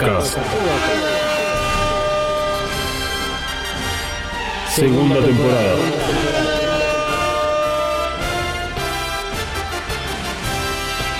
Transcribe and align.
Evacast. 0.00 0.38
Segunda 4.70 5.20
temporada. 5.20 5.76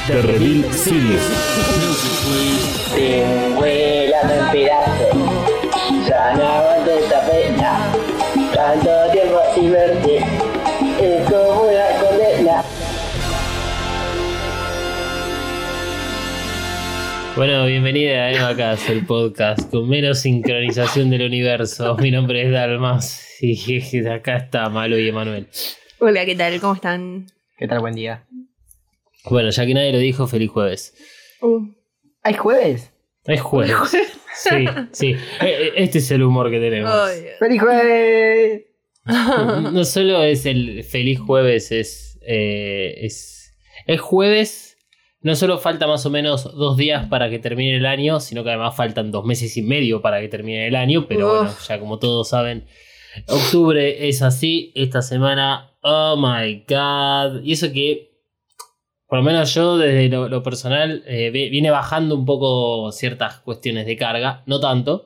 The 0.07 0.23
Reveal 0.23 0.73
Series. 0.73 1.23
Te 2.95 3.27
vuelan 3.55 4.31
en 4.31 4.51
pedazos. 4.51 6.09
Ya 6.09 6.35
no 6.37 6.45
aguanto 6.49 6.91
esta 6.91 7.21
pena. 7.27 7.93
Tanto 8.55 8.91
tiempo 9.13 9.41
sin 9.55 9.73
verte. 9.73 10.10
Bueno, 17.41 17.65
bienvenida 17.65 18.25
a 18.27 18.33
Evacas, 18.33 18.91
el 18.91 19.07
podcast 19.07 19.71
con 19.71 19.89
menos 19.89 20.19
sincronización 20.19 21.09
del 21.09 21.23
universo. 21.23 21.97
Mi 21.97 22.11
nombre 22.11 22.43
es 22.45 22.53
Dalmas 22.53 23.27
y 23.41 24.07
acá 24.07 24.37
está 24.37 24.69
Malo 24.69 24.99
y 24.99 25.09
Emanuel. 25.09 25.47
Hola, 26.01 26.27
¿qué 26.27 26.37
tal? 26.37 26.61
¿Cómo 26.61 26.75
están? 26.75 27.29
¿Qué 27.57 27.67
tal? 27.67 27.81
Buen 27.81 27.95
día. 27.95 28.27
Bueno, 29.31 29.49
ya 29.49 29.65
que 29.65 29.73
nadie 29.73 29.91
lo 29.91 29.97
dijo, 29.97 30.27
feliz 30.27 30.51
jueves. 30.51 30.95
Uh, 31.41 31.67
¿Hay 32.23 32.35
jueves? 32.35 32.93
Es 33.25 33.41
jueves. 33.41 33.75
Sí, 34.35 34.67
sí. 34.93 35.17
E- 35.41 35.47
e- 35.79 35.83
Este 35.83 35.97
es 35.97 36.11
el 36.11 36.23
humor 36.23 36.51
que 36.51 36.61
tenemos. 36.61 36.93
¡Feliz 37.39 37.63
jueves! 37.63 38.65
No 39.07 39.83
solo 39.87 40.23
es 40.25 40.45
el 40.45 40.85
feliz 40.85 41.19
jueves, 41.19 41.73
es, 41.73 42.19
eh, 42.21 42.97
es, 42.99 43.55
es 43.87 43.99
jueves. 43.99 44.70
No 45.23 45.35
solo 45.37 45.59
falta 45.59 45.87
más 45.87 46.07
o 46.07 46.11
menos 46.11 46.45
dos 46.57 46.77
días 46.79 47.07
para 47.09 47.29
que 47.29 47.39
termine 47.39 47.77
el 47.77 47.85
año, 47.87 48.21
sino 48.21 48.43
que 48.43 48.51
además 48.51 48.75
faltan 48.75 49.11
dos 49.13 49.25
meses 49.27 49.55
y 49.59 49.63
medio 49.63 50.01
para 50.01 50.21
que 50.21 50.29
termine 50.29 50.67
el 50.67 50.77
año. 50.77 51.07
Pero 51.07 51.27
Uf. 51.27 51.37
bueno, 51.39 51.55
ya 51.69 51.79
como 51.79 51.99
todos 51.99 52.29
saben, 52.31 52.67
octubre 53.29 54.09
es 54.09 54.23
así. 54.23 54.73
Esta 54.75 55.03
semana, 55.03 55.73
oh 55.83 56.17
my 56.17 56.65
god. 56.69 57.43
Y 57.43 57.53
eso 57.53 57.71
que, 57.73 58.13
por 59.07 59.19
lo 59.19 59.25
menos 59.25 59.53
yo 59.55 59.77
desde 59.77 60.09
lo, 60.09 60.29
lo 60.29 60.43
personal, 60.43 61.03
eh, 61.07 61.31
vi- 61.31 61.51
viene 61.51 61.71
bajando 61.71 62.15
un 62.15 62.25
poco 62.25 62.91
ciertas 62.93 63.41
cuestiones 63.41 63.85
de 63.87 63.97
carga. 63.97 64.43
No 64.47 64.59
tanto. 64.61 65.05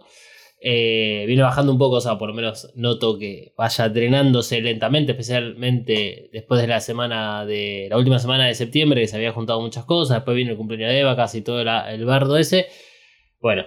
Eh, 0.66 1.24
viene 1.26 1.42
bajando 1.42 1.72
un 1.72 1.78
poco, 1.78 1.96
o 1.96 2.00
sea, 2.00 2.16
por 2.16 2.30
lo 2.30 2.34
menos 2.34 2.72
noto 2.74 3.18
que 3.18 3.52
vaya 3.54 3.90
drenándose 3.90 4.62
lentamente, 4.62 5.12
especialmente 5.12 6.30
después 6.32 6.58
de 6.62 6.66
la 6.66 6.80
semana 6.80 7.44
de 7.44 7.86
la 7.90 7.98
última 7.98 8.18
semana 8.18 8.46
de 8.46 8.54
septiembre, 8.54 9.02
que 9.02 9.06
se 9.08 9.16
había 9.16 9.32
juntado 9.32 9.60
muchas 9.60 9.84
cosas, 9.84 10.16
después 10.16 10.34
vino 10.34 10.52
el 10.52 10.56
cumpleaños 10.56 10.88
de 10.90 11.00
Eva, 11.00 11.16
casi 11.16 11.42
todo 11.42 11.62
la- 11.62 11.92
el 11.92 12.06
bardo 12.06 12.38
ese. 12.38 12.66
Bueno, 13.40 13.66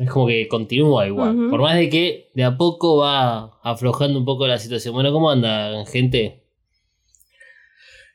es 0.00 0.10
como 0.10 0.26
que 0.26 0.48
continúa 0.48 1.06
igual. 1.06 1.36
Por 1.48 1.60
más 1.60 1.76
de 1.76 1.88
que 1.88 2.30
de 2.34 2.42
a 2.42 2.56
poco 2.56 2.96
va 2.96 3.60
aflojando 3.62 4.18
un 4.18 4.24
poco 4.24 4.48
la 4.48 4.58
situación. 4.58 4.94
Bueno, 4.94 5.12
¿cómo 5.12 5.30
andan, 5.30 5.86
gente? 5.86 6.42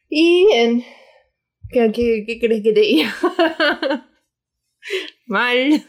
Y 0.10 0.46
bien. 0.48 0.84
¿Qué, 1.70 1.92
qué, 1.94 2.24
qué 2.28 2.40
crees 2.40 2.62
que 2.62 2.74
te 2.74 2.82
diga? 2.82 3.14
Mal. 5.28 5.82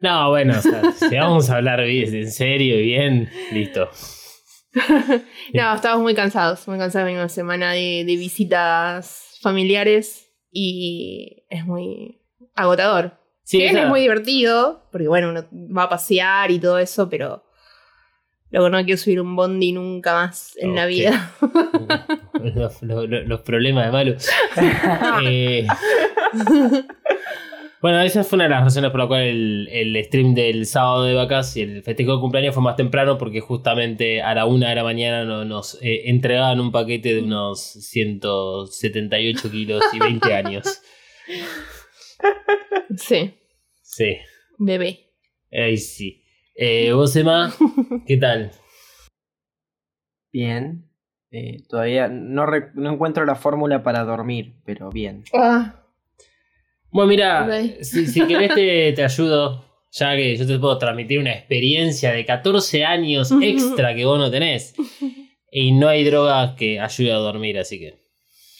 No, 0.00 0.30
bueno, 0.30 0.54
o 0.58 0.62
sea, 0.62 0.92
si 0.92 1.14
vamos 1.16 1.50
a 1.50 1.56
hablar 1.56 1.84
bien, 1.84 2.14
en 2.14 2.30
serio 2.30 2.78
y 2.78 2.82
bien, 2.82 3.30
listo. 3.52 3.88
No, 5.52 5.74
estamos 5.74 6.00
muy 6.00 6.14
cansados. 6.14 6.66
Muy 6.68 6.78
cansados. 6.78 7.04
Vengo 7.06 7.18
una 7.18 7.28
semana 7.28 7.72
de, 7.72 8.04
de 8.06 8.16
visitas 8.16 9.36
familiares 9.42 10.28
y 10.52 11.44
es 11.50 11.66
muy 11.66 12.22
agotador. 12.54 13.18
Sí, 13.42 13.56
Si 13.56 13.62
bien 13.64 13.70
esa- 13.76 13.82
es 13.82 13.88
muy 13.88 14.00
divertido, 14.02 14.88
porque 14.92 15.08
bueno, 15.08 15.30
uno 15.30 15.44
va 15.76 15.82
a 15.84 15.88
pasear 15.88 16.52
y 16.52 16.60
todo 16.60 16.78
eso, 16.78 17.08
pero 17.10 17.42
luego 18.50 18.70
no 18.70 18.84
quiero 18.84 18.96
subir 18.96 19.20
un 19.20 19.34
bondi 19.34 19.72
nunca 19.72 20.14
más 20.14 20.56
en 20.58 20.76
la 20.76 20.86
vida. 20.86 21.32
los, 22.34 22.80
los- 22.82 23.08
los- 23.08 23.26
los 23.26 23.40
problemas 23.40 23.86
de 23.86 23.92
malo. 23.92 24.14
Eh, 25.24 25.66
bueno, 27.82 28.00
esa 28.00 28.24
fue 28.24 28.36
una 28.36 28.44
de 28.44 28.50
las 28.50 28.64
razones 28.64 28.90
por 28.90 29.00
la 29.00 29.06
cual 29.06 29.22
el, 29.22 29.68
el 29.70 30.04
stream 30.04 30.34
del 30.34 30.66
sábado 30.66 31.04
de 31.04 31.14
vacas 31.14 31.56
y 31.56 31.62
el 31.62 31.82
festejo 31.82 32.14
de 32.14 32.20
cumpleaños 32.20 32.54
fue 32.54 32.62
más 32.62 32.76
temprano 32.76 33.16
porque 33.18 33.40
justamente 33.40 34.20
a 34.22 34.34
la 34.34 34.44
una 34.46 34.68
de 34.68 34.74
la 34.74 34.84
mañana 34.84 35.24
no- 35.24 35.44
nos 35.44 35.78
eh, 35.82 36.02
entregaban 36.10 36.60
un 36.60 36.72
paquete 36.72 37.14
de 37.14 37.22
unos 37.22 37.60
178 37.62 39.50
kilos 39.50 39.82
y 39.92 39.98
20 39.98 40.34
años. 40.34 40.82
sí, 42.96 43.34
Sí, 43.82 44.16
bebé. 44.58 45.10
ahí 45.52 45.76
sí. 45.76 46.22
Eh, 46.54 46.92
¿Vos, 46.92 47.14
Emma? 47.16 47.52
¿Qué 48.06 48.16
tal? 48.18 48.50
Bien. 50.32 50.86
Eh, 51.32 51.58
todavía 51.68 52.08
no, 52.08 52.44
re- 52.46 52.70
no 52.74 52.92
encuentro 52.92 53.24
la 53.24 53.34
fórmula 53.36 53.82
para 53.82 54.04
dormir, 54.04 54.54
pero 54.64 54.90
bien. 54.90 55.24
Ah, 55.34 55.79
Bueno, 56.90 57.08
mira, 57.08 57.48
si, 57.82 58.06
si 58.06 58.26
querés 58.26 58.54
te, 58.54 58.92
te 58.92 59.04
ayudo, 59.04 59.64
ya 59.92 60.16
que 60.16 60.36
yo 60.36 60.46
te 60.46 60.58
puedo 60.58 60.76
transmitir 60.78 61.18
una 61.18 61.32
experiencia 61.32 62.12
de 62.12 62.24
14 62.24 62.84
años 62.84 63.32
extra 63.42 63.94
que 63.94 64.04
vos 64.04 64.18
no 64.18 64.30
tenés. 64.30 64.74
Y 65.52 65.72
no 65.72 65.88
hay 65.88 66.04
droga 66.04 66.54
que 66.56 66.80
ayude 66.80 67.12
a 67.12 67.16
dormir, 67.16 67.58
así 67.58 67.78
que 67.78 68.00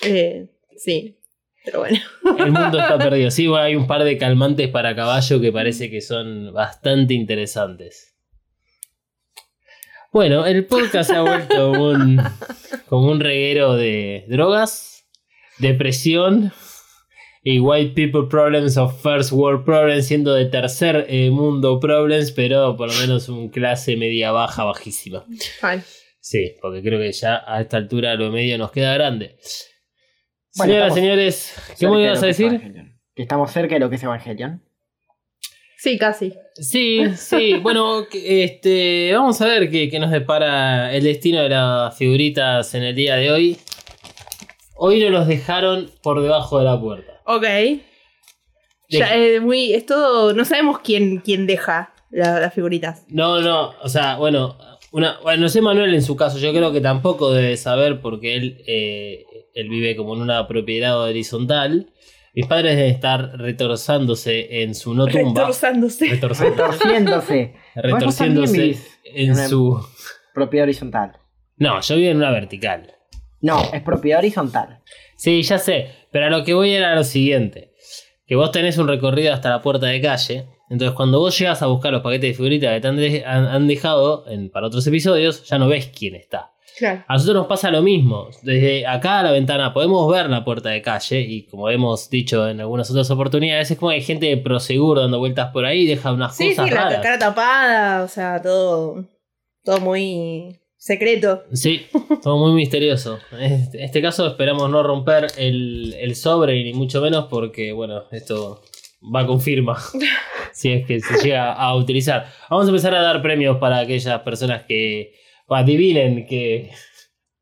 eh, 0.03 0.49
sí, 0.77 1.19
pero 1.65 1.81
bueno. 1.81 1.99
el 2.39 2.53
mundo 2.53 2.79
está 2.81 2.99
perdido. 2.99 3.31
Sí, 3.31 3.49
hay 3.55 3.75
un 3.75 3.87
par 3.87 4.05
de 4.05 4.17
calmantes 4.19 4.69
para 4.69 4.97
caballo 4.97 5.41
que 5.41 5.53
parece 5.53 5.91
que 5.91 6.01
son 6.01 6.53
bastante 6.53 7.15
interesantes. 7.15 8.15
Bueno, 10.13 10.47
el 10.47 10.67
podcast 10.67 11.11
se 11.11 11.17
ha 11.17 11.23
vuelto 11.23 11.71
un, 11.93 12.21
como 12.89 13.11
un 13.11 13.21
reguero 13.21 13.75
de 13.75 14.25
drogas, 14.29 15.07
depresión 15.59 16.53
y 17.43 17.59
white 17.59 17.95
people 17.95 18.29
problems 18.29 18.77
of 18.77 19.01
first 19.03 19.33
world 19.33 19.65
problems, 19.65 20.07
siendo 20.07 20.35
de 20.35 20.47
tercer 20.47 21.07
eh, 21.09 21.31
mundo 21.31 21.81
problems, 21.81 22.33
pero 22.33 22.77
por 22.77 22.89
lo 22.93 23.01
menos 23.01 23.29
un 23.29 23.49
clase 23.49 23.97
media 23.97 24.33
baja, 24.33 24.65
bajísima. 24.65 25.25
Ay, 25.63 25.83
Sí, 26.21 26.57
porque 26.61 26.83
creo 26.83 27.01
que 27.01 27.13
ya 27.13 27.43
a 27.47 27.63
esta 27.63 27.79
altura 27.79 28.15
lo 28.15 28.31
medio 28.31 28.59
nos 28.59 28.71
queda 28.71 28.93
grande. 28.93 29.39
Bueno, 30.55 30.73
Señoras, 30.75 30.95
señores, 30.95 31.55
¿qué 31.79 31.89
me 31.89 32.03
ibas 32.03 32.23
a 32.23 32.27
decir? 32.27 32.61
Que 33.15 33.23
estamos 33.23 33.51
cerca 33.51 33.75
de 33.75 33.81
lo 33.81 33.89
que 33.89 33.97
es 33.97 34.03
Evangelion. 34.03 34.63
Sí, 35.79 35.97
casi. 35.97 36.35
Sí, 36.55 37.05
sí, 37.17 37.55
bueno, 37.63 38.05
este, 38.13 39.13
vamos 39.15 39.41
a 39.41 39.47
ver 39.47 39.71
qué, 39.71 39.89
qué 39.89 39.99
nos 39.99 40.11
depara 40.11 40.95
el 40.95 41.05
destino 41.05 41.43
de 41.43 41.49
las 41.49 41.97
figuritas 41.97 42.75
en 42.75 42.83
el 42.83 42.95
día 42.95 43.17
de 43.17 43.31
hoy. 43.31 43.57
Hoy 44.75 45.01
nos 45.01 45.11
los 45.11 45.27
dejaron 45.27 45.91
por 46.03 46.21
debajo 46.21 46.59
de 46.59 46.65
la 46.65 46.79
puerta. 46.79 47.20
Ok. 47.37 47.45
Ya, 48.89 49.15
eh, 49.17 49.41
muy, 49.41 49.73
es 49.73 49.87
todo. 49.87 50.33
No 50.35 50.45
sabemos 50.45 50.81
quién, 50.81 51.19
quién 51.19 51.47
deja 51.47 51.93
la- 52.11 52.41
las 52.41 52.53
figuritas. 52.55 53.05
No, 53.09 53.41
no, 53.41 53.73
o 53.83 53.89
sea, 53.89 54.17
bueno, 54.17 54.57
una, 54.91 55.19
bueno, 55.23 55.43
no 55.43 55.49
sé 55.49 55.61
Manuel 55.63 55.95
en 55.95 56.03
su 56.03 56.17
caso, 56.17 56.39
yo 56.39 56.51
creo 56.53 56.73
que 56.73 56.81
tampoco 56.81 57.31
debe 57.33 57.57
saber 57.57 58.01
porque 58.01 58.35
él, 58.35 58.65
eh, 58.67 59.25
él 59.55 59.69
vive 59.69 59.95
como 59.95 60.15
en 60.17 60.23
una 60.23 60.49
propiedad 60.49 61.01
horizontal. 61.01 61.93
Mis 62.35 62.47
padres 62.47 62.77
deben 62.77 62.93
estar 62.93 63.39
retorzándose 63.39 64.63
en 64.63 64.75
su 64.75 64.95
no 64.95 65.07
tumba. 65.07 65.43
Retorzándose. 65.43 66.09
Retorciéndose. 66.09 67.55
retorciéndose 67.77 68.77
en 69.05 69.37
su... 69.37 69.81
Propiedad 70.35 70.65
horizontal. 70.65 71.13
No, 71.57 71.81
yo 71.81 71.97
vivo 71.97 72.11
en 72.11 72.17
una 72.19 72.31
vertical. 72.31 72.95
No, 73.41 73.61
es 73.73 73.83
propiedad 73.83 74.19
horizontal. 74.21 74.81
Sí, 75.17 75.43
ya 75.43 75.59
sé, 75.59 75.91
pero 76.13 76.27
a 76.27 76.31
lo 76.31 76.45
que 76.45 76.55
voy 76.55 76.71
era 76.73 76.95
lo 76.95 77.05
siguiente. 77.05 77.73
Que 78.27 78.37
vos 78.37 78.53
tenés 78.53 78.79
un 78.79 78.89
recorrido 78.89 79.33
hasta 79.35 79.51
la 79.51 79.61
puerta 79.63 79.87
de 79.87 80.01
calle. 80.01 80.47
Entonces 80.69 80.95
cuando 80.95 81.19
vos 81.19 81.37
llegas 81.39 81.63
a 81.63 81.67
buscar 81.67 81.93
los 81.93 82.03
paquetes 82.03 82.31
de 82.31 82.35
figuritas 82.35 82.73
que 82.75 82.81
te 82.81 82.89
han, 82.89 82.97
de- 82.97 83.25
han- 83.27 83.47
han 83.47 83.67
dejado 83.67 84.25
en- 84.29 84.51
para 84.51 84.69
otros 84.69 84.87
episodios, 84.87 85.45
ya 85.49 85.59
no 85.59 85.67
ves 85.67 85.89
quién 85.97 86.15
está. 86.15 86.53
Claro. 86.79 87.03
A 87.09 87.15
nosotros 87.15 87.37
nos 87.37 87.47
pasa 87.49 87.71
lo 87.73 87.83
mismo. 87.83 88.29
Desde 88.43 88.87
acá 88.87 89.19
a 89.19 89.23
la 89.25 89.33
ventana 89.33 89.75
podemos 89.75 90.11
ver 90.11 90.31
la 90.31 90.45
puerta 90.45 90.69
de 90.71 90.81
calle 90.81 91.21
y 91.21 91.47
como 91.47 91.69
hemos 91.69 92.09
dicho 92.09 92.49
en 92.49 92.61
algunas 92.61 92.89
otras 92.91 93.11
oportunidades, 93.11 93.71
es 93.73 93.79
como 93.79 93.91
que 93.91 93.97
hay 93.97 94.03
gente 94.03 94.27
de 94.27 94.37
Prosegur 94.37 94.99
dando 95.01 95.19
vueltas 95.19 95.51
por 95.53 95.67
ahí 95.67 95.81
y 95.81 95.87
deja 95.87 96.13
unas 96.13 96.37
Sí, 96.37 96.51
sí, 96.51 96.57
cosas 96.57 96.71
la 96.71 96.81
raras. 96.85 97.01
cara 97.03 97.19
tapada, 97.19 98.05
o 98.05 98.09
sea, 98.09 98.41
todo. 98.41 99.05
Todo 99.65 99.81
muy 99.81 100.60
secreto. 100.81 101.45
Sí, 101.53 101.87
todo 102.23 102.39
muy 102.39 102.53
misterioso. 102.53 103.19
En 103.33 103.53
este, 103.53 103.79
en 103.79 103.85
este 103.85 104.03
caso 104.03 104.27
esperamos 104.27 104.71
no 104.71 104.83
romper 104.83 105.27
el, 105.37 105.95
el 106.01 106.17
sobre 106.17 106.65
ni 106.65 106.73
mucho 106.73 107.03
menos 107.03 107.27
porque, 107.27 107.73
bueno, 107.73 108.05
esto 108.11 108.63
va 109.15 109.27
con 109.27 109.41
firma. 109.41 109.79
si 110.53 110.73
es 110.73 110.87
que 110.87 111.01
se 111.01 111.23
llega 111.23 111.53
a 111.53 111.77
utilizar. 111.77 112.33
Vamos 112.49 112.67
a 112.67 112.71
empezar 112.71 112.95
a 112.95 113.03
dar 113.03 113.21
premios 113.23 113.59
para 113.59 113.79
aquellas 113.79 114.21
personas 114.23 114.65
que 114.65 115.13
adivinen 115.49 116.27
qué 116.27 116.71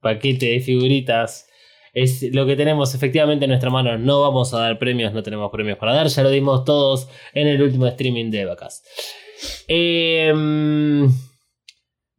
paquete 0.00 0.46
de 0.46 0.60
figuritas 0.60 1.48
es 1.94 2.22
lo 2.32 2.46
que 2.46 2.56
tenemos 2.56 2.94
efectivamente 2.94 3.44
en 3.44 3.50
nuestra 3.50 3.70
mano. 3.70 3.96
No 3.98 4.20
vamos 4.20 4.52
a 4.52 4.58
dar 4.58 4.78
premios, 4.78 5.12
no 5.12 5.22
tenemos 5.22 5.50
premios 5.50 5.78
para 5.78 5.94
dar. 5.94 6.08
Ya 6.08 6.22
lo 6.22 6.30
dimos 6.30 6.64
todos 6.64 7.08
en 7.34 7.46
el 7.46 7.62
último 7.62 7.86
streaming 7.86 8.30
de 8.30 8.44
vacas. 8.44 8.82
Eh, 9.68 10.32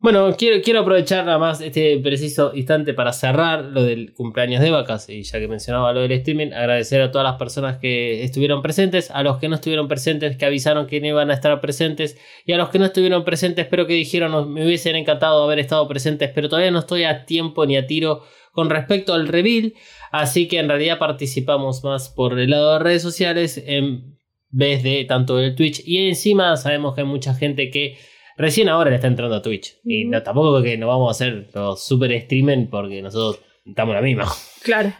bueno, 0.01 0.33
quiero, 0.37 0.61
quiero 0.61 0.79
aprovechar 0.79 1.25
nada 1.25 1.37
más 1.37 1.59
este 1.59 1.97
preciso 1.97 2.53
instante 2.55 2.93
para 2.93 3.11
cerrar 3.11 3.65
lo 3.65 3.83
del 3.83 4.13
cumpleaños 4.13 4.61
de 4.61 4.71
vacas. 4.71 5.09
Y 5.09 5.23
ya 5.23 5.39
que 5.39 5.47
mencionaba 5.49 5.91
lo 5.91 5.99
del 5.99 6.13
streaming, 6.13 6.53
agradecer 6.53 7.01
a 7.01 7.11
todas 7.11 7.25
las 7.25 7.37
personas 7.37 7.77
que 7.79 8.23
estuvieron 8.23 8.61
presentes, 8.61 9.11
a 9.11 9.23
los 9.23 9.39
que 9.39 9.49
no 9.49 9.55
estuvieron 9.55 9.89
presentes, 9.89 10.37
que 10.37 10.45
avisaron 10.45 10.87
que 10.87 11.01
no 11.01 11.07
iban 11.07 11.31
a 11.31 11.33
estar 11.33 11.59
presentes, 11.59 12.17
y 12.45 12.53
a 12.53 12.57
los 12.57 12.69
que 12.69 12.79
no 12.79 12.85
estuvieron 12.85 13.25
presentes, 13.25 13.67
pero 13.69 13.87
que 13.87 13.93
dijeron 13.93 14.31
"Nos- 14.31 14.47
me 14.47 14.65
hubiesen 14.65 14.95
encantado 14.95 15.43
haber 15.43 15.59
estado 15.59 15.85
presentes, 15.89 16.31
pero 16.33 16.47
todavía 16.47 16.71
no 16.71 16.79
estoy 16.79 17.03
a 17.03 17.25
tiempo 17.25 17.65
ni 17.65 17.75
a 17.75 17.85
tiro 17.85 18.23
con 18.53 18.69
respecto 18.69 19.13
al 19.13 19.27
reveal. 19.27 19.73
Así 20.13 20.47
que 20.47 20.59
en 20.59 20.69
realidad 20.69 20.97
participamos 20.97 21.83
más 21.83 22.07
por 22.09 22.39
el 22.39 22.49
lado 22.51 22.73
de 22.73 22.79
redes 22.79 23.01
sociales 23.01 23.61
en 23.65 24.17
vez 24.49 24.81
de 24.81 25.03
tanto 25.05 25.35
del 25.37 25.55
Twitch. 25.55 25.81
Y 25.85 26.07
encima 26.07 26.55
sabemos 26.55 26.95
que 26.95 27.01
hay 27.01 27.07
mucha 27.07 27.33
gente 27.35 27.69
que 27.69 27.97
recién 28.39 28.69
ahora 28.69 28.89
le 28.89 28.95
está 28.95 29.07
entrando 29.07 29.35
a 29.35 29.41
Twitch. 29.41 29.77
Y 29.83 30.05
no, 30.05 30.23
tampoco 30.23 30.63
que 30.63 30.77
no 30.77 30.87
vamos 30.87 31.09
a 31.09 31.11
hacer 31.11 31.49
los 31.53 31.83
super 31.83 32.11
streaming 32.13 32.67
porque 32.67 33.01
nosotros 33.01 33.43
estamos 33.65 33.93
la 33.93 34.01
misma. 34.01 34.25
Claro. 34.63 34.91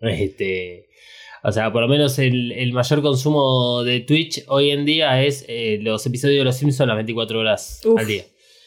Este, 0.00 0.88
o 1.42 1.50
sea, 1.50 1.72
por 1.72 1.80
lo 1.80 1.88
menos 1.88 2.18
el, 2.18 2.52
el 2.52 2.72
mayor 2.74 3.00
consumo 3.00 3.82
de 3.84 4.00
Twitch 4.00 4.44
hoy 4.48 4.70
en 4.70 4.84
día 4.84 5.22
es 5.22 5.46
eh, 5.48 5.78
los 5.80 6.04
episodios 6.04 6.40
de 6.40 6.44
Los 6.44 6.56
Simpsons 6.56 6.88
las 6.88 6.96
24 6.96 7.38
horas 7.38 7.80
Uf. 7.86 7.98
al 7.98 8.06
día. 8.06 8.24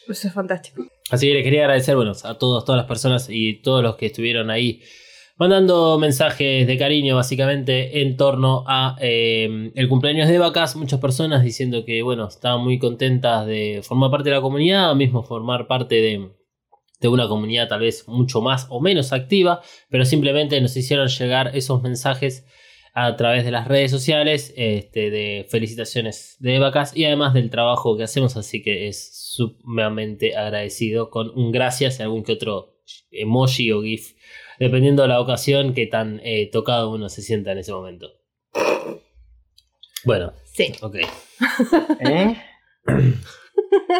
Eso 0.08 0.28
es 0.28 0.34
fantástico. 0.34 0.84
Así 1.10 1.28
que 1.28 1.34
les 1.34 1.44
quería 1.44 1.60
agradecer 1.60 1.94
bueno, 1.94 2.12
a 2.24 2.38
todos, 2.38 2.64
todas 2.64 2.78
las 2.78 2.88
personas 2.88 3.28
y 3.30 3.54
todos 3.62 3.82
los 3.84 3.96
que 3.96 4.06
estuvieron 4.06 4.50
ahí 4.50 4.82
mandando 5.36 5.98
mensajes 5.98 6.66
de 6.66 6.78
cariño 6.78 7.16
básicamente 7.16 8.00
en 8.00 8.16
torno 8.16 8.64
a 8.66 8.96
eh, 9.00 9.70
el 9.74 9.88
cumpleaños 9.88 10.28
de 10.28 10.38
vacas. 10.38 10.76
Muchas 10.76 11.00
personas 11.00 11.42
diciendo 11.42 11.84
que 11.84 12.02
bueno, 12.02 12.28
estaban 12.28 12.62
muy 12.62 12.78
contentas 12.78 13.46
de 13.46 13.80
formar 13.82 14.10
parte 14.10 14.30
de 14.30 14.36
la 14.36 14.42
comunidad, 14.42 14.90
o 14.92 14.94
mismo 14.94 15.22
formar 15.22 15.66
parte 15.66 15.96
de, 15.96 16.30
de 17.00 17.08
una 17.08 17.28
comunidad 17.28 17.68
tal 17.68 17.80
vez 17.80 18.08
mucho 18.08 18.40
más 18.40 18.66
o 18.70 18.80
menos 18.80 19.12
activa, 19.12 19.60
pero 19.90 20.04
simplemente 20.04 20.60
nos 20.60 20.76
hicieron 20.76 21.08
llegar 21.08 21.54
esos 21.54 21.82
mensajes 21.82 22.46
a 22.98 23.14
través 23.16 23.44
de 23.44 23.50
las 23.50 23.68
redes 23.68 23.90
sociales 23.90 24.54
este, 24.56 25.10
de 25.10 25.46
felicitaciones 25.50 26.36
de 26.38 26.58
vacas 26.58 26.96
y 26.96 27.04
además 27.04 27.34
del 27.34 27.50
trabajo 27.50 27.94
que 27.94 28.04
hacemos, 28.04 28.38
así 28.38 28.62
que 28.62 28.88
es 28.88 29.34
sumamente 29.34 30.34
agradecido 30.34 31.10
con 31.10 31.30
un 31.38 31.52
gracias 31.52 32.00
y 32.00 32.04
algún 32.04 32.22
que 32.22 32.32
otro 32.32 32.80
emoji 33.10 33.70
o 33.72 33.82
GIF, 33.82 34.14
dependiendo 34.58 35.02
de 35.02 35.08
la 35.08 35.20
ocasión 35.20 35.74
que 35.74 35.86
tan 35.86 36.20
eh, 36.24 36.50
tocado 36.50 36.90
uno 36.90 37.08
se 37.08 37.22
sienta 37.22 37.52
en 37.52 37.58
ese 37.58 37.72
momento. 37.72 38.08
Bueno, 40.04 40.32
Sí. 40.54 40.72
ok. 40.80 40.96
¿Eh? 42.00 42.36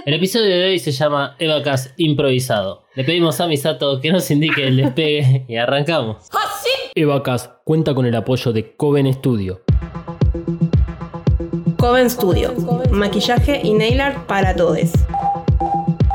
El 0.04 0.14
episodio 0.14 0.46
de 0.56 0.64
hoy 0.66 0.78
se 0.78 0.92
llama 0.92 1.36
Evacas 1.38 1.92
Improvisado. 1.96 2.84
Le 2.94 3.04
pedimos 3.04 3.40
a 3.40 3.46
Misato 3.46 4.00
que 4.00 4.12
nos 4.12 4.30
indique 4.30 4.66
el 4.66 4.76
despegue 4.76 5.44
y 5.48 5.56
arrancamos. 5.56 6.28
Evacas 6.94 7.50
cuenta 7.64 7.94
con 7.94 8.06
el 8.06 8.14
apoyo 8.14 8.52
de 8.52 8.74
Coven 8.76 9.12
Studio. 9.12 9.62
Coven 11.78 12.08
Studio. 12.08 12.54
Maquillaje 12.90 13.60
y 13.62 13.74
nail 13.74 14.00
art 14.00 14.26
para 14.26 14.54
todos. 14.56 14.92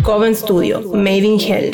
Coven 0.02 0.34
Studio, 0.34 0.80
Made 0.92 1.18
in 1.18 1.40
Hell. 1.40 1.70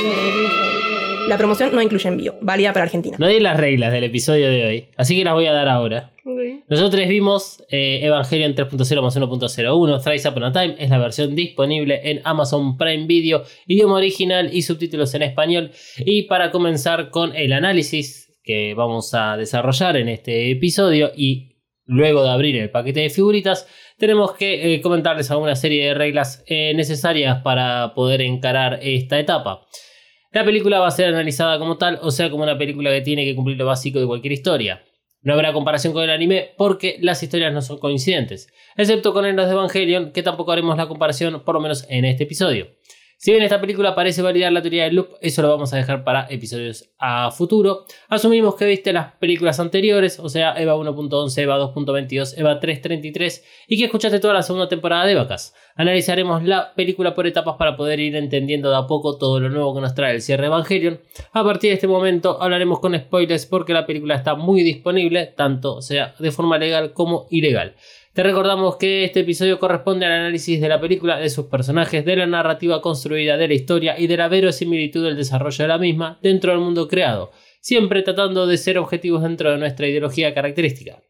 La 1.28 1.38
promoción 1.38 1.75
no 1.75 1.81
incluye 1.81 2.08
envío, 2.08 2.34
válida 2.43 2.75
para 2.75 2.84
Argentina. 2.84 3.16
No 3.19 3.26
di 3.26 3.40
las 3.40 3.56
reglas 3.56 3.90
del 3.90 4.04
episodio 4.04 4.50
de 4.50 4.66
hoy, 4.66 4.88
así 4.98 5.16
que 5.16 5.25
las 5.25 5.32
voy 5.32 5.46
a 5.46 5.54
dar 5.54 5.69
ahora. 5.69 6.12
Nosotros 6.69 7.08
vimos 7.08 7.64
eh, 7.70 8.00
Evangelion 8.02 8.54
3.0 8.54 9.02
más 9.02 9.16
1.01, 9.16 10.02
Thrice 10.02 10.28
Upon 10.28 10.44
a 10.44 10.52
Time, 10.52 10.76
es 10.78 10.90
la 10.90 10.98
versión 10.98 11.34
disponible 11.34 12.02
en 12.04 12.20
Amazon 12.25 12.76
Prime 12.76 13.06
Video, 13.06 13.44
idioma 13.66 13.94
original 13.94 14.50
y 14.52 14.60
subtítulos 14.60 15.14
en 15.14 15.22
español. 15.22 15.70
Y 15.98 16.25
para 16.25 16.50
comenzar 16.50 17.08
con 17.08 17.34
el 17.34 17.54
análisis 17.54 18.25
que 18.46 18.75
vamos 18.75 19.12
a 19.12 19.37
desarrollar 19.37 19.96
en 19.96 20.08
este 20.08 20.52
episodio 20.52 21.10
y 21.14 21.56
luego 21.84 22.22
de 22.22 22.31
abrir 22.31 22.56
el 22.56 22.70
paquete 22.70 23.00
de 23.00 23.10
figuritas, 23.10 23.66
tenemos 23.98 24.32
que 24.32 24.75
eh, 24.75 24.81
comentarles 24.81 25.31
alguna 25.31 25.56
serie 25.56 25.88
de 25.88 25.94
reglas 25.94 26.44
eh, 26.46 26.72
necesarias 26.75 27.43
para 27.43 27.93
poder 27.94 28.22
encarar 28.22 28.78
esta 28.82 29.19
etapa. 29.19 29.66
La 30.31 30.44
película 30.44 30.78
va 30.78 30.87
a 30.87 30.93
ser 30.93 31.08
analizada 31.08 31.58
como 31.58 31.76
tal, 31.76 31.98
o 32.02 32.10
sea, 32.10 32.31
como 32.31 32.44
una 32.44 32.56
película 32.56 32.90
que 32.90 33.00
tiene 33.00 33.25
que 33.25 33.34
cumplir 33.34 33.56
lo 33.56 33.66
básico 33.66 33.98
de 33.98 34.06
cualquier 34.06 34.32
historia. 34.32 34.84
No 35.22 35.32
habrá 35.32 35.52
comparación 35.52 35.93
con 35.93 36.04
el 36.04 36.10
anime 36.10 36.50
porque 36.56 36.98
las 37.00 37.22
historias 37.22 37.52
no 37.52 37.62
son 37.62 37.78
coincidentes, 37.78 38.48
excepto 38.76 39.12
con 39.12 39.34
los 39.34 39.46
de 39.46 39.52
Evangelion, 39.52 40.12
que 40.12 40.22
tampoco 40.22 40.52
haremos 40.52 40.76
la 40.76 40.87
comparación, 40.87 41.43
por 41.44 41.54
lo 41.56 41.60
menos 41.60 41.84
en 41.88 42.04
este 42.04 42.25
episodio. 42.25 42.69
Si 43.18 43.30
bien 43.30 43.42
esta 43.42 43.62
película 43.62 43.94
parece 43.94 44.20
validar 44.20 44.52
la 44.52 44.60
teoría 44.60 44.84
del 44.84 44.96
loop, 44.96 45.16
eso 45.22 45.40
lo 45.40 45.48
vamos 45.48 45.72
a 45.72 45.79
dejar 45.79 46.05
para 46.05 46.26
episodios 46.29 46.91
a 46.98 47.31
futuro. 47.31 47.86
Asumimos 48.08 48.56
que 48.56 48.67
viste 48.67 48.93
las 48.93 49.14
películas 49.14 49.58
anteriores, 49.58 50.20
o 50.20 50.29
sea, 50.29 50.52
Eva 50.60 50.76
1.11, 50.76 51.38
Eva 51.38 51.58
2.22, 51.58 52.34
Eva 52.36 52.60
3.33 52.60 53.43
y 53.69 53.79
que 53.79 53.86
escuchaste 53.86 54.20
toda 54.20 54.34
la 54.34 54.43
segunda 54.43 54.69
temporada 54.69 55.06
de 55.06 55.14
Vacas. 55.14 55.55
Analizaremos 55.76 56.44
la 56.44 56.74
película 56.74 57.14
por 57.14 57.26
etapas 57.26 57.56
para 57.56 57.74
poder 57.74 58.00
ir 58.00 58.14
entendiendo 58.17 58.69
de 58.69 58.76
a 58.76 58.86
poco 58.86 59.17
todo 59.17 59.41
lo 59.41 59.48
nuevo 59.48 59.74
que 59.74 59.81
nos 59.81 59.94
trae 59.94 60.14
el 60.14 60.20
cierre 60.20 60.43
de 60.43 60.48
Evangelion. 60.48 61.00
A 61.32 61.43
partir 61.43 61.70
de 61.70 61.74
este 61.74 61.88
momento 61.88 62.43
hablaremos 62.43 62.81
con 62.81 62.94
spoilers 62.94 63.46
porque 63.46 63.72
la 63.72 63.86
película 63.86 64.14
está 64.14 64.34
muy 64.34 64.62
disponible, 64.62 65.24
tanto 65.34 65.81
sea 65.81 66.14
de 66.19 66.31
forma 66.31 66.58
legal 66.58 66.93
como 66.93 67.26
ilegal. 67.31 67.76
Te 68.17 68.23
recordamos 68.23 68.77
que 68.77 69.05
este 69.05 69.20
episodio 69.20 69.58
corresponde 69.58 70.06
al 70.06 70.13
análisis 70.13 70.58
de 70.58 70.70
la 70.70 70.81
película, 70.81 71.19
de 71.19 71.29
sus 71.29 71.49
personajes, 71.49 72.03
de 72.03 72.17
la 72.17 72.25
narrativa 72.25 72.81
construida, 72.81 73.37
de 73.37 73.46
la 73.46 73.53
historia 73.53 74.01
y 74.01 74.06
de 74.06 74.17
la 74.17 74.29
verosimilitud 74.29 75.05
del 75.05 75.17
desarrollo 75.17 75.63
de 75.63 75.69
la 75.69 75.77
misma 75.77 76.19
dentro 76.23 76.51
del 76.51 76.63
mundo 76.63 76.89
creado, 76.89 77.31
siempre 77.61 78.01
tratando 78.01 78.46
de 78.46 78.56
ser 78.56 78.79
objetivos 78.79 79.23
dentro 79.23 79.51
de 79.51 79.58
nuestra 79.58 79.87
ideología 79.87 80.32
característica. 80.32 81.03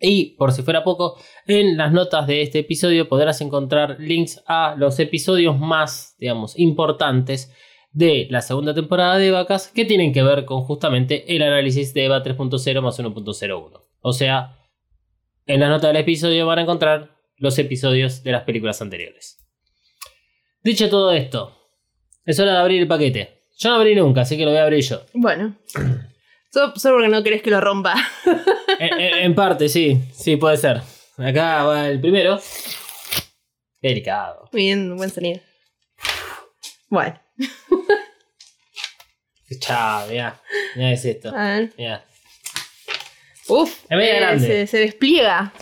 Y 0.00 0.34
por 0.36 0.52
si 0.52 0.62
fuera 0.62 0.84
poco, 0.84 1.18
en 1.46 1.76
las 1.76 1.92
notas 1.92 2.26
de 2.26 2.40
este 2.40 2.60
episodio 2.60 3.10
podrás 3.10 3.42
encontrar 3.42 4.00
links 4.00 4.42
a 4.46 4.74
los 4.78 4.98
episodios 5.00 5.58
más, 5.58 6.16
digamos, 6.18 6.58
importantes 6.58 7.52
de 7.90 8.26
la 8.30 8.40
segunda 8.40 8.72
temporada 8.72 9.18
de 9.18 9.32
Vacas 9.32 9.68
que 9.68 9.84
tienen 9.84 10.14
que 10.14 10.22
ver 10.22 10.46
con 10.46 10.62
justamente 10.62 11.36
el 11.36 11.42
análisis 11.42 11.92
de 11.92 12.06
Eva 12.06 12.22
3.0 12.22 12.80
más 12.80 12.98
1.01. 12.98 13.82
O 14.00 14.12
sea, 14.14 14.61
en 15.46 15.60
la 15.60 15.68
nota 15.68 15.88
del 15.88 15.96
episodio 15.96 16.46
van 16.46 16.58
a 16.58 16.62
encontrar 16.62 17.16
los 17.36 17.58
episodios 17.58 18.22
de 18.22 18.32
las 18.32 18.44
películas 18.44 18.80
anteriores. 18.82 19.38
Dicho 20.62 20.88
todo 20.88 21.12
esto, 21.12 21.58
es 22.24 22.38
hora 22.38 22.52
de 22.52 22.58
abrir 22.58 22.80
el 22.82 22.88
paquete. 22.88 23.40
Yo 23.58 23.70
no 23.70 23.76
abrí 23.76 23.94
nunca, 23.94 24.22
así 24.22 24.36
que 24.36 24.44
lo 24.44 24.50
voy 24.50 24.60
a 24.60 24.64
abrir 24.64 24.82
yo. 24.84 25.02
Bueno. 25.12 25.56
Solo, 26.52 26.74
solo 26.76 26.96
porque 26.96 27.08
no 27.08 27.22
querés 27.22 27.40
que 27.40 27.50
lo 27.50 27.62
rompa. 27.62 27.94
En, 28.78 29.00
en- 29.00 29.14
en 29.20 29.34
parte, 29.34 29.70
sí, 29.70 29.98
sí, 30.12 30.36
puede 30.36 30.58
ser. 30.58 30.82
Acá 31.16 31.64
va 31.64 31.88
el 31.88 31.98
primero. 31.98 32.38
Qué 33.80 33.88
delicado. 33.88 34.50
Muy 34.52 34.62
bien, 34.64 34.94
buen 34.96 35.08
sonido. 35.08 35.40
Bueno, 36.90 37.18
Chao, 39.60 40.06
mirá. 40.08 40.40
Mirá 40.76 40.88
qué 40.88 40.92
es 40.94 41.04
esto. 41.04 41.28
a 41.34 41.42
ver. 41.48 41.72
Mirá. 41.78 42.04
Uf, 43.48 43.70
Es 43.88 43.98
eh, 43.98 44.16
grande. 44.16 44.46
se, 44.46 44.66
se 44.66 44.78
despliega. 44.78 45.52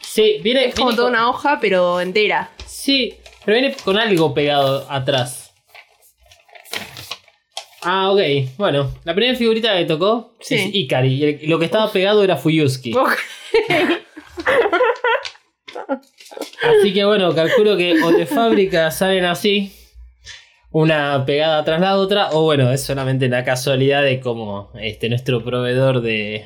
Sí, 0.00 0.38
viene. 0.42 0.66
Es 0.66 0.74
como 0.74 0.88
viene 0.88 0.96
toda 0.96 1.08
con- 1.10 1.18
una 1.18 1.28
hoja, 1.30 1.58
pero 1.60 2.00
entera. 2.00 2.50
Sí, 2.66 3.14
pero 3.44 3.58
viene 3.60 3.74
con 3.84 3.98
algo 3.98 4.34
pegado 4.34 4.86
atrás. 4.90 5.52
Ah, 7.82 8.10
ok. 8.10 8.20
Bueno, 8.56 8.92
la 9.04 9.14
primera 9.14 9.36
figurita 9.38 9.76
que 9.76 9.84
tocó 9.84 10.34
Sí. 10.40 10.56
es 10.56 10.74
Ikari. 10.74 11.38
Y 11.42 11.46
lo 11.46 11.58
que 11.58 11.64
estaba 11.66 11.90
pegado 11.92 12.24
era 12.24 12.36
Fuyuski. 12.36 12.92
Ok. 12.94 13.12
Así 16.62 16.92
que 16.92 17.04
bueno, 17.04 17.34
calculo 17.34 17.76
que 17.76 18.02
o 18.02 18.10
de 18.12 18.26
fábrica 18.26 18.90
salen 18.90 19.24
así. 19.24 19.72
una 20.70 21.24
pegada 21.24 21.64
tras 21.64 21.80
la 21.80 21.96
otra, 21.96 22.28
o 22.32 22.42
bueno, 22.42 22.70
es 22.72 22.82
solamente 22.82 23.28
la 23.28 23.42
casualidad 23.44 24.02
de 24.02 24.20
cómo 24.20 24.70
este, 24.78 25.08
nuestro 25.08 25.42
proveedor 25.42 26.02
de 26.02 26.44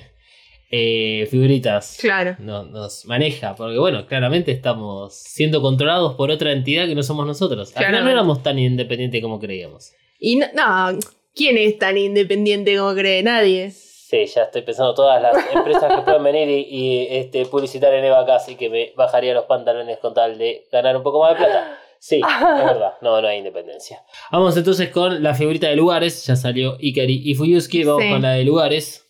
eh, 0.74 1.28
figuritas 1.30 1.98
Claro. 2.00 2.34
no- 2.38 2.64
nos 2.64 3.04
maneja, 3.04 3.54
porque 3.54 3.78
bueno, 3.78 4.06
claramente 4.06 4.50
estamos 4.52 5.14
siendo 5.14 5.60
controlados 5.60 6.14
por 6.14 6.30
otra 6.30 6.50
entidad 6.52 6.86
que 6.86 6.94
no 6.94 7.02
somos 7.02 7.26
nosotros. 7.26 7.76
Al 7.76 7.84
final 7.84 8.04
no 8.04 8.10
éramos 8.10 8.42
tan 8.42 8.58
independientes 8.58 9.20
como 9.22 9.38
creíamos. 9.38 9.92
Y 10.18 10.36
no, 10.36 10.46
no, 10.54 10.98
¿quién 11.34 11.58
es 11.58 11.78
tan 11.78 11.98
independiente 11.98 12.76
como 12.76 12.94
cree? 12.94 13.22
Nadie. 13.22 13.70
Sí, 13.70 14.26
ya 14.26 14.42
estoy 14.44 14.62
pensando 14.62 14.94
todas 14.94 15.20
las 15.22 15.34
empresas 15.54 15.94
que 15.94 16.02
pueden 16.02 16.22
venir 16.22 16.48
y, 16.48 16.66
y, 16.70 17.06
este, 17.10 17.44
publicitar 17.46 17.92
en 17.94 18.04
Eva 18.04 18.24
Casi 18.26 18.56
que 18.56 18.68
me 18.70 18.92
bajaría 18.96 19.32
los 19.34 19.44
pantalones 19.44 19.98
con 19.98 20.12
tal 20.14 20.36
de 20.38 20.64
ganar 20.72 20.96
un 20.96 21.02
poco 21.02 21.20
más 21.22 21.32
de 21.32 21.36
plata. 21.44 21.78
Sí, 21.98 22.16
es 22.16 22.64
verdad, 22.64 22.94
no, 23.00 23.20
no 23.22 23.28
hay 23.28 23.38
independencia. 23.38 24.02
Vamos 24.30 24.56
entonces 24.56 24.88
con 24.90 25.22
la 25.22 25.34
figurita 25.34 25.68
de 25.68 25.76
lugares, 25.76 26.26
ya 26.26 26.34
salió 26.36 26.76
Ikari 26.80 27.22
y 27.24 27.34
Fuyuski, 27.34 27.84
vamos 27.84 28.02
Sí. 28.02 28.10
con 28.10 28.22
la 28.22 28.32
de 28.32 28.44
lugares. 28.44 29.06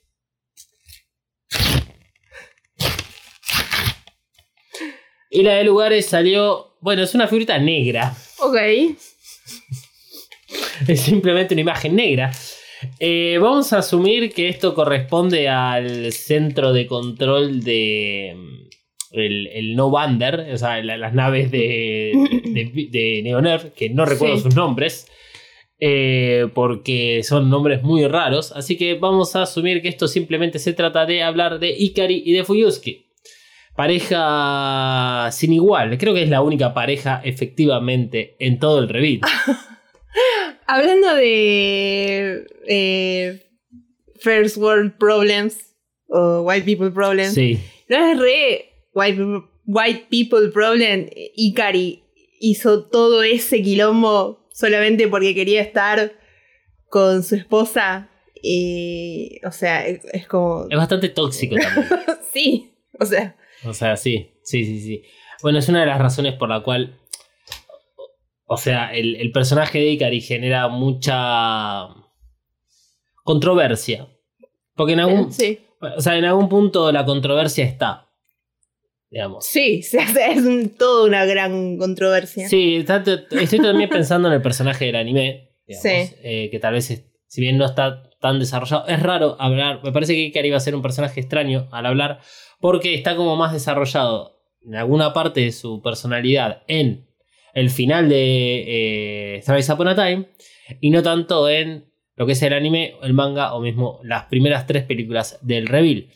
Y 5.30 5.42
la 5.42 5.54
de 5.54 5.64
lugares 5.64 6.06
salió, 6.06 6.76
bueno, 6.80 7.02
es 7.02 7.14
una 7.14 7.26
figurita 7.26 7.58
negra. 7.58 8.14
Ok. 8.40 8.56
Es 10.86 11.00
simplemente 11.00 11.54
una 11.54 11.62
imagen 11.62 11.96
negra. 11.96 12.30
Eh, 12.98 13.38
vamos 13.40 13.72
a 13.72 13.78
asumir 13.78 14.32
que 14.34 14.48
esto 14.48 14.74
corresponde 14.74 15.48
al 15.48 16.12
centro 16.12 16.72
de 16.72 16.86
control 16.86 17.62
de 17.62 18.34
mm, 18.36 18.68
el, 19.12 19.46
el 19.46 19.76
No 19.76 19.90
Bander, 19.90 20.48
o 20.52 20.58
sea, 20.58 20.82
la- 20.82 20.96
las 20.98 21.14
naves 21.14 21.50
de, 21.50 22.12
de, 22.44 22.88
de 22.90 23.20
Neonerv, 23.22 23.72
que 23.72 23.88
no 23.88 24.04
recuerdo 24.04 24.36
Sí. 24.36 24.42
sus 24.42 24.54
nombres, 24.56 25.06
eh, 25.84 26.46
porque 26.54 27.22
son 27.24 27.50
nombres 27.50 27.82
muy 27.82 28.06
raros. 28.06 28.52
Así 28.52 28.76
que 28.76 28.94
vamos 28.94 29.34
a 29.34 29.42
asumir 29.42 29.82
que 29.82 29.88
esto 29.88 30.06
simplemente 30.06 30.60
se 30.60 30.72
trata 30.74 31.06
de 31.06 31.24
hablar 31.24 31.58
de 31.58 31.70
Ikari 31.76 32.22
y 32.24 32.32
de 32.34 32.44
Fuyuski. 32.44 33.08
Pareja 33.74 35.28
sin 35.32 35.52
igual, 35.52 35.98
creo 35.98 36.14
que 36.14 36.22
es 36.22 36.28
la 36.28 36.40
única 36.40 36.72
pareja 36.72 37.20
efectivamente 37.24 38.36
en 38.38 38.60
todo 38.60 38.78
el 38.78 38.88
reveal. 38.88 39.20
Hablando 40.66 41.14
de 41.16 42.46
eh, 42.68 43.42
First 44.20 44.58
World 44.58 44.96
Problems 44.98 45.56
o 46.08 46.42
White 46.42 46.64
People 46.64 46.90
Problems, 46.92 47.34
Sí. 47.34 47.58
¿no 47.88 47.96
es 48.12 48.18
re 48.20 48.66
White, 48.94 49.16
People- 49.18 49.48
white 49.66 50.06
People 50.10 50.48
Problem? 50.52 51.08
Ikari 51.36 52.04
hizo 52.40 52.84
todo 52.84 53.22
ese 53.24 53.62
quilombo 53.62 54.41
solamente 54.52 55.08
porque 55.08 55.34
quería 55.34 55.60
estar 55.62 56.12
con 56.88 57.22
su 57.22 57.34
esposa. 57.34 58.08
Y, 58.42 59.40
o 59.46 59.52
sea, 59.52 59.86
es, 59.86 60.04
es 60.12 60.26
como. 60.26 60.66
Es 60.68 60.76
bastante 60.76 61.08
tóxico 61.08 61.56
también. 61.56 61.88
sí, 62.32 62.74
o 62.98 63.04
sea, 63.04 63.36
O 63.64 63.72
sea, 63.72 63.96
sí, 63.96 64.34
sí, 64.42 64.64
sí, 64.64 64.80
sí. 64.80 65.02
Bueno, 65.42 65.58
es 65.58 65.68
una 65.68 65.80
de 65.80 65.86
las 65.86 65.98
razones 65.98 66.34
por 66.34 66.48
la 66.48 66.62
cual. 66.62 66.98
O 68.46 68.56
sea, 68.56 68.92
el, 68.92 69.16
el 69.16 69.32
personaje 69.32 69.78
de 69.78 69.90
Ikari 69.90 70.20
genera 70.20 70.68
mucha 70.68 71.88
controversia. 73.24 74.08
Porque 74.74 74.92
en 74.94 75.00
algún. 75.00 75.32
sí. 75.32 75.60
O 75.96 76.00
sea, 76.00 76.16
en 76.16 76.24
algún 76.24 76.48
punto 76.48 76.92
la 76.92 77.04
controversia 77.04 77.64
está. 77.64 78.11
Digamos. 79.12 79.46
Sí, 79.46 79.82
se 79.82 80.00
hace- 80.00 80.32
es 80.32 80.38
un- 80.42 80.70
toda 80.70 81.06
una 81.06 81.24
gran 81.26 81.76
controversia. 81.76 82.48
Sí, 82.48 82.76
estoy 82.86 83.60
también 83.60 83.88
pensando 83.90 84.26
en 84.28 84.34
el 84.34 84.42
personaje 84.42 84.86
del 84.86 84.96
anime. 84.96 85.50
digamos, 85.64 85.82
Sí. 86.08 86.14
eh, 86.24 86.48
que 86.50 86.58
tal 86.58 86.72
vez, 86.74 86.90
es- 86.90 87.04
si 87.28 87.40
bien 87.40 87.56
no 87.56 87.64
está 87.66 88.02
tan 88.20 88.38
desarrollado, 88.40 88.86
es 88.88 89.00
raro 89.00 89.36
hablar. 89.38 89.80
Me 89.84 89.92
parece 89.92 90.12
que 90.14 90.20
Ikari 90.22 90.50
va 90.50 90.56
a 90.56 90.60
ser 90.60 90.74
un 90.74 90.82
personaje 90.82 91.20
extraño 91.20 91.68
al 91.70 91.86
hablar, 91.86 92.18
porque 92.60 92.94
está 92.94 93.14
como 93.16 93.36
más 93.36 93.52
desarrollado 93.52 94.40
en 94.66 94.74
alguna 94.76 95.12
parte 95.12 95.40
de 95.40 95.52
su 95.52 95.80
personalidad 95.82 96.62
en 96.68 97.06
el 97.54 97.70
final 97.70 98.08
de 98.08 99.36
eh, 99.36 99.42
Thrice 99.46 99.72
Upon 99.72 99.88
a 99.88 99.94
Time, 99.94 100.26
y 100.80 100.90
no 100.90 101.02
tanto 101.02 101.48
en 101.48 101.86
lo 102.16 102.26
que 102.26 102.32
es 102.32 102.42
el 102.42 102.52
anime, 102.54 102.94
el 103.02 103.12
manga 103.14 103.54
o 103.54 103.60
mismo 103.60 104.00
las 104.04 104.24
primeras 104.26 104.66
tres 104.66 104.84
películas 104.84 105.38
del 105.42 105.66
Reveal. 105.68 106.08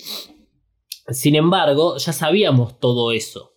Sin 1.09 1.35
embargo, 1.37 1.97
ya 1.99 2.13
sabíamos 2.13 2.81
todo 2.81 3.13
eso. 3.13 3.53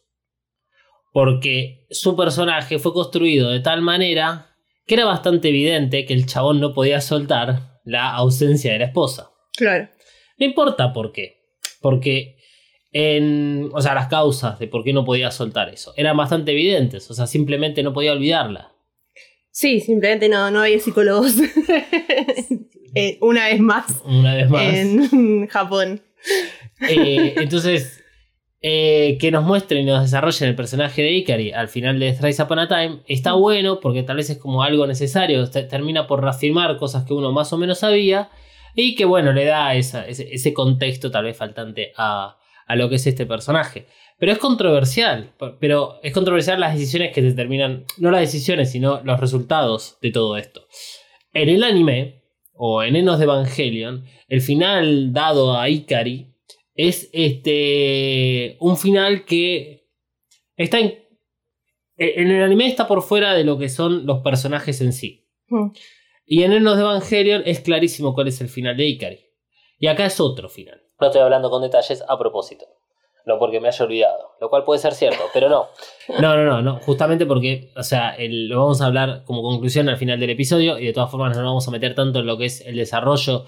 Porque 1.12 1.88
su 1.90 2.16
personaje 2.16 2.78
fue 2.80 2.94
construido 2.94 3.50
de 3.50 3.60
tal 3.60 3.82
manera 3.82 4.56
que 4.86 4.96
era 4.96 5.06
bastante 5.06 5.50
evidente 5.50 6.06
que 6.06 6.14
el 6.14 6.26
chabón 6.26 6.60
no 6.60 6.74
podía 6.74 7.02
soltar 7.02 7.80
la 7.84 8.12
ausencia 8.14 8.72
de 8.74 8.80
la 8.80 8.86
esposa. 8.86 9.32
Claro. 9.56 9.90
No 10.38 10.46
importa 10.46 10.94
por 10.94 11.12
qué. 11.12 11.38
Porque 11.82 12.38
en. 12.92 13.70
O 13.74 13.82
sea, 13.82 13.94
las 13.96 14.08
causas 14.08 14.60
de 14.60 14.68
por 14.68 14.84
qué 14.84 14.94
no 14.94 15.04
podía 15.06 15.32
soltar 15.32 15.70
eso 15.70 15.94
eran 15.98 16.18
bastante 16.18 16.52
evidentes. 16.52 17.10
O 17.10 17.14
sea, 17.14 17.26
simplemente 17.28 17.82
no 17.84 17.94
podía 17.94 18.14
olvidarla. 18.14 18.72
Sí, 19.52 19.80
simplemente 19.80 20.30
no, 20.30 20.52
no 20.52 20.62
había 20.62 20.80
psicólogos. 20.80 21.36
Eh, 22.96 23.20
una 23.22 23.46
vez 23.46 23.60
más 23.60 24.02
Una 24.04 24.34
vez 24.34 24.50
más. 24.50 24.64
en 24.74 25.46
Japón. 25.50 26.02
Eh, 26.88 27.36
entonces, 27.38 28.04
eh, 28.62 29.18
que 29.20 29.32
nos 29.32 29.44
muestren 29.44 29.82
y 29.82 29.86
nos 29.86 30.02
desarrollen 30.04 30.50
el 30.50 30.56
personaje 30.56 31.02
de 31.02 31.12
Ikari 31.14 31.52
al 31.52 31.68
final 31.70 32.00
de 32.00 32.14
Thrice 32.14 32.44
Upon 32.44 32.60
a 32.60 32.68
Time 32.68 33.00
está 33.08 33.34
bueno 33.34 33.80
porque 33.80 34.04
tal 34.04 34.18
vez 34.18 34.30
es 34.30 34.38
como 34.38 34.64
algo 34.64 34.86
necesario, 34.86 35.50
te- 35.50 35.64
termina 35.64 36.08
por 36.08 36.22
reafirmar 36.24 36.78
cosas 36.78 37.06
que 37.06 37.14
uno 37.14 37.32
más 37.32 37.52
o 37.54 37.58
menos 37.58 37.80
sabía 37.80 38.30
y 38.76 38.96
que 38.96 39.06
bueno, 39.06 39.32
le 39.34 39.46
da 39.46 39.76
esa- 39.76 40.08
ese, 40.08 40.34
ese 40.34 40.54
contexto 40.54 41.10
tal 41.12 41.24
vez 41.26 41.38
faltante 41.38 41.92
a, 41.98 42.38
a 42.68 42.76
lo 42.76 42.90
que 42.90 42.96
es 42.96 43.08
este 43.08 43.26
personaje. 43.26 43.88
Pero 44.18 44.34
es 44.34 44.38
controversial, 44.38 45.32
pero 45.62 46.00
es 46.04 46.14
controversial 46.14 46.60
las 46.60 46.74
decisiones 46.74 47.14
que 47.14 47.22
determinan, 47.22 47.86
no 47.98 48.12
las 48.12 48.20
decisiones, 48.22 48.70
sino 48.72 49.00
los 49.06 49.20
resultados 49.20 49.98
de 50.02 50.12
todo 50.12 50.36
esto. 50.36 50.66
En 51.34 51.48
el 51.48 51.64
anime, 51.64 52.22
o 52.54 52.84
en 52.84 52.98
Enos 52.98 53.18
de 53.20 53.24
Evangelion, 53.24 54.04
el 54.28 54.42
final 54.42 55.14
dado 55.14 55.58
a 55.58 55.70
Ikari 55.70 56.34
es 56.88 57.10
este 57.14 58.56
un 58.62 58.78
final 58.78 59.26
que 59.26 59.88
está 60.56 60.80
en, 60.80 60.96
en 61.98 62.32
el 62.32 62.42
anime 62.44 62.68
está 62.68 62.88
por 62.88 63.02
fuera 63.02 63.34
de 63.34 63.44
lo 63.44 63.58
que 63.58 63.68
son 63.68 64.06
los 64.06 64.20
personajes 64.20 64.80
en 64.80 64.94
sí. 64.94 65.28
Mm. 65.50 65.72
Y 66.26 66.44
en 66.44 66.54
Enos 66.54 66.78
de 66.78 66.84
Evangelion 66.84 67.44
es 67.46 67.60
clarísimo 67.60 68.14
cuál 68.14 68.28
es 68.30 68.40
el 68.40 68.48
final 68.50 68.78
de 68.78 68.86
Ikari. 68.86 69.20
Y 69.78 69.88
acá 69.88 70.06
es 70.06 70.20
otro 70.20 70.48
final. 70.48 70.82
No 71.02 71.08
estoy 71.08 71.22
hablando 71.22 71.50
con 71.50 71.62
detalles 71.62 72.04
a 72.08 72.18
propósito. 72.18 72.66
No 73.26 73.38
porque 73.40 73.60
me 73.60 73.68
haya 73.68 73.84
olvidado. 73.86 74.32
Lo 74.40 74.50
cual 74.50 74.64
puede 74.64 74.80
ser 74.80 74.94
cierto, 74.94 75.24
pero 75.34 75.50
no. 75.50 75.68
No, 76.22 76.36
no, 76.38 76.46
no, 76.46 76.62
no. 76.62 76.80
Justamente 76.82 77.26
porque, 77.26 77.72
o 77.76 77.84
sea, 77.84 78.12
el- 78.12 78.48
lo 78.48 78.60
vamos 78.60 78.82
a 78.82 78.86
hablar 78.86 79.24
como 79.26 79.42
conclusión 79.42 79.90
al 79.90 79.98
final 79.98 80.20
del 80.20 80.30
episodio. 80.30 80.80
Y 80.80 80.86
de 80.86 80.94
todas 80.94 81.12
formas 81.12 81.36
no 81.36 81.42
nos 81.44 81.50
vamos 81.50 81.68
a 81.68 81.72
meter 81.72 81.94
tanto 81.96 82.20
en 82.20 82.26
lo 82.26 82.38
que 82.38 82.46
es 82.46 82.62
el 82.62 82.76
desarrollo 82.78 83.44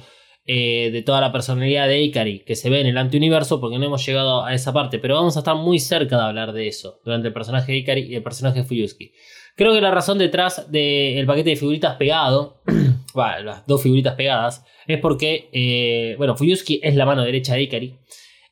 eh, 0.45 0.89
de 0.91 1.01
toda 1.03 1.21
la 1.21 1.31
personalidad 1.31 1.87
de 1.87 2.01
Ikari 2.01 2.39
que 2.39 2.55
se 2.55 2.69
ve 2.69 2.81
en 2.81 2.87
el 2.87 2.97
antiuniverso. 2.97 3.59
Porque 3.59 3.77
no 3.77 3.85
hemos 3.85 4.05
llegado 4.05 4.43
a 4.45 4.53
esa 4.53 4.73
parte. 4.73 4.99
Pero 4.99 5.15
vamos 5.15 5.35
a 5.35 5.39
estar 5.39 5.55
muy 5.55 5.79
cerca 5.79 6.17
de 6.17 6.23
hablar 6.23 6.53
de 6.53 6.67
eso. 6.67 6.99
Durante 7.03 7.27
el 7.27 7.33
personaje 7.33 7.71
de 7.71 7.77
Ikari 7.79 8.01
y 8.01 8.15
el 8.15 8.23
personaje 8.23 8.59
de 8.59 8.65
Fuyuski. 8.65 9.11
Creo 9.55 9.73
que 9.73 9.81
la 9.81 9.91
razón 9.91 10.17
detrás 10.17 10.71
del 10.71 11.25
paquete 11.25 11.51
de 11.51 11.55
figuritas 11.55 11.95
pegado, 11.97 12.61
va, 13.17 13.39
las 13.41 13.67
dos 13.67 13.83
figuritas 13.83 14.15
pegadas, 14.15 14.65
es 14.87 14.99
porque, 14.99 15.49
eh, 15.51 16.15
bueno, 16.17 16.35
Fuyuski 16.35 16.79
es 16.81 16.95
la 16.95 17.05
mano 17.05 17.23
derecha 17.23 17.55
de 17.55 17.63
Ikari 17.63 17.99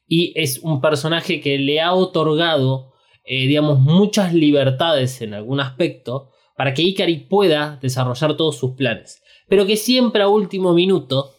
y 0.08 0.34
es 0.36 0.60
un 0.60 0.81
personaje 0.81 1.39
que 1.39 1.58
le 1.58 1.79
ha 1.79 1.93
otorgado, 1.93 2.93
eh, 3.24 3.48
digamos, 3.48 3.79
muchas 3.79 4.34
libertades 4.34 5.22
en 5.22 5.34
algún 5.34 5.60
aspecto 5.60 6.31
para 6.58 6.74
que 6.74 6.81
Ikari 6.81 7.17
pueda 7.17 7.79
desarrollar 7.81 8.36
todos 8.36 8.58
sus 8.58 8.72
planes, 8.72 9.24
pero 9.48 9.65
que 9.65 9.77
siempre 9.77 10.24
a 10.24 10.27
último 10.27 10.74
minuto 10.74 11.36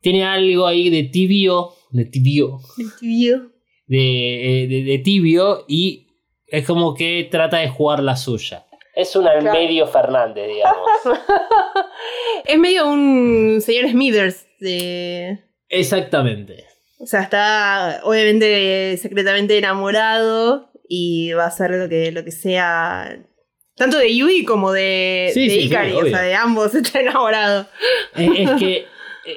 tiene 0.00 0.24
algo 0.24 0.66
ahí 0.66 0.90
de 0.90 1.04
tibio, 1.04 1.70
de 1.90 2.04
tibio, 2.06 2.60
de, 3.86 4.62
eh, 4.64 4.66
de- 4.68 4.82
de 4.84 4.98
tibio 4.98 5.64
y 5.68 6.06
es 6.46 6.66
como 6.66 6.94
que 6.94 7.28
trata 7.30 7.58
de 7.58 7.68
jugar 7.68 8.02
la 8.02 8.16
suya. 8.16 8.66
Es 8.94 9.14
un 9.16 9.22
Claro. 9.22 9.52
medio 9.52 9.86
Fernández, 9.86 10.48
digamos. 10.48 10.88
Es 12.44 12.58
medio 12.58 12.88
un 12.88 13.60
señor 13.60 13.88
Smithers 13.90 14.46
de. 14.58 15.38
Exactamente. 15.68 16.64
O 16.98 17.06
sea, 17.06 17.22
está 17.22 18.00
obviamente 18.04 18.96
secretamente 18.96 19.56
enamorado 19.56 20.70
y 20.88 21.32
va 21.32 21.44
a 21.44 21.48
hacer 21.48 21.70
lo 21.70 21.88
que, 21.88 22.10
lo 22.12 22.24
que 22.24 22.32
sea. 22.32 23.22
Tanto 23.76 23.96
de 23.98 24.14
Yui 24.14 24.44
como 24.44 24.72
de, 24.72 25.30
Sí, 25.32 25.44
de 25.44 25.50
sí, 25.50 25.60
sí, 25.62 25.66
Ikari. 25.68 25.92
o 25.92 26.04
sea, 26.06 26.20
de 26.22 26.34
ambos 26.34 26.74
está 26.74 27.00
enamorado. 27.00 27.66
Es, 28.16 28.30
es 28.36 28.50
que, 28.58 28.84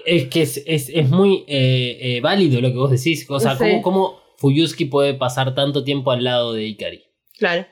es, 0.06 0.28
que 0.30 0.42
es, 0.42 0.64
es- 0.66 0.90
es 0.90 1.10
muy 1.10 1.44
eh, 1.48 1.98
eh, 2.02 2.22
válido 2.22 2.62
lo 2.62 2.70
que 2.72 2.78
vos 2.78 2.92
decís. 2.92 3.26
O 3.30 3.40
sea, 3.40 3.56
Sí. 3.56 3.64
¿cómo, 3.66 3.82
cómo 3.82 4.20
Fuyuski 4.38 4.86
puede 4.86 5.14
pasar 5.14 5.54
tanto 5.56 5.84
tiempo 5.84 6.12
al 6.12 6.24
lado 6.24 6.54
de 6.54 6.66
Ikari? 6.66 7.04
Claro. 7.38 7.66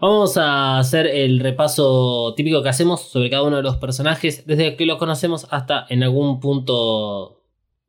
Vamos 0.00 0.36
a 0.38 0.78
hacer 0.78 1.06
el 1.06 1.40
repaso 1.40 2.32
típico 2.34 2.62
que 2.62 2.70
hacemos 2.70 3.02
sobre 3.02 3.28
cada 3.28 3.42
uno 3.42 3.58
de 3.58 3.62
los 3.62 3.76
personajes, 3.76 4.46
desde 4.46 4.74
que 4.76 4.86
los 4.86 4.96
conocemos 4.98 5.46
hasta 5.50 5.84
en 5.90 6.02
algún 6.02 6.40
punto 6.40 7.42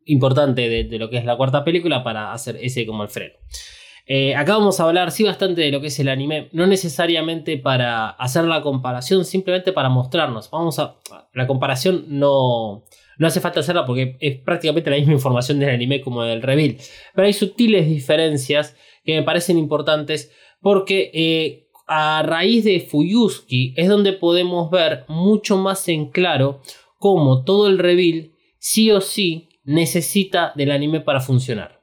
importante 0.05 0.67
de, 0.67 0.83
de 0.83 0.99
lo 0.99 1.09
que 1.09 1.17
es 1.17 1.25
la 1.25 1.37
cuarta 1.37 1.63
película, 1.63 2.03
para 2.03 2.33
hacer 2.33 2.57
ese 2.61 2.85
como 2.85 3.03
el 3.03 3.09
freno. 3.09 3.33
Eh, 4.07 4.35
acá 4.35 4.57
vamos 4.57 4.79
a 4.79 4.83
hablar, 4.85 5.11
sí, 5.11 5.23
bastante 5.23 5.61
de 5.61 5.71
lo 5.71 5.79
que 5.79 5.87
es 5.87 5.99
el 5.99 6.09
anime, 6.09 6.49
no 6.51 6.67
necesariamente 6.67 7.57
para 7.57 8.09
hacer 8.09 8.43
la 8.43 8.61
comparación, 8.61 9.23
simplemente 9.23 9.71
para 9.71 9.87
mostrarnos. 9.87 10.49
Vamos 10.51 10.79
a. 10.79 10.97
La 11.33 11.47
comparación 11.47 12.05
no. 12.09 12.83
No 13.21 13.27
hace 13.27 13.39
falta 13.39 13.59
hacerla 13.59 13.85
porque 13.85 14.17
es 14.19 14.39
prácticamente 14.39 14.89
la 14.89 14.95
misma 14.95 15.13
información 15.13 15.59
del 15.59 15.69
anime 15.69 16.01
como 16.01 16.23
del 16.23 16.41
reveal. 16.41 16.77
Pero 17.13 17.27
hay 17.27 17.33
sutiles 17.33 17.87
diferencias 17.87 18.75
que 19.05 19.13
me 19.13 19.21
parecen 19.21 19.59
importantes 19.59 20.31
porque 20.59 21.11
eh, 21.13 21.67
a 21.85 22.23
raíz 22.23 22.63
de 22.63 22.79
Fuyuski 22.79 23.75
es 23.77 23.87
donde 23.89 24.13
podemos 24.13 24.71
ver 24.71 25.05
mucho 25.07 25.55
más 25.55 25.87
en 25.87 26.09
claro 26.09 26.63
cómo 26.97 27.43
todo 27.43 27.67
el 27.67 27.77
reveal 27.77 28.31
sí 28.57 28.89
o 28.89 29.01
sí 29.01 29.49
necesita 29.65 30.51
del 30.55 30.71
anime 30.71 30.99
para 30.99 31.19
funcionar. 31.19 31.79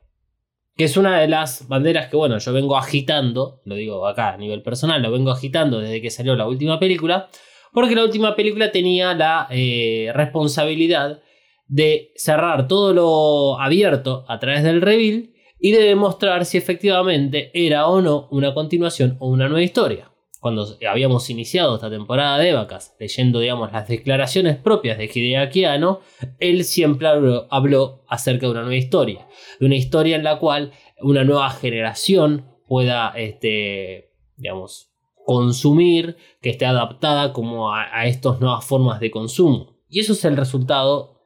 Que 0.77 0.83
es 0.83 0.97
una 0.97 1.21
de 1.21 1.29
las 1.29 1.69
banderas 1.69 2.09
que, 2.09 2.17
bueno, 2.17 2.39
yo 2.39 2.53
vengo 2.53 2.77
agitando, 2.77 3.61
lo 3.65 3.77
digo 3.77 4.09
acá 4.09 4.31
a 4.31 4.39
nivel 4.39 4.63
personal, 4.63 5.01
lo 5.01 5.13
vengo 5.13 5.31
agitando 5.31 5.79
desde 5.79 6.03
que 6.03 6.11
salió 6.11 6.35
la 6.35 6.49
última 6.49 6.81
película, 6.81 7.29
porque 7.73 7.95
la 7.95 8.03
última 8.03 8.35
película 8.35 8.73
tenía 8.73 9.15
la 9.15 9.47
eh, 9.51 10.11
responsabilidad 10.17 11.23
de 11.69 12.13
cerrar 12.17 12.67
todo 12.67 12.93
lo 12.95 13.61
abierto 13.61 14.25
a 14.27 14.39
través 14.39 14.65
del 14.65 14.81
reveal 14.81 15.31
y 15.61 15.73
de 15.73 15.83
demostrar 15.83 16.45
si 16.45 16.57
efectivamente 16.57 17.51
era 17.55 17.87
o 17.87 18.01
no 18.01 18.29
una 18.31 18.55
continuación 18.55 19.17
o 19.21 19.29
una 19.29 19.49
nueva 19.49 19.63
historia. 19.63 20.11
Cuando 20.41 20.67
habíamos 20.89 21.29
iniciado 21.31 21.75
esta 21.75 21.91
temporada 21.91 22.39
de 22.39 22.53
vacas, 22.53 22.95
leyendo 23.01 23.41
digamos 23.41 23.73
las 23.73 23.89
declaraciones 23.89 24.57
propias 24.57 24.97
de 24.97 25.11
Hideaki 25.13 25.65
Anno, 25.65 26.01
él 26.39 26.63
siempre 26.65 27.09
habló, 27.09 28.05
acerca 28.09 28.47
de 28.47 28.53
una 28.53 28.61
nueva 28.61 28.77
historia, 28.77 29.27
de 29.59 29.67
una 29.67 29.75
historia 29.75 30.15
en 30.15 30.23
la 30.23 30.39
cual 30.39 30.71
una 31.01 31.25
nueva 31.25 31.51
generación 31.51 32.47
pueda, 32.69 33.13
este, 33.17 34.13
digamos, 34.37 34.93
consumir, 35.27 36.17
que 36.41 36.51
esté 36.51 36.67
adaptada 36.67 37.33
como 37.33 37.75
a, 37.75 37.89
a 37.93 38.07
estas 38.07 38.41
nuevas 38.41 38.65
formas 38.65 39.01
de 39.01 39.11
consumo. 39.11 39.77
Y 39.89 40.01
eso 40.01 40.13
es 40.13 40.25
el 40.25 40.37
resultado 40.37 41.18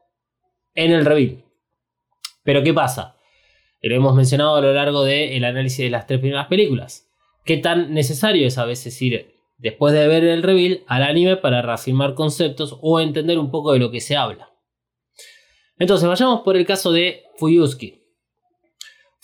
en 0.74 0.92
el 0.92 1.04
reveal. 1.04 1.44
Pero 2.44 2.62
¿qué 2.62 2.74
pasa? 2.74 3.16
Lo 3.80 3.94
hemos 3.94 4.14
mencionado 4.14 4.54
a 4.56 4.60
lo 4.60 4.72
largo 4.72 5.04
del 5.04 5.44
análisis 5.44 5.78
de 5.78 5.90
las 5.90 6.06
tres 6.06 6.20
primeras 6.20 6.46
películas. 6.46 7.08
¿Qué 7.44 7.56
tan 7.56 7.92
necesario 7.92 8.46
es 8.46 8.58
a 8.58 8.64
veces 8.64 9.00
ir 9.02 9.34
después 9.58 9.92
de 9.92 10.06
ver 10.06 10.24
el 10.24 10.42
reveal 10.42 10.82
al 10.86 11.02
anime 11.02 11.36
para 11.36 11.62
reafirmar 11.62 12.14
conceptos 12.14 12.78
o 12.80 13.00
entender 13.00 13.38
un 13.38 13.50
poco 13.50 13.72
de 13.72 13.80
lo 13.80 13.90
que 13.90 14.00
se 14.00 14.16
habla? 14.16 14.50
Entonces, 15.78 16.08
vayamos 16.08 16.42
por 16.42 16.56
el 16.56 16.64
caso 16.64 16.92
de 16.92 17.24
Fuyuski. 17.36 18.01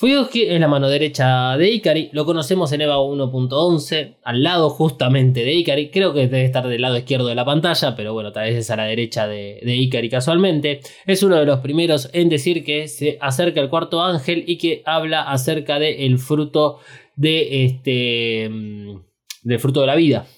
Fuyuski 0.00 0.44
es 0.44 0.60
la 0.60 0.68
mano 0.68 0.88
derecha 0.88 1.56
de 1.56 1.72
Ikari, 1.72 2.10
lo 2.12 2.24
conocemos 2.24 2.70
en 2.70 2.82
EVA 2.82 2.98
1.11, 2.98 4.18
al 4.22 4.44
lado 4.44 4.70
justamente 4.70 5.42
de 5.42 5.52
Ikari, 5.54 5.90
creo 5.90 6.14
que 6.14 6.28
debe 6.28 6.44
estar 6.44 6.68
del 6.68 6.82
lado 6.82 6.96
izquierdo 6.96 7.26
de 7.26 7.34
la 7.34 7.44
pantalla, 7.44 7.96
pero 7.96 8.12
bueno, 8.12 8.30
tal 8.30 8.44
vez 8.44 8.54
es 8.58 8.70
a 8.70 8.76
la 8.76 8.84
derecha 8.84 9.26
de, 9.26 9.60
de 9.60 9.74
Ikari 9.74 10.08
casualmente. 10.08 10.82
Es 11.04 11.24
uno 11.24 11.34
de 11.34 11.46
los 11.46 11.58
primeros 11.58 12.10
en 12.12 12.28
decir 12.28 12.62
que 12.62 12.86
se 12.86 13.18
acerca 13.20 13.60
al 13.60 13.70
cuarto 13.70 14.00
ángel 14.00 14.44
y 14.46 14.56
que 14.56 14.84
habla 14.86 15.22
acerca 15.22 15.80
del 15.80 16.20
fruto 16.20 16.78
de 17.16 17.64
este 17.64 18.48
mm, 18.48 19.00
del 19.42 19.58
fruto 19.58 19.80
de 19.80 19.86
la 19.88 19.96
vida. 19.96 20.28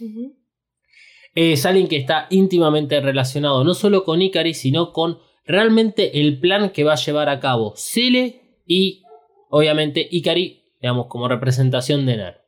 Es 1.34 1.66
alguien 1.66 1.86
que 1.86 1.98
está 1.98 2.28
íntimamente 2.30 2.98
relacionado 3.02 3.62
no 3.62 3.74
solo 3.74 4.04
con 4.04 4.22
Ikari, 4.22 4.54
sino 4.54 4.94
con 4.94 5.18
realmente 5.44 6.18
el 6.18 6.40
plan 6.40 6.70
que 6.70 6.82
va 6.82 6.94
a 6.94 7.04
llevar 7.04 7.28
a 7.28 7.40
cabo 7.40 7.74
Cele 7.76 8.40
y 8.66 9.02
obviamente 9.50 10.08
Ikari, 10.10 10.62
digamos, 10.80 11.06
como 11.08 11.28
representación 11.28 12.06
de 12.06 12.16
Ner. 12.16 12.40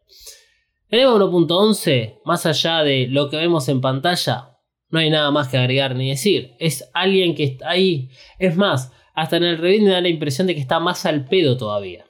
En 0.88 1.00
EVA 1.00 1.14
1.11, 1.14 2.20
más 2.24 2.46
allá 2.46 2.82
de 2.82 3.06
lo 3.08 3.30
que 3.30 3.36
vemos 3.36 3.68
en 3.68 3.80
pantalla, 3.80 4.58
no 4.88 4.98
hay 4.98 5.08
nada 5.08 5.30
más 5.30 5.48
que 5.48 5.56
agregar 5.56 5.96
ni 5.96 6.10
decir. 6.10 6.54
Es 6.58 6.90
alguien 6.92 7.34
que 7.34 7.44
está 7.44 7.70
ahí. 7.70 8.10
Es 8.38 8.56
más, 8.56 8.92
hasta 9.14 9.38
en 9.38 9.44
el 9.44 9.58
review 9.58 9.84
me 9.84 9.90
da 9.90 10.02
la 10.02 10.10
impresión 10.10 10.46
de 10.46 10.54
que 10.54 10.60
está 10.60 10.80
más 10.80 11.06
al 11.06 11.24
pedo 11.24 11.56
todavía. 11.56 12.04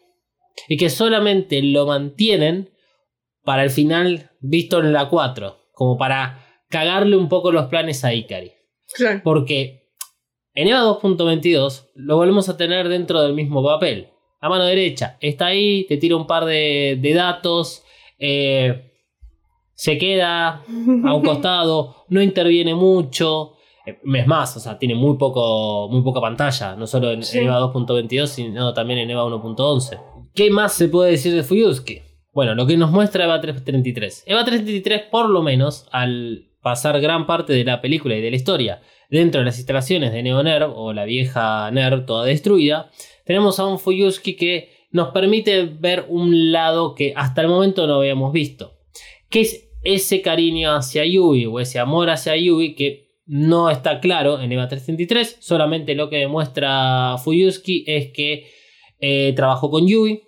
Y 0.69 0.77
que 0.77 0.91
solamente 0.91 1.63
lo 1.63 1.87
mantienen 1.87 2.71
para 3.45 3.63
el 3.63 3.71
final 3.71 4.31
visto 4.41 4.81
en 4.81 4.93
la 4.93 5.09
4. 5.09 5.57
Como 5.73 5.97
para 5.97 6.45
cagarle 6.69 7.17
un 7.17 7.29
poco 7.29 7.53
los 7.53 7.67
planes 7.67 8.05
a 8.05 8.13
Ikari. 8.13 8.53
Claro. 8.95 9.21
Porque 9.23 9.93
en 10.55 10.69
EVA 10.69 10.81
2.22 10.81 11.91
lo 11.95 12.17
volvemos 12.17 12.49
a 12.49 12.57
tener 12.57 12.89
dentro 12.89 13.23
del 13.23 13.35
mismo 13.35 13.63
papel. 13.63 14.09
La 14.43 14.49
mano 14.49 14.65
derecha 14.65 15.17
está 15.21 15.47
ahí, 15.47 15.87
te 15.89 15.97
tira 15.97 16.17
un 16.17 16.27
par 16.27 16.45
de, 16.45 16.99
de 17.01 17.15
datos, 17.15 17.85
eh, 18.19 18.91
se 19.75 19.97
queda 19.99 20.63
a 21.05 21.15
un 21.15 21.23
costado, 21.25 22.05
no 22.09 22.21
interviene 22.21 22.75
mucho. 22.75 23.53
eh, 23.87 23.99
Es 24.17 24.27
más, 24.27 24.57
o 24.57 24.61
sea, 24.61 24.79
tiene 24.79 24.95
muy, 24.95 25.17
poco, 25.17 25.89
muy 25.91 26.03
poca 26.03 26.21
pantalla, 26.21 26.75
no 26.77 26.87
solo 26.87 27.13
en 27.13 27.23
Sí. 27.23 27.39
EVA 27.39 27.61
2.22, 27.61 28.27
sino 28.27 28.75
también 28.75 28.99
en 28.99 29.11
EVA 29.11 29.25
1.11. 29.27 30.01
¿Qué 30.35 30.51
más 30.51 30.73
se 30.73 30.89
puede 30.89 31.13
decir 31.13 31.35
de 31.35 31.43
Fuyuski? 31.43 32.03
Bueno, 32.33 32.55
lo 32.55 32.67
que 32.67 32.77
nos 32.77 32.91
muestra 32.91 33.25
EVA 33.25 33.41
333. 33.41 34.25
EVA 34.27 34.45
333, 34.45 35.03
por 35.11 35.29
lo 35.31 35.43
menos, 35.43 35.87
al 35.93 36.49
pasar 36.63 37.01
gran 37.01 37.27
parte 37.27 37.53
de 37.53 37.65
la 37.65 37.81
película 37.81 38.17
y 38.17 38.21
de 38.23 38.31
la 38.31 38.37
historia 38.37 38.81
dentro 39.11 39.41
de 39.41 39.45
las 39.45 39.59
instalaciones 39.59 40.13
de 40.13 40.23
Neo 40.23 40.43
Nerv 40.43 40.73
o 40.75 40.93
la 40.93 41.05
vieja 41.05 41.71
Nerv 41.71 42.07
toda 42.07 42.25
destruida, 42.25 42.91
tenemos 43.25 43.59
a 43.59 43.67
un 43.67 43.79
Fuyuski 43.79 44.37
que 44.37 44.71
nos 44.91 45.09
permite 45.09 45.65
ver 45.65 46.07
un 46.09 46.53
lado 46.53 46.95
que 46.95 47.13
hasta 47.17 47.41
el 47.41 47.49
momento 47.49 47.87
no 47.87 47.95
habíamos 47.95 48.33
visto. 48.33 48.75
Que 49.29 49.41
es 49.41 49.71
ese 49.83 50.23
cariño 50.23 50.75
hacia 50.75 51.05
Yui 51.05 51.47
o 51.47 51.59
ese 51.59 51.79
amor 51.79 52.11
hacia 52.11 52.37
Yui 52.37 52.75
que 52.75 53.11
no 53.27 53.71
está 53.71 54.01
claro 54.01 54.41
en 54.41 54.53
EVA 54.53 54.69
333. 54.69 55.39
Solamente 55.41 55.95
lo 55.95 56.11
que 56.11 56.19
demuestra 56.19 57.17
Fuyuski 57.19 57.85
es 57.87 58.13
que 58.13 58.51
eh, 59.01 59.33
trabajó 59.35 59.71
con 59.71 59.87
Yui. 59.87 60.23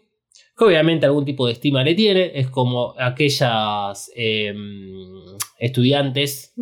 Que 0.57 0.65
obviamente 0.65 1.05
algún 1.05 1.25
tipo 1.25 1.47
de 1.47 1.53
estima 1.53 1.83
le 1.83 1.95
tiene. 1.95 2.33
Es 2.35 2.49
como 2.49 2.95
aquellas 2.97 4.11
em, 4.15 5.37
estudiantes 5.59 6.55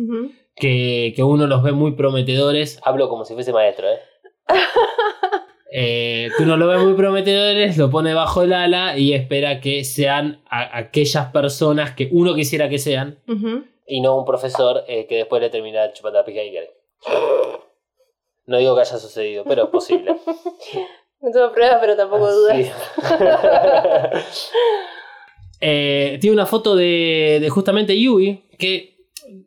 que, 0.55 1.13
que 1.15 1.23
uno 1.23 1.47
los 1.47 1.61
ve 1.63 1.71
muy 1.71 1.91
prometedores. 1.91 2.79
Hablo 2.83 3.07
como 3.07 3.23
si 3.23 3.35
fuese 3.35 3.53
maestro, 3.53 3.87
¿eh? 3.87 3.99
Eh, 5.75 6.29
que 6.37 6.43
uno 6.43 6.55
lo 6.55 6.67
ve 6.67 6.77
muy 6.77 6.93
prometedores, 6.93 7.77
lo 7.77 7.89
pone 7.89 8.13
bajo 8.13 8.43
el 8.43 8.53
ala 8.53 8.95
y 8.97 9.13
espera 9.13 9.59
que 9.59 9.83
sean 9.83 10.43
a- 10.47 10.77
aquellas 10.77 11.31
personas 11.31 11.95
que 11.95 12.09
uno 12.11 12.35
quisiera 12.35 12.69
que 12.69 12.77
sean 12.77 13.17
y 13.87 13.99
no 14.01 14.15
un 14.17 14.23
profesor 14.25 14.83
eh, 14.87 15.07
que 15.07 15.15
después 15.17 15.41
le 15.41 15.49
termina 15.49 15.91
chupando 15.91 16.19
la 16.19 16.25
pija 16.25 16.43
y 16.43 16.51
quiere. 16.51 16.69
No 18.45 18.57
digo 18.59 18.75
que 18.75 18.81
haya 18.81 18.97
sucedido, 18.97 19.43
pero 19.45 19.63
es 19.63 19.69
posible. 19.69 20.15
No 21.25 21.31
tengo 21.31 21.53
pruebas, 21.53 21.77
pero 21.79 21.95
tampoco 21.95 22.29
dudas. 22.29 22.57
Sí. 22.57 22.69
Eh, 25.65 26.17
tiene 26.19 26.33
una 26.33 26.45
foto 26.45 26.75
de, 26.75 27.37
de 27.41 27.49
justamente 27.49 27.97
Yui 27.97 28.43
que 28.59 28.97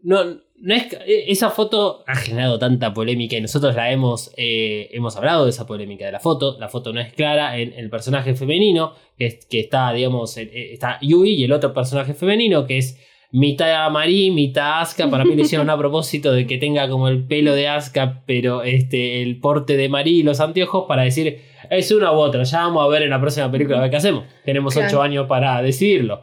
no, 0.03 0.41
no 0.61 0.75
es 0.75 0.87
esa 1.07 1.51
foto 1.51 2.03
ha 2.07 2.17
generado 2.17 2.59
tanta 2.59 2.93
polémica 2.95 3.37
y 3.37 3.41
nosotros 3.41 3.75
la 3.75 3.93
hemos 3.93 4.33
eh, 4.37 4.89
hemos 4.93 5.17
hablado 5.17 5.45
de 5.45 5.51
esa 5.51 5.67
polémica 5.67 6.07
de 6.07 6.13
la 6.13 6.21
foto 6.21 6.57
la 6.59 6.69
foto 6.69 6.93
no 6.93 7.01
es 7.01 7.13
clara 7.13 7.59
en 7.59 7.73
el 7.75 7.91
personaje 7.91 8.35
femenino 8.35 8.95
que, 9.19 9.27
es- 9.27 9.47
que 9.47 9.61
está 9.61 9.93
digamos 9.93 10.37
eh, 10.39 10.73
está 10.73 10.99
Yui 11.03 11.35
y 11.35 11.45
el 11.45 11.53
otro 11.53 11.75
personaje 11.75 12.15
femenino 12.15 12.67
que 12.67 12.79
es 12.79 12.99
mitad 13.33 13.91
Mari, 13.91 14.31
mitad 14.31 14.81
Asuka. 14.81 15.11
Para 15.11 15.25
mí 15.25 15.35
le 15.35 15.43
hicieron 15.43 15.69
a 15.69 15.77
propósito 15.77 16.33
de 16.33 16.47
que 16.47 16.57
tenga 16.59 16.89
como 16.89 17.09
el 17.09 17.27
pelo 17.27 17.55
de 17.55 17.69
Asuka, 17.69 18.23
pero 18.25 18.63
este, 18.63 19.21
el 19.23 19.41
porte 19.41 19.77
de 19.77 19.89
Mari 19.91 20.21
y 20.21 20.23
los 20.23 20.41
anteojos 20.41 20.85
para 20.89 21.03
decir 21.03 21.41
es 21.69 21.91
una 21.91 22.13
u 22.13 22.17
otra. 22.17 22.45
Ya 22.45 22.61
vamos 22.61 22.85
a 22.85 22.89
ver 22.89 23.03
en 23.03 23.11
la 23.11 23.21
próxima 23.21 23.51
película 23.51 23.79
a 23.79 23.81
ver 23.83 23.91
qué 23.91 23.97
hacemos. 23.97 24.25
Tenemos 24.45 24.73
Claro. 24.73 24.89
ocho 24.89 25.03
años 25.03 25.27
para 25.27 25.61
decidirlo. 25.61 26.23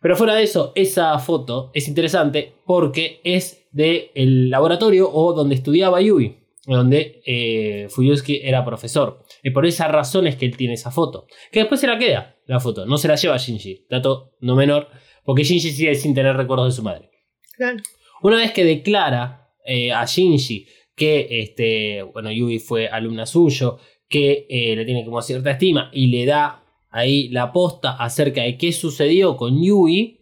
Pero 0.00 0.16
fuera 0.16 0.34
de 0.34 0.42
eso, 0.44 0.72
esa 0.74 1.18
foto 1.18 1.70
es 1.74 1.88
interesante 1.88 2.54
porque 2.64 3.20
es 3.24 3.66
del 3.72 4.50
laboratorio 4.50 5.10
o 5.12 5.32
donde 5.32 5.56
estudiaba 5.56 6.00
Yui, 6.00 6.36
donde 6.66 7.20
eh, 7.26 7.88
Fuyuski 7.90 8.40
era 8.42 8.64
profesor. 8.64 9.24
Y 9.42 9.50
por 9.50 9.66
esa 9.66 9.88
razón 9.88 10.26
es 10.26 10.36
que 10.36 10.46
él 10.46 10.56
tiene 10.56 10.74
esa 10.74 10.90
foto. 10.90 11.26
Que 11.50 11.60
después 11.60 11.80
se 11.80 11.86
la 11.86 11.98
queda, 11.98 12.36
la 12.46 12.60
foto. 12.60 12.86
No 12.86 12.96
se 12.96 13.08
la 13.08 13.16
lleva 13.16 13.36
Shinji. 13.36 13.86
Dato 13.90 14.34
no 14.40 14.54
menor, 14.54 14.88
porque 15.24 15.42
Shinji 15.44 15.70
sigue 15.70 15.94
sin 15.94 16.14
tener 16.14 16.36
recuerdos 16.36 16.68
de 16.68 16.76
su 16.76 16.82
madre. 16.82 17.10
Claro. 17.56 17.78
Una 18.22 18.36
vez 18.36 18.52
que 18.52 18.64
declara 18.64 19.50
eh, 19.64 19.92
a 19.92 20.04
Shinji 20.04 20.66
que 20.98 21.28
este, 21.30 22.02
bueno, 22.02 22.30
Yui 22.30 22.58
fue 22.58 22.88
alumna 22.88 23.24
suyo, 23.24 23.78
que 24.08 24.46
eh, 24.50 24.74
le 24.74 24.84
tiene 24.84 25.04
como 25.04 25.22
cierta 25.22 25.52
estima 25.52 25.90
y 25.92 26.08
le 26.08 26.26
da 26.26 26.64
ahí 26.90 27.28
la 27.28 27.52
posta 27.52 27.92
acerca 27.92 28.42
de 28.42 28.56
qué 28.56 28.72
sucedió 28.72 29.36
con 29.36 29.62
Yui, 29.62 30.16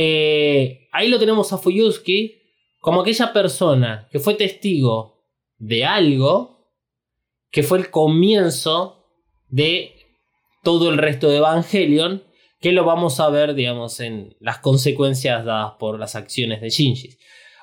Eh, 0.00 0.88
ahí 0.92 1.08
lo 1.08 1.18
tenemos 1.18 1.52
a 1.52 1.58
Fuyuski 1.58 2.40
como 2.78 3.00
aquella 3.00 3.32
persona 3.32 4.06
que 4.12 4.20
fue 4.20 4.34
testigo 4.34 5.24
de 5.58 5.84
algo 5.84 6.70
que 7.50 7.64
fue 7.64 7.78
el 7.78 7.90
comienzo 7.90 9.06
de 9.48 9.92
todo 10.62 10.90
el 10.90 10.98
resto 10.98 11.28
de 11.28 11.38
Evangelion, 11.38 12.22
que 12.60 12.70
lo 12.72 12.84
vamos 12.84 13.18
a 13.18 13.28
ver, 13.30 13.54
digamos, 13.54 13.98
en 13.98 14.36
las 14.38 14.58
consecuencias 14.58 15.44
dadas 15.44 15.72
por 15.80 15.98
las 15.98 16.14
acciones 16.14 16.60
de 16.60 16.70
Shinji. 16.70 17.16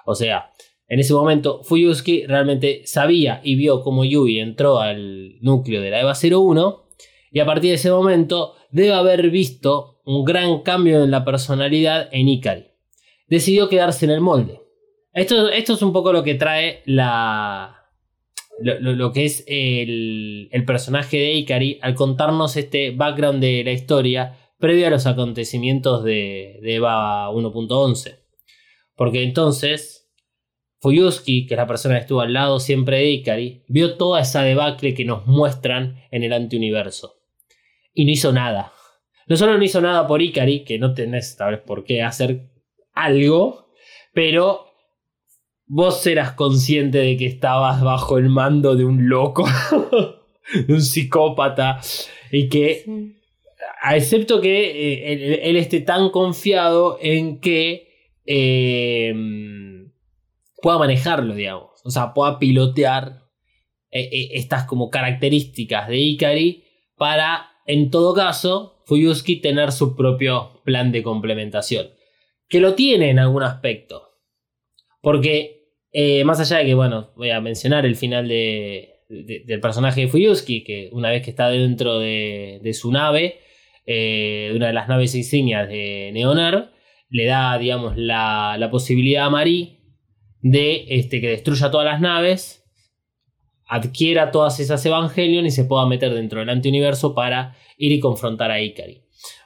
O 0.06 0.16
sea, 0.16 0.52
en 0.88 1.00
ese 1.00 1.14
momento 1.14 1.64
Fuyuski 1.64 2.26
realmente 2.26 2.82
sabía 2.86 3.40
y 3.44 3.56
vio 3.56 3.82
cómo 3.82 4.04
Yui 4.04 4.40
entró 4.40 4.80
al 4.80 5.40
núcleo 5.42 5.82
de 5.82 5.90
la 5.92 6.02
EVA 6.02 6.14
01 6.14 6.85
y 7.36 7.42
a 7.42 7.46
partir 7.46 7.72
de 7.72 7.76
ese 7.76 7.92
momento 7.92 8.56
debe 8.72 8.94
haber 8.94 9.30
visto 9.30 10.00
un 10.06 10.24
gran 10.24 10.62
cambio 10.62 11.04
en 11.04 11.12
la 11.12 11.26
personalidad 11.26 12.08
en 12.14 12.30
Ikari. 12.30 12.68
Decidió 13.28 13.68
quedarse 13.68 14.06
en 14.06 14.12
el 14.12 14.22
molde. 14.22 14.62
Esto, 15.12 15.50
es 15.50 15.82
un 15.82 15.92
poco 15.92 16.14
lo 16.14 16.24
que 16.24 16.36
trae 16.36 16.82
la, 16.86 17.90
lo, 18.62 19.12
que 19.12 19.26
es 19.26 19.44
el, 19.48 20.48
el 20.50 20.64
personaje 20.64 21.18
de 21.18 21.34
Ikari 21.34 21.78
al 21.82 21.94
contarnos 21.94 22.56
este 22.56 22.92
background 22.92 23.42
de 23.42 23.66
la 23.66 23.74
historia 23.74 24.38
previo 24.58 24.88
a 24.88 24.92
los 24.92 25.06
acontecimientos 25.06 26.06
de, 26.06 26.60
de 26.62 26.76
EVA 26.76 27.32
1.11. 27.32 28.18
Porque 28.96 29.24
entonces 29.24 30.10
Fuyuski, 30.80 31.48
que 31.48 31.56
es 31.56 31.58
la 31.58 31.68
persona 31.68 31.96
que 31.96 32.02
estuvo 32.04 32.22
al 32.22 32.32
lado 32.32 32.62
siempre 32.62 33.00
de 33.00 33.10
Ikari, 33.10 33.64
vio 33.68 33.98
toda 33.98 34.22
esa 34.22 34.42
debacle 34.44 34.94
que 34.94 35.04
nos 35.04 35.28
muestran 35.28 36.02
en 36.12 36.24
el 36.24 36.32
antiuniverso. 36.32 37.25
Y 37.96 38.06
no 38.06 38.12
hizo 38.12 38.32
nada. 38.32 38.72
No 39.28 39.36
solo 39.38 39.58
no 39.58 39.64
hizo 39.64 39.82
nada 39.82 40.06
por 40.06 40.22
Ikari, 40.22 40.64
que 40.64 40.78
no 40.78 40.94
tenés 40.94 41.36
tal 41.36 41.52
vez 41.56 41.62
por 41.62 41.84
qué 41.84 42.04
hacer 42.04 42.52
algo, 42.94 43.70
pero 44.14 44.68
vos 45.66 46.06
eras 46.06 46.34
consciente 46.34 47.00
de 47.00 47.18
que 47.18 47.26
estabas 47.26 47.82
bajo 47.82 48.20
el 48.20 48.30
mando 48.30 48.76
de 48.76 48.86
un 48.86 49.10
loco, 49.10 49.46
de 50.68 50.72
un 50.74 50.82
psicópata, 50.82 51.80
y 52.32 52.50
que 52.50 52.84
Sí. 52.86 53.16
excepto 53.92 54.42
que 54.42 54.70
eh, 54.70 55.14
él, 55.14 55.40
él 55.42 55.56
esté 55.56 55.80
tan 55.82 56.12
confiado 56.12 57.00
en 57.02 57.40
que 57.40 57.88
eh, 58.28 59.14
pueda 60.62 60.78
manejarlo, 60.78 61.34
digamos. 61.34 61.72
O 61.84 61.90
sea, 61.90 62.14
pueda 62.14 62.38
pilotear 62.40 63.24
eh, 63.92 64.10
eh, 64.12 64.30
estas 64.34 64.66
como 64.66 64.90
características 64.90 65.88
de 65.88 65.98
Ikari 65.98 66.64
para, 66.96 67.50
en 67.66 67.90
todo 67.92 68.14
caso, 68.14 68.82
Fuyuski 68.86 69.38
tener 69.38 69.72
su 69.72 69.96
propio 69.96 70.62
plan 70.64 70.92
de 70.92 71.02
complementación. 71.04 71.88
Que 72.48 72.60
lo 72.60 72.76
tiene 72.76 73.10
en 73.10 73.20
algún 73.20 73.44
aspecto. 73.44 74.10
Porque, 75.02 75.70
eh, 75.92 76.24
más 76.24 76.40
allá 76.40 76.58
de 76.58 76.66
que, 76.66 76.74
bueno, 76.74 77.12
voy 77.16 77.30
a 77.32 77.42
mencionar 77.42 77.86
el 77.86 77.96
final 77.96 78.28
de- 78.28 78.90
de- 79.10 79.44
del 79.46 79.60
personaje 79.60 80.02
de 80.02 80.08
Fuyuski, 80.08 80.64
que 80.64 80.90
una 80.92 81.10
vez 81.10 81.24
que 81.24 81.30
está 81.32 81.50
dentro 81.50 82.00
de, 82.00 82.60
su 82.74 82.92
nave, 82.92 83.40
eh, 83.86 84.52
una 84.56 84.68
de 84.68 84.74
las 84.74 84.88
naves 84.88 85.14
insignias 85.16 85.68
de 85.70 86.12
Neoner, 86.14 86.70
le 87.10 87.26
da, 87.26 87.58
digamos, 87.58 87.96
la, 87.98 88.56
la 88.60 88.72
posibilidad 88.72 89.26
a 89.26 89.30
Marie 89.30 89.80
de 90.42 90.86
este, 90.90 91.22
que 91.22 91.30
destruya 91.30 91.70
todas 91.72 91.86
las 91.86 92.02
naves, 92.02 92.65
adquiera 93.68 94.32
todas 94.32 94.60
esas 94.60 94.86
Evangelion 94.86 95.46
y 95.46 95.52
se 95.52 95.66
pueda 95.66 95.86
meter 95.86 96.14
dentro 96.14 96.40
del 96.40 96.50
antiuniverso 96.50 97.16
para 97.16 97.56
ir 97.78 97.92
y 97.92 98.00
confrontar 98.00 98.52
a 98.52 98.62
Ikari. 98.62 99.06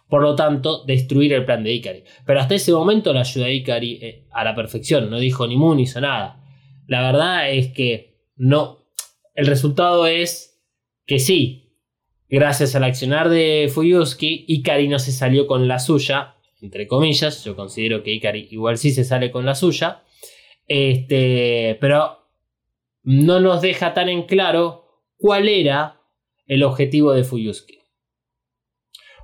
Por 0.10 0.24
lo 0.24 0.36
tanto, 0.36 0.84
destruir 0.86 1.34
el 1.34 1.46
plan 1.46 1.64
de 1.64 1.74
Ikari. 1.74 2.04
Pero 2.26 2.40
hasta 2.40 2.56
ese 2.56 2.74
momento 2.74 3.14
la 3.14 3.22
ayuda 3.22 3.46
a 3.46 3.52
Ikari 3.52 4.00
eh, 4.02 4.26
a 4.32 4.44
la 4.44 4.56
perfección. 4.56 5.10
No 5.10 5.20
dijo 5.20 5.46
ni 5.48 5.56
mu 5.56 5.76
ni 5.76 5.84
hizo 5.84 6.02
nada. 6.02 6.44
La 6.88 7.04
verdad 7.04 7.52
es 7.52 7.68
que 7.68 8.18
no. 8.36 8.88
El 9.36 9.46
resultado 9.46 10.08
es 10.08 10.60
que 11.06 11.20
sí. 11.20 11.76
Gracias 12.28 12.76
al 12.76 12.84
accionar 12.84 13.30
de 13.30 13.72
Fuyuski, 13.74 14.46
Ikari 14.48 14.88
no 14.88 15.00
se 15.00 15.12
salió 15.12 15.46
con 15.46 15.68
la 15.68 15.78
suya. 15.78 16.36
Entre 16.60 16.88
comillas. 16.88 17.44
Yo 17.46 17.56
considero 17.56 18.02
que 18.02 18.12
Ikari 18.12 18.48
igual 18.50 18.80
sí 18.80 18.90
se 18.90 19.04
sale 19.04 19.30
con 19.30 19.46
la 19.46 19.54
suya. 19.54 20.02
Este. 20.68 21.78
Pero 21.80 22.19
no 23.04 23.40
nos 23.40 23.62
deja 23.62 23.94
tan 23.94 24.10
en 24.10 24.24
claro 24.24 24.86
cuál 25.18 25.48
era 25.50 26.02
el 26.46 26.64
objetivo 26.64 27.14
de 27.14 27.24
Fuyuski. 27.24 27.80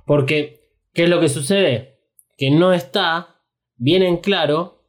Porque, 0.04 0.60
¿qué 0.94 1.04
es 1.04 1.08
lo 1.08 1.20
que 1.20 1.28
sucede? 1.28 2.00
Que 2.36 2.50
no 2.50 2.72
está 2.72 3.40
bien 3.76 4.02
en 4.02 4.18
claro 4.18 4.84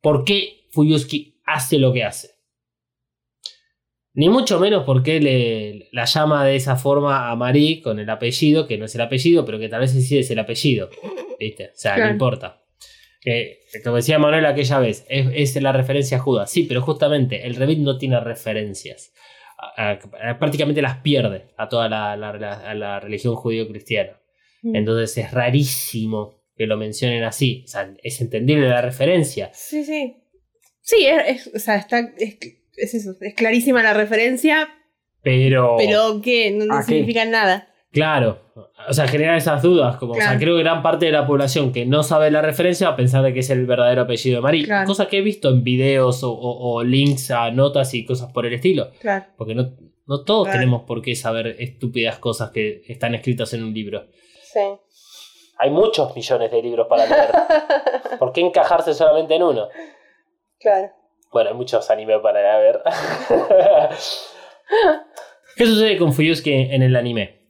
por 0.00 0.24
qué 0.24 0.66
Fuyuski 0.70 1.40
hace 1.44 1.78
lo 1.78 1.92
que 1.92 2.04
hace. 2.04 2.30
Ni 4.14 4.28
mucho 4.28 4.60
menos 4.60 4.84
por 4.84 5.02
qué 5.02 5.20
le, 5.20 5.88
la 5.92 6.04
llama 6.04 6.44
de 6.44 6.56
esa 6.56 6.76
forma 6.76 7.30
a 7.30 7.36
Marie 7.36 7.80
con 7.80 7.98
el 7.98 8.10
apellido, 8.10 8.66
que 8.66 8.76
no 8.76 8.84
es 8.84 8.94
el 8.94 9.00
apellido, 9.00 9.44
pero 9.44 9.58
que 9.58 9.68
tal 9.68 9.80
vez 9.80 9.92
sí 9.92 10.18
es 10.18 10.30
el 10.30 10.38
apellido. 10.38 10.90
¿Viste? 11.38 11.66
O 11.68 11.70
sea, 11.74 11.94
Claro. 11.94 12.08
no 12.08 12.12
importa. 12.14 12.61
Que, 13.24 13.60
como 13.84 13.96
decía 13.96 14.18
Manuel 14.18 14.44
aquella 14.46 14.80
vez, 14.80 15.06
es, 15.08 15.54
es 15.56 15.62
la 15.62 15.70
referencia 15.72 16.16
a 16.16 16.20
Judas. 16.20 16.50
Sí, 16.50 16.64
pero 16.64 16.82
justamente 16.82 17.46
el 17.46 17.54
Revit 17.54 17.78
no 17.78 17.96
tiene 17.96 18.18
referencias. 18.20 19.12
A- 19.76 19.90
a- 19.92 20.30
a- 20.30 20.38
prácticamente 20.40 20.82
las 20.82 20.98
pierde 20.98 21.46
a 21.56 21.68
toda 21.68 21.88
la, 21.88 22.16
la- 22.16 22.32
la- 22.36 22.68
a 22.70 22.74
la 22.74 22.98
religión 22.98 23.36
judío-cristiana. 23.36 24.20
Mm. 24.62 24.74
Entonces 24.74 25.16
es 25.18 25.30
rarísimo 25.30 26.42
que 26.56 26.66
lo 26.66 26.76
mencionen 26.76 27.22
así. 27.22 27.62
O 27.64 27.68
sea, 27.68 27.94
es 28.02 28.20
entendible 28.20 28.68
la 28.68 28.82
referencia. 28.82 29.50
Sí, 29.54 29.84
sí. 29.84 30.16
Sí, 30.80 31.06
es, 31.06 31.46
es- 31.46 31.54
o 31.54 31.58
sea, 31.60 31.76
está, 31.76 32.00
es, 32.18 32.38
es 32.76 32.94
eso, 32.94 33.14
es 33.20 33.34
clarísima 33.34 33.84
la 33.84 33.94
referencia, 33.94 34.68
Pero, 35.22 35.76
pero 35.78 36.20
que 36.20 36.50
no, 36.50 36.82
significa 36.82 37.24
nada. 37.24 37.68
Claro, 37.92 38.38
o 38.88 38.92
sea, 38.92 39.06
genera 39.06 39.36
esas 39.36 39.62
dudas. 39.62 39.96
Como, 39.96 40.12
o 40.12 40.16
sea, 40.16 40.38
creo 40.38 40.56
que 40.56 40.62
gran 40.62 40.82
parte 40.82 41.06
de 41.06 41.12
la 41.12 41.26
población 41.26 41.72
que 41.72 41.86
no 41.86 42.02
sabe 42.02 42.30
la 42.30 42.42
referencia 42.42 42.88
va 42.88 42.94
a 42.94 42.96
pensar 42.96 43.22
de 43.22 43.32
que 43.32 43.40
es 43.40 43.50
el 43.50 43.66
verdadero 43.66 44.02
apellido 44.02 44.36
de 44.36 44.42
Marie. 44.42 44.64
Claro. 44.64 44.86
Cosa 44.86 45.06
que 45.06 45.18
he 45.18 45.22
visto 45.22 45.48
en 45.50 45.62
videos 45.62 46.22
o, 46.24 46.32
o- 46.32 46.74
o 46.74 46.82
links 46.82 47.30
a 47.30 47.50
notas 47.50 47.92
y 47.94 48.04
cosas 48.04 48.32
por 48.32 48.46
el 48.46 48.54
estilo. 48.54 48.90
Claro. 49.00 49.26
Porque 49.36 49.54
no, 49.54 49.70
no 50.06 50.24
todos 50.24 50.50
tenemos 50.50 50.82
por 50.82 51.00
qué 51.02 51.14
saber 51.14 51.56
estúpidas 51.58 52.18
cosas 52.18 52.50
que 52.50 52.82
están 52.88 53.14
escritas 53.14 53.52
en 53.54 53.62
un 53.64 53.72
libro. 53.74 54.06
Sí. 54.42 54.60
Hay 55.58 55.70
muchos 55.70 56.14
millones 56.16 56.50
de 56.50 56.60
libros 56.62 56.86
para 56.88 57.06
leer. 57.06 57.30
¿Por 58.18 58.32
qué 58.32 58.40
encajarse 58.40 58.94
solamente 58.94 59.36
en 59.36 59.42
uno? 59.44 59.68
Claro. 60.58 60.90
Bueno, 61.32 61.50
hay 61.50 61.56
muchos 61.56 61.88
anime 61.90 62.18
para 62.18 62.58
ver. 62.58 62.80
¿Qué 65.56 65.66
sucede 65.66 65.96
con 65.98 66.12
Fuyusuki 66.12 66.52
en 66.52 66.82
el 66.82 66.96
anime? 66.96 67.41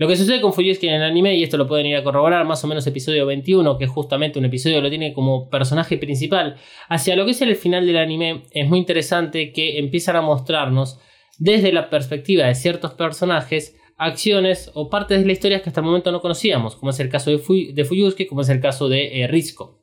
Lo 0.00 0.08
que 0.08 0.16
sucede 0.16 0.40
con 0.40 0.54
Fuyusuki 0.54 0.88
en 0.88 0.94
el 0.94 1.02
anime, 1.02 1.36
y 1.36 1.42
esto 1.42 1.58
lo 1.58 1.68
pueden 1.68 1.84
ir 1.84 1.94
a 1.94 2.02
corroborar, 2.02 2.46
más 2.46 2.64
o 2.64 2.66
menos 2.66 2.86
episodio 2.86 3.26
21, 3.26 3.76
que 3.76 3.84
es 3.84 3.90
justamente 3.90 4.38
un 4.38 4.46
episodio 4.46 4.76
que 4.76 4.82
lo 4.84 4.88
tiene 4.88 5.12
como 5.12 5.50
personaje 5.50 5.98
principal, 5.98 6.56
hacia 6.88 7.16
lo 7.16 7.26
que 7.26 7.32
es 7.32 7.42
el 7.42 7.54
final 7.54 7.84
del 7.86 7.98
anime, 7.98 8.44
es 8.50 8.66
muy 8.66 8.78
interesante 8.78 9.52
que 9.52 9.78
empiezan 9.78 10.16
a 10.16 10.22
mostrarnos, 10.22 10.98
desde 11.38 11.70
la 11.70 11.90
perspectiva 11.90 12.46
de 12.46 12.54
ciertos 12.54 12.94
personajes, 12.94 13.76
acciones 13.98 14.70
o 14.72 14.88
partes 14.88 15.20
de 15.20 15.26
la 15.26 15.32
historia 15.32 15.60
que 15.60 15.68
hasta 15.68 15.80
el 15.82 15.86
momento 15.86 16.10
no 16.12 16.22
conocíamos, 16.22 16.76
como 16.76 16.92
es 16.92 17.00
el 17.00 17.10
caso 17.10 17.30
de, 17.30 17.36
Fuy- 17.36 17.74
de 17.74 17.84
Fuyusuki, 17.84 18.24
como 18.24 18.40
es 18.40 18.48
el 18.48 18.60
caso 18.62 18.88
de 18.88 19.20
eh, 19.20 19.26
Risco. 19.26 19.82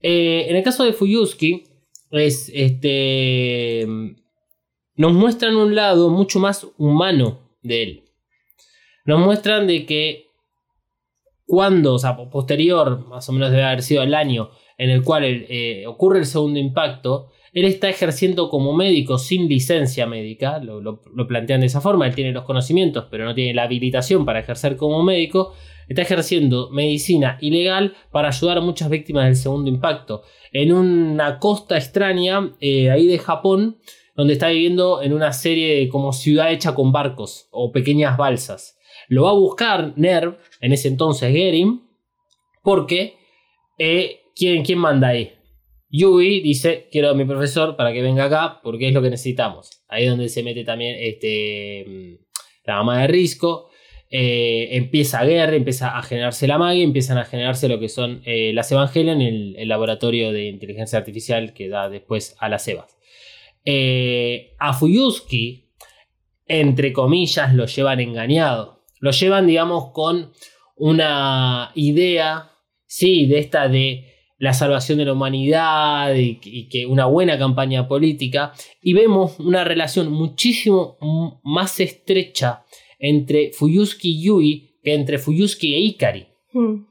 Eh, 0.00 0.46
en 0.48 0.56
el 0.56 0.62
caso 0.62 0.84
de 0.86 0.94
Fuyusuki, 0.94 1.64
es 2.12 2.50
este. 2.54 3.86
Nos 4.96 5.12
muestran 5.12 5.54
un 5.56 5.74
lado 5.74 6.08
mucho 6.08 6.38
más 6.38 6.66
humano 6.78 7.50
de 7.60 7.82
él. 7.82 8.03
Nos 9.04 9.20
muestran 9.20 9.66
de 9.66 9.84
que 9.86 10.26
cuando, 11.46 11.94
o 11.94 11.98
sea, 11.98 12.16
posterior, 12.16 13.06
más 13.06 13.28
o 13.28 13.32
menos 13.32 13.50
debe 13.50 13.64
haber 13.64 13.82
sido 13.82 14.02
el 14.02 14.14
año 14.14 14.50
en 14.78 14.90
el 14.90 15.02
cual 15.04 15.24
eh, 15.24 15.84
ocurre 15.86 16.18
el 16.20 16.26
segundo 16.26 16.58
impacto, 16.58 17.28
él 17.52 17.66
está 17.66 17.88
ejerciendo 17.88 18.48
como 18.48 18.72
médico 18.72 19.18
sin 19.18 19.48
licencia 19.48 20.06
médica, 20.06 20.58
lo, 20.58 20.80
lo- 20.80 21.02
lo 21.14 21.26
plantean 21.28 21.60
de 21.60 21.66
esa 21.66 21.80
forma, 21.80 22.06
él 22.06 22.14
tiene 22.14 22.32
los 22.32 22.44
conocimientos, 22.44 23.06
pero 23.10 23.24
no 23.24 23.34
tiene 23.34 23.54
la 23.54 23.64
habilitación 23.64 24.24
para 24.24 24.40
ejercer 24.40 24.76
como 24.76 25.02
médico, 25.04 25.52
está 25.86 26.02
ejerciendo 26.02 26.70
medicina 26.70 27.38
ilegal 27.40 27.94
para 28.10 28.28
ayudar 28.28 28.58
a 28.58 28.62
muchas 28.62 28.88
víctimas 28.90 29.26
del 29.26 29.36
segundo 29.36 29.70
impacto, 29.70 30.22
en 30.52 30.72
una 30.72 31.38
costa 31.38 31.76
extraña, 31.76 32.54
eh, 32.60 32.90
ahí 32.90 33.06
de 33.06 33.18
Japón, 33.18 33.78
donde 34.16 34.32
está 34.32 34.48
viviendo 34.48 35.02
en 35.02 35.12
una 35.12 35.32
serie 35.32 35.76
de 35.78 35.88
como 35.88 36.12
ciudad 36.12 36.50
hecha 36.52 36.74
con 36.74 36.90
barcos 36.90 37.48
o 37.52 37.70
pequeñas 37.70 38.16
balsas. 38.16 38.73
Lo 39.08 39.24
va 39.24 39.30
a 39.30 39.34
buscar 39.34 39.92
Nerv, 39.96 40.38
en 40.60 40.72
ese 40.72 40.88
entonces 40.88 41.32
Gerim, 41.32 41.82
porque 42.62 43.16
eh, 43.78 44.20
¿quién, 44.34 44.64
¿quién 44.64 44.78
manda 44.78 45.08
ahí? 45.08 45.32
Yui 45.90 46.40
dice, 46.40 46.88
quiero 46.90 47.10
a 47.10 47.14
mi 47.14 47.24
profesor 47.24 47.76
para 47.76 47.92
que 47.92 48.02
venga 48.02 48.24
acá 48.24 48.60
porque 48.62 48.88
es 48.88 48.94
lo 48.94 49.00
que 49.02 49.10
necesitamos. 49.10 49.84
Ahí 49.88 50.04
es 50.04 50.10
donde 50.10 50.28
se 50.28 50.42
mete 50.42 50.64
también 50.64 50.96
este, 50.98 51.84
mm, 51.86 52.24
la 52.66 52.76
mamá 52.76 53.02
de 53.02 53.06
Risco. 53.06 53.70
eh, 54.10 54.76
empieza 54.76 55.24
guerra, 55.24 55.56
empieza 55.56 55.96
a 55.98 56.02
generarse 56.02 56.46
la 56.46 56.58
magia, 56.58 56.84
empiezan 56.84 57.18
a 57.18 57.24
generarse 57.24 57.68
lo 57.68 57.80
que 57.80 57.88
son 57.88 58.22
eh, 58.24 58.52
las 58.54 58.70
Evangelion, 58.70 59.20
el, 59.20 59.56
el 59.56 59.68
laboratorio 59.68 60.30
de 60.32 60.46
inteligencia 60.46 60.98
artificial 60.98 61.52
que 61.52 61.68
da 61.68 61.88
después 61.88 62.36
a 62.38 62.48
las 62.48 62.66
Evas. 62.68 62.96
Eh, 63.64 64.54
a 64.58 64.72
Fuyuski, 64.72 65.70
entre 66.46 66.92
comillas, 66.92 67.54
lo 67.54 67.66
llevan 67.66 68.00
engañado. 68.00 68.83
Lo 69.04 69.10
llevan, 69.10 69.46
digamos, 69.46 69.90
con 69.92 70.32
una 70.76 71.72
idea, 71.74 72.52
sí, 72.86 73.26
de 73.26 73.38
esta 73.38 73.68
de 73.68 74.14
la 74.38 74.54
salvación 74.54 74.96
de 74.96 75.04
la 75.04 75.12
humanidad 75.12 76.14
y, 76.14 76.40
y 76.42 76.70
que 76.70 76.86
una 76.86 77.04
buena 77.04 77.38
campaña 77.38 77.86
política. 77.86 78.54
Y 78.80 78.94
vemos 78.94 79.38
una 79.40 79.62
relación 79.62 80.10
muchísimo 80.10 80.96
más 81.44 81.80
estrecha 81.80 82.64
entre 82.98 83.52
Fuyuski 83.52 84.08
y 84.08 84.22
Yui 84.22 84.78
que 84.82 84.94
entre 84.94 85.18
Fuyuski 85.18 85.74
e 85.74 85.80
Ikari. 85.80 86.26
Mm. 86.54 86.86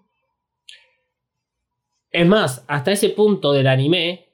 Es 2.12 2.28
más, 2.28 2.64
hasta 2.68 2.92
ese 2.92 3.10
punto 3.10 3.54
del 3.54 3.66
anime, 3.66 4.28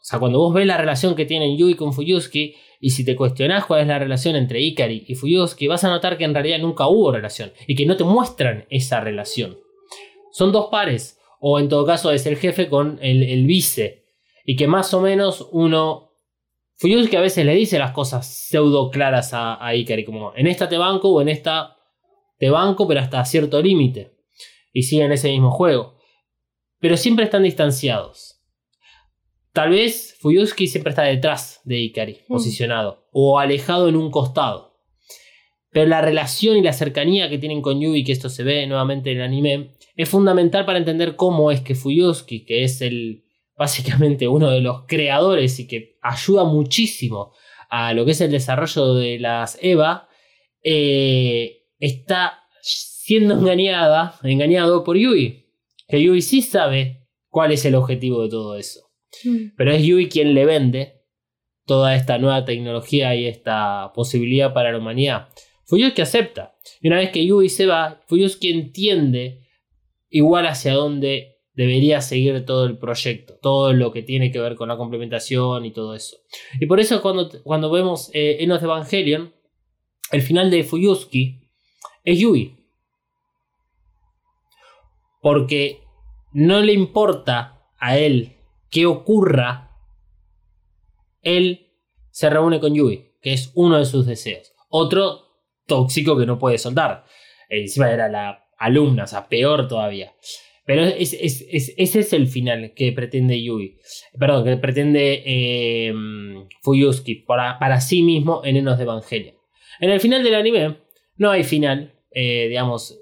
o 0.00 0.02
sea, 0.02 0.18
cuando 0.18 0.38
vos 0.38 0.54
ves 0.54 0.66
la 0.66 0.78
relación 0.78 1.14
que 1.14 1.26
tienen 1.26 1.56
Yui 1.56 1.74
con 1.74 1.92
Fuyuski, 1.92 2.54
y 2.80 2.90
si 2.90 3.04
te 3.04 3.14
cuestionás 3.14 3.66
cuál 3.66 3.82
es 3.82 3.86
la 3.86 3.98
relación 3.98 4.34
entre 4.36 4.60
Ikari 4.60 5.04
y 5.06 5.14
Fuyuski, 5.14 5.66
vas 5.66 5.84
a 5.84 5.90
notar 5.90 6.16
que 6.16 6.24
en 6.24 6.32
realidad 6.32 6.58
nunca 6.58 6.86
hubo 6.88 7.12
relación, 7.12 7.52
y 7.66 7.74
que 7.74 7.86
no 7.86 7.96
te 7.96 8.04
muestran 8.04 8.66
esa 8.70 9.00
relación. 9.00 9.58
Son 10.32 10.52
dos 10.52 10.68
pares, 10.70 11.18
o 11.40 11.58
en 11.58 11.68
todo 11.68 11.84
caso 11.84 12.12
es 12.12 12.24
el 12.26 12.36
jefe 12.36 12.68
con 12.68 12.98
el, 13.02 13.22
el 13.22 13.46
vice, 13.46 14.04
y 14.44 14.56
que 14.56 14.66
más 14.66 14.92
o 14.94 15.00
menos 15.00 15.48
uno... 15.52 16.08
Fuyuski 16.76 17.16
a 17.16 17.20
veces 17.20 17.44
le 17.44 17.54
dice 17.54 17.78
las 17.78 17.92
cosas 17.92 18.26
pseudo 18.26 18.90
claras 18.90 19.34
a, 19.34 19.54
a 19.54 19.72
como 20.06 20.32
en 20.34 20.46
esta 20.46 20.66
te 20.66 20.78
banco 20.78 21.10
o 21.10 21.20
en 21.20 21.28
esta 21.28 21.76
te 22.38 22.48
banco, 22.48 22.88
pero 22.88 23.00
hasta 23.00 23.22
cierto 23.26 23.60
límite. 23.60 24.14
Y 24.72 24.84
siguen 24.84 25.12
ese 25.12 25.28
mismo 25.28 25.50
juego 25.50 26.00
pero 26.80 26.96
siempre 26.96 27.26
están 27.26 27.44
distanciados. 27.44 28.39
Tal 29.52 29.70
vez 29.70 30.16
Fuyuski 30.20 30.68
siempre 30.68 30.90
está 30.90 31.02
detrás 31.02 31.60
de 31.64 31.78
Ikari, 31.80 32.18
Mm. 32.28 32.32
posicionado, 32.32 33.08
o 33.12 33.38
alejado 33.38 33.88
en 33.88 33.96
un 33.96 34.10
costado. 34.10 34.70
Pero 35.72 35.86
la 35.86 36.00
relación 36.00 36.56
y 36.56 36.62
la 36.62 36.72
cercanía 36.72 37.28
que 37.28 37.38
tienen 37.38 37.62
con 37.62 37.80
Yui, 37.80 38.04
que 38.04 38.12
esto 38.12 38.28
se 38.28 38.42
ve 38.44 38.66
nuevamente 38.66 39.12
en 39.12 39.18
el 39.18 39.24
anime, 39.24 39.70
es 39.96 40.08
fundamental 40.08 40.64
para 40.64 40.78
entender 40.78 41.16
cómo 41.16 41.50
es 41.50 41.60
que 41.60 41.74
Fuyuski, 41.74 42.44
que 42.44 42.64
es 42.64 42.80
el 42.80 43.24
básicamente 43.56 44.26
uno 44.26 44.50
de 44.50 44.60
los 44.60 44.84
creadores 44.86 45.58
y 45.60 45.66
que 45.66 45.98
ayuda 46.02 46.44
muchísimo 46.44 47.32
a 47.68 47.92
lo 47.92 48.04
que 48.04 48.12
es 48.12 48.20
el 48.20 48.30
desarrollo 48.30 48.94
de 48.94 49.18
las 49.18 49.58
EVA, 49.62 50.08
eh, 50.62 51.66
está 51.78 52.40
siendo 52.62 53.34
engañada, 53.34 54.18
engañado 54.22 54.82
por 54.84 54.96
Yui. 54.96 55.46
Que 55.88 56.02
Yui 56.02 56.22
sí 56.22 56.42
sabe 56.42 57.06
cuál 57.28 57.52
es 57.52 57.64
el 57.64 57.74
objetivo 57.74 58.22
de 58.22 58.28
todo 58.28 58.56
eso. 58.56 58.89
Mm. 59.24 59.52
Pero 59.56 59.72
es 59.72 59.82
Yui 59.82 60.08
quien 60.08 60.34
le 60.34 60.44
vende 60.44 61.00
toda 61.66 61.94
esta 61.94 62.18
nueva 62.18 62.44
tecnología 62.44 63.14
y 63.14 63.26
esta 63.26 63.92
posibilidad 63.94 64.52
para 64.52 64.72
la 64.72 64.78
humanidad. 64.78 65.28
Fuyuski 65.70 66.02
acepta. 66.02 66.56
Y 66.80 66.88
una 66.88 66.96
vez 66.96 67.10
que 67.10 67.24
Yui 67.24 67.48
se 67.48 67.66
va, 67.66 68.00
Fuyuski 68.08 68.50
entiende 68.50 69.46
igual 70.08 70.48
hacia 70.48 70.74
dónde 70.74 71.38
debería 71.54 72.00
seguir 72.00 72.44
todo 72.44 72.66
el 72.66 72.76
proyecto. 72.76 73.38
Todo 73.40 73.72
lo 73.72 73.92
que 73.92 74.02
tiene 74.02 74.32
que 74.32 74.40
ver 74.40 74.56
con 74.56 74.68
la 74.68 74.76
complementación 74.76 75.64
y 75.64 75.72
todo 75.72 75.94
eso. 75.94 76.16
Y 76.58 76.66
por 76.66 76.80
eso 76.80 77.00
cuando, 77.00 77.30
cuando 77.44 77.70
vemos 77.70 78.10
eh, 78.14 78.38
Enos 78.40 78.60
Evangelion, 78.62 79.32
el 80.10 80.22
final 80.22 80.50
de 80.50 80.64
Fuyuski 80.64 81.38
es 82.02 82.18
Yui. 82.18 82.56
Porque 85.22 85.82
no 86.32 86.60
le 86.62 86.72
importa 86.72 87.62
a 87.78 87.96
él 87.96 88.39
qué 88.70 88.86
ocurra. 88.86 89.70
Él 91.22 91.68
se 92.10 92.30
reúne 92.30 92.60
con 92.60 92.74
Yui, 92.74 93.12
que 93.20 93.32
es 93.32 93.52
uno 93.54 93.78
de 93.78 93.84
sus 93.84 94.06
deseos. 94.06 94.52
Otro 94.68 95.20
tóxico 95.66 96.16
que 96.16 96.26
no 96.26 96.38
puede 96.38 96.58
soltar. 96.58 97.04
Encima 97.48 97.90
era 97.90 98.08
la 98.08 98.46
alumna, 98.58 99.04
o 99.04 99.06
sea, 99.06 99.28
peor 99.28 99.68
todavía. 99.68 100.12
Pero 100.64 100.84
es- 100.84 101.14
es- 101.14 101.44
es- 101.50 101.74
ese 101.76 102.00
es 102.00 102.12
el 102.12 102.26
final 102.28 102.72
que 102.74 102.92
pretende 102.92 103.42
Yui. 103.42 103.78
Perdón, 104.18 104.44
que 104.44 104.56
pretende 104.56 105.22
eh, 105.26 105.92
Fuyuski 106.62 107.16
para, 107.16 107.58
para 107.58 107.80
sí 107.80 108.02
mismo 108.02 108.42
en 108.44 108.56
Enos 108.56 108.76
de 108.78 108.84
Evangelion. 108.84 109.34
En 109.80 109.90
el 109.90 110.00
final 110.00 110.22
del 110.22 110.34
anime 110.34 110.76
no 111.16 111.30
hay 111.30 111.42
final, 111.44 111.94
eh, 112.12 112.46
digamos, 112.48 113.00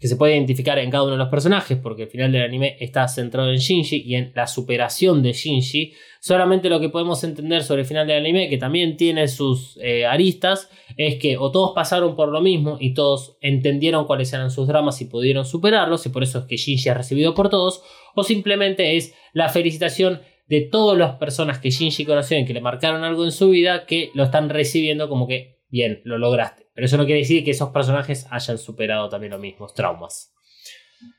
que 0.00 0.08
se 0.08 0.16
puede 0.16 0.34
identificar 0.34 0.78
en 0.78 0.90
cada 0.90 1.02
uno 1.02 1.12
de 1.12 1.18
los 1.18 1.28
personajes, 1.28 1.76
porque 1.76 2.04
el 2.04 2.08
final 2.08 2.32
del 2.32 2.42
anime 2.42 2.78
está 2.80 3.06
centrado 3.06 3.50
en 3.50 3.58
Shinji 3.58 4.02
y 4.02 4.14
en 4.14 4.32
la 4.34 4.46
superación 4.46 5.22
de 5.22 5.34
Shinji. 5.34 5.92
Solamente 6.20 6.70
lo 6.70 6.80
que 6.80 6.88
podemos 6.88 7.22
entender 7.22 7.62
sobre 7.62 7.82
el 7.82 7.86
final 7.86 8.06
del 8.06 8.16
anime, 8.16 8.48
que 8.48 8.56
también 8.56 8.96
tiene 8.96 9.28
sus 9.28 9.78
eh, 9.82 10.06
aristas, 10.06 10.70
es 10.96 11.16
que 11.16 11.36
o 11.36 11.50
todos 11.50 11.72
pasaron 11.74 12.16
por 12.16 12.30
lo 12.30 12.40
mismo 12.40 12.78
y 12.80 12.94
todos 12.94 13.36
entendieron 13.42 14.06
cuáles 14.06 14.32
eran 14.32 14.50
sus 14.50 14.66
dramas 14.66 15.02
y 15.02 15.04
pudieron 15.04 15.44
superarlos, 15.44 16.06
y 16.06 16.08
por 16.08 16.22
eso 16.22 16.38
es 16.38 16.44
que 16.46 16.56
Shinji 16.56 16.88
es 16.88 16.96
recibido 16.96 17.34
por 17.34 17.50
todos, 17.50 17.82
o 18.14 18.24
simplemente 18.24 18.96
es 18.96 19.14
la 19.34 19.50
felicitación 19.50 20.22
de 20.48 20.62
todas 20.62 20.98
las 20.98 21.16
personas 21.16 21.58
que 21.58 21.70
Shinji 21.70 22.06
conoció 22.06 22.38
y 22.38 22.46
que 22.46 22.54
le 22.54 22.62
marcaron 22.62 23.04
algo 23.04 23.26
en 23.26 23.32
su 23.32 23.50
vida, 23.50 23.84
que 23.84 24.10
lo 24.14 24.24
están 24.24 24.48
recibiendo 24.48 25.10
como 25.10 25.28
que, 25.28 25.58
bien, 25.68 26.00
lo 26.04 26.16
lograste. 26.16 26.69
Pero 26.80 26.86
eso 26.86 26.96
no 26.96 27.04
quiere 27.04 27.18
decir 27.20 27.44
que 27.44 27.50
esos 27.50 27.68
personajes 27.68 28.26
hayan 28.30 28.56
superado 28.56 29.10
también 29.10 29.32
los 29.32 29.40
mismos 29.40 29.74
traumas. 29.74 30.32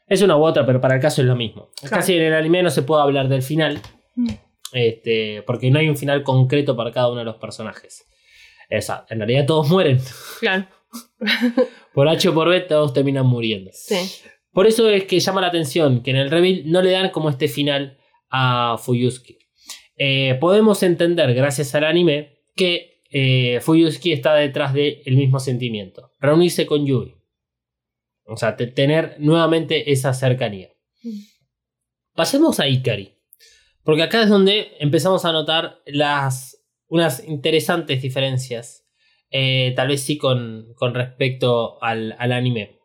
Es 0.08 0.24
una 0.24 0.36
u 0.36 0.44
otra, 0.44 0.66
pero 0.66 0.82
para 0.82 0.96
el 0.96 1.02
caso 1.02 1.22
es 1.22 1.28
lo 1.28 1.36
mismo. 1.36 1.70
Claro. 1.80 1.98
Casi 1.98 2.16
en 2.16 2.24
el 2.24 2.34
anime 2.34 2.64
no 2.64 2.72
se 2.72 2.82
puede 2.82 3.04
hablar 3.04 3.28
del 3.30 3.44
final, 3.44 3.80
Mm. 4.16 4.30
este, 4.74 5.44
porque 5.46 5.70
no 5.70 5.78
hay 5.78 5.88
un 5.88 5.96
final 5.98 6.24
concreto 6.24 6.76
para 6.76 6.92
cada 6.92 7.10
uno 7.10 7.20
de 7.20 7.26
los 7.26 7.36
personajes. 7.36 8.08
O 8.76 8.82
sea, 8.82 9.06
en 9.12 9.20
realidad 9.20 9.46
todos 9.46 9.70
mueren. 9.70 10.00
Claro. 10.40 10.66
Por 11.94 12.10
H 12.10 12.28
o 12.30 12.34
por 12.34 12.50
B 12.50 12.62
todos 12.62 12.92
terminan 12.92 13.28
muriendo. 13.28 13.70
Sí. 13.72 13.98
Por 14.52 14.66
eso 14.66 14.90
es 14.90 15.04
que 15.04 15.20
llama 15.20 15.42
la 15.42 15.48
atención 15.48 16.02
que 16.02 16.10
en 16.10 16.18
el 16.18 16.32
reveal 16.32 16.64
no 16.66 16.82
le 16.82 16.90
dan 16.90 17.12
como 17.12 17.30
este 17.30 17.48
final 17.48 18.00
a 18.32 18.78
Fuyuski. 18.80 19.38
Eh, 19.96 20.40
podemos 20.42 20.82
entender, 20.82 21.32
gracias 21.36 21.76
al 21.76 21.84
anime, 21.84 22.40
que 22.56 22.91
eh, 23.12 23.60
Fuyuski 23.62 24.12
está 24.14 24.34
detrás 24.36 24.74
del 24.74 25.02
mismo 25.16 25.40
sentimiento. 25.40 26.12
Reunirse 26.20 26.66
con 26.66 26.86
Yui. 26.86 27.16
O 28.26 28.38
sea, 28.38 28.56
te- 28.56 28.68
tener 28.68 29.16
nuevamente 29.20 29.92
esa 29.92 30.14
cercanía. 30.14 30.70
Mm. 31.04 31.10
Pasemos 32.16 32.60
a 32.60 32.68
Ikari. 32.68 33.18
Porque 33.84 34.04
acá 34.04 34.24
es 34.24 34.30
donde 34.30 34.72
empezamos 34.80 35.26
a 35.26 35.32
notar 35.32 35.80
las, 35.86 36.64
unas 36.88 37.28
interesantes 37.28 38.02
diferencias. 38.02 38.86
eh, 39.32 39.74
tal 39.76 39.88
vez 39.88 40.02
sí 40.02 40.18
con, 40.18 40.74
con 40.76 40.94
respecto 40.94 41.82
al, 41.84 42.16
al 42.20 42.32
anime. 42.34 42.80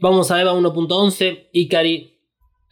Vamos 0.00 0.30
a 0.30 0.40
Eva 0.40 0.52
1.11. 0.54 1.48
Ikari 1.52 2.18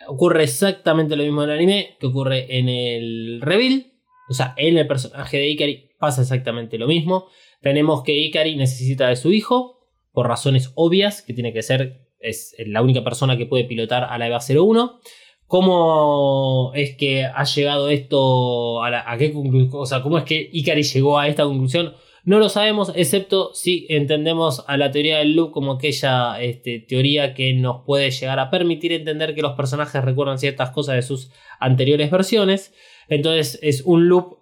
ocurre 0.07 0.44
exactamente 0.44 1.16
lo 1.16 1.22
mismo 1.22 1.42
en 1.44 1.50
el 1.50 1.57
anime 1.57 1.96
que 2.00 2.07
ocurre 2.07 2.59
en 2.59 2.68
el 2.68 3.40
reveal. 3.40 3.91
O 4.33 4.35
sea, 4.35 4.55
en 4.57 4.79
el 4.79 4.87
personaje 4.87 5.37
de 5.37 5.49
Ikari 5.49 5.90
pasa 5.99 6.23
exactamente 6.23 6.79
lo 6.79 6.87
mismo. 6.87 7.27
Tenemos 7.61 8.03
que 8.03 8.18
Ikari 8.18 8.57
necesita 8.57 9.09
de 9.09 9.16
su 9.16 9.31
hijo 9.31 9.79
por 10.11 10.27
razones 10.27 10.73
obvias, 10.75 11.23
que 11.23 11.35
tiene 11.35 11.53
que 11.53 11.62
ser, 11.62 12.09
es 12.18 12.55
la 12.66 12.83
única 12.83 13.05
persona 13.05 13.37
que 13.37 13.47
puede 13.47 13.64
pilotar 13.64 14.05
a 14.05 14.16
la 14.16 14.27
EVA 14.27 14.40
01. 14.40 15.01
¿Cómo 15.47 16.73
es 16.75 16.97
que 16.97 17.27
ha 17.27 17.45
llegado 17.45 17.90
esto 17.90 18.83
a, 18.83 19.16
qué 19.18 19.35
conclusión? 19.35 19.83
O 19.83 19.85
sea, 19.87 20.01
¿cómo 20.01 20.16
es 20.16 20.25
que 20.25 20.49
Ikari 20.51 20.83
llegó 20.83 21.18
a 21.18 21.29
esta 21.29 21.45
conclusión? 21.45 21.95
No 22.25 22.38
lo 22.38 22.49
sabemos, 22.49 22.92
excepto 22.95 23.53
si 23.53 23.85
entendemos 23.90 24.64
a 24.68 24.77
la 24.77 24.92
teoría 24.92 25.18
del 25.18 25.35
loop 25.35 25.51
como 25.51 25.73
aquella 25.73 26.40
este, 26.40 26.79
teoría 26.79 27.35
que 27.35 27.53
nos 27.53 27.85
puede 27.85 28.11
llegar 28.11 28.38
a 28.38 28.49
permitir 28.49 28.92
entender 28.92 29.35
que 29.35 29.42
los 29.42 29.53
personajes 29.53 30.03
recuerdan 30.03 30.38
ciertas 30.38 30.71
cosas 30.71 30.95
de 30.95 31.03
sus 31.03 31.31
anteriores 31.61 32.11
versiones. 32.11 32.73
Entonces 33.08 33.58
es 33.62 33.82
un 33.82 34.08
loop 34.08 34.38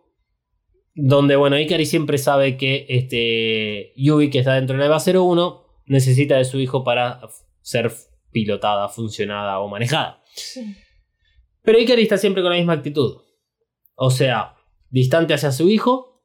donde, 0.94 1.36
bueno, 1.36 1.58
Ikari 1.58 1.86
siempre 1.86 2.18
sabe 2.18 2.56
que 2.56 2.86
este, 2.88 3.92
Yui, 3.96 4.30
que 4.30 4.40
está 4.40 4.54
dentro 4.54 4.76
de 4.76 4.80
la 4.80 4.86
EVA 4.86 4.98
01, 4.98 5.62
necesita 5.86 6.36
de 6.36 6.44
su 6.44 6.60
hijo 6.60 6.84
para 6.84 7.20
ser 7.62 7.90
pilotada, 8.32 8.88
funcionada 8.88 9.60
o 9.60 9.68
manejada. 9.68 10.22
Pero 11.62 11.78
Ikari 11.78 12.02
está 12.02 12.16
siempre 12.18 12.42
con 12.42 12.50
la 12.52 12.58
misma 12.58 12.74
actitud. 12.74 13.18
O 13.94 14.10
sea, 14.10 14.56
distante 14.88 15.34
hacia 15.34 15.52
su 15.52 15.68
hijo, 15.70 16.22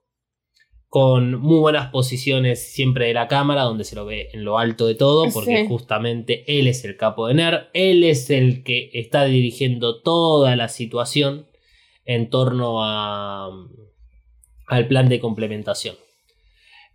con 0.87 1.39
muy 1.41 1.59
buenas 1.59 1.91
posiciones 1.91 2.71
siempre 2.73 3.07
de 3.07 3.13
la 3.13 3.27
cámara, 3.27 3.63
donde 3.63 3.83
se 3.83 3.95
lo 3.95 4.05
ve 4.05 4.29
en 4.31 4.45
lo 4.45 4.57
alto 4.57 4.87
de 4.87 4.95
todo, 4.95 5.25
porque 5.33 5.63
Sí. 5.63 5.67
justamente 5.67 6.45
él 6.47 6.67
es 6.67 6.85
el 6.85 6.95
capo 6.95 7.27
de 7.27 7.33
NER, 7.33 7.69
él 7.73 8.03
es 8.05 8.29
el 8.29 8.63
que 8.63 8.91
está 8.93 9.25
dirigiendo 9.25 10.01
toda 10.01 10.55
la 10.55 10.69
situación 10.69 11.47
en 12.05 12.29
torno 12.29 12.83
a, 12.83 13.49
al 14.67 14.87
plan 14.87 15.09
de 15.09 15.19
complementación. 15.19 15.95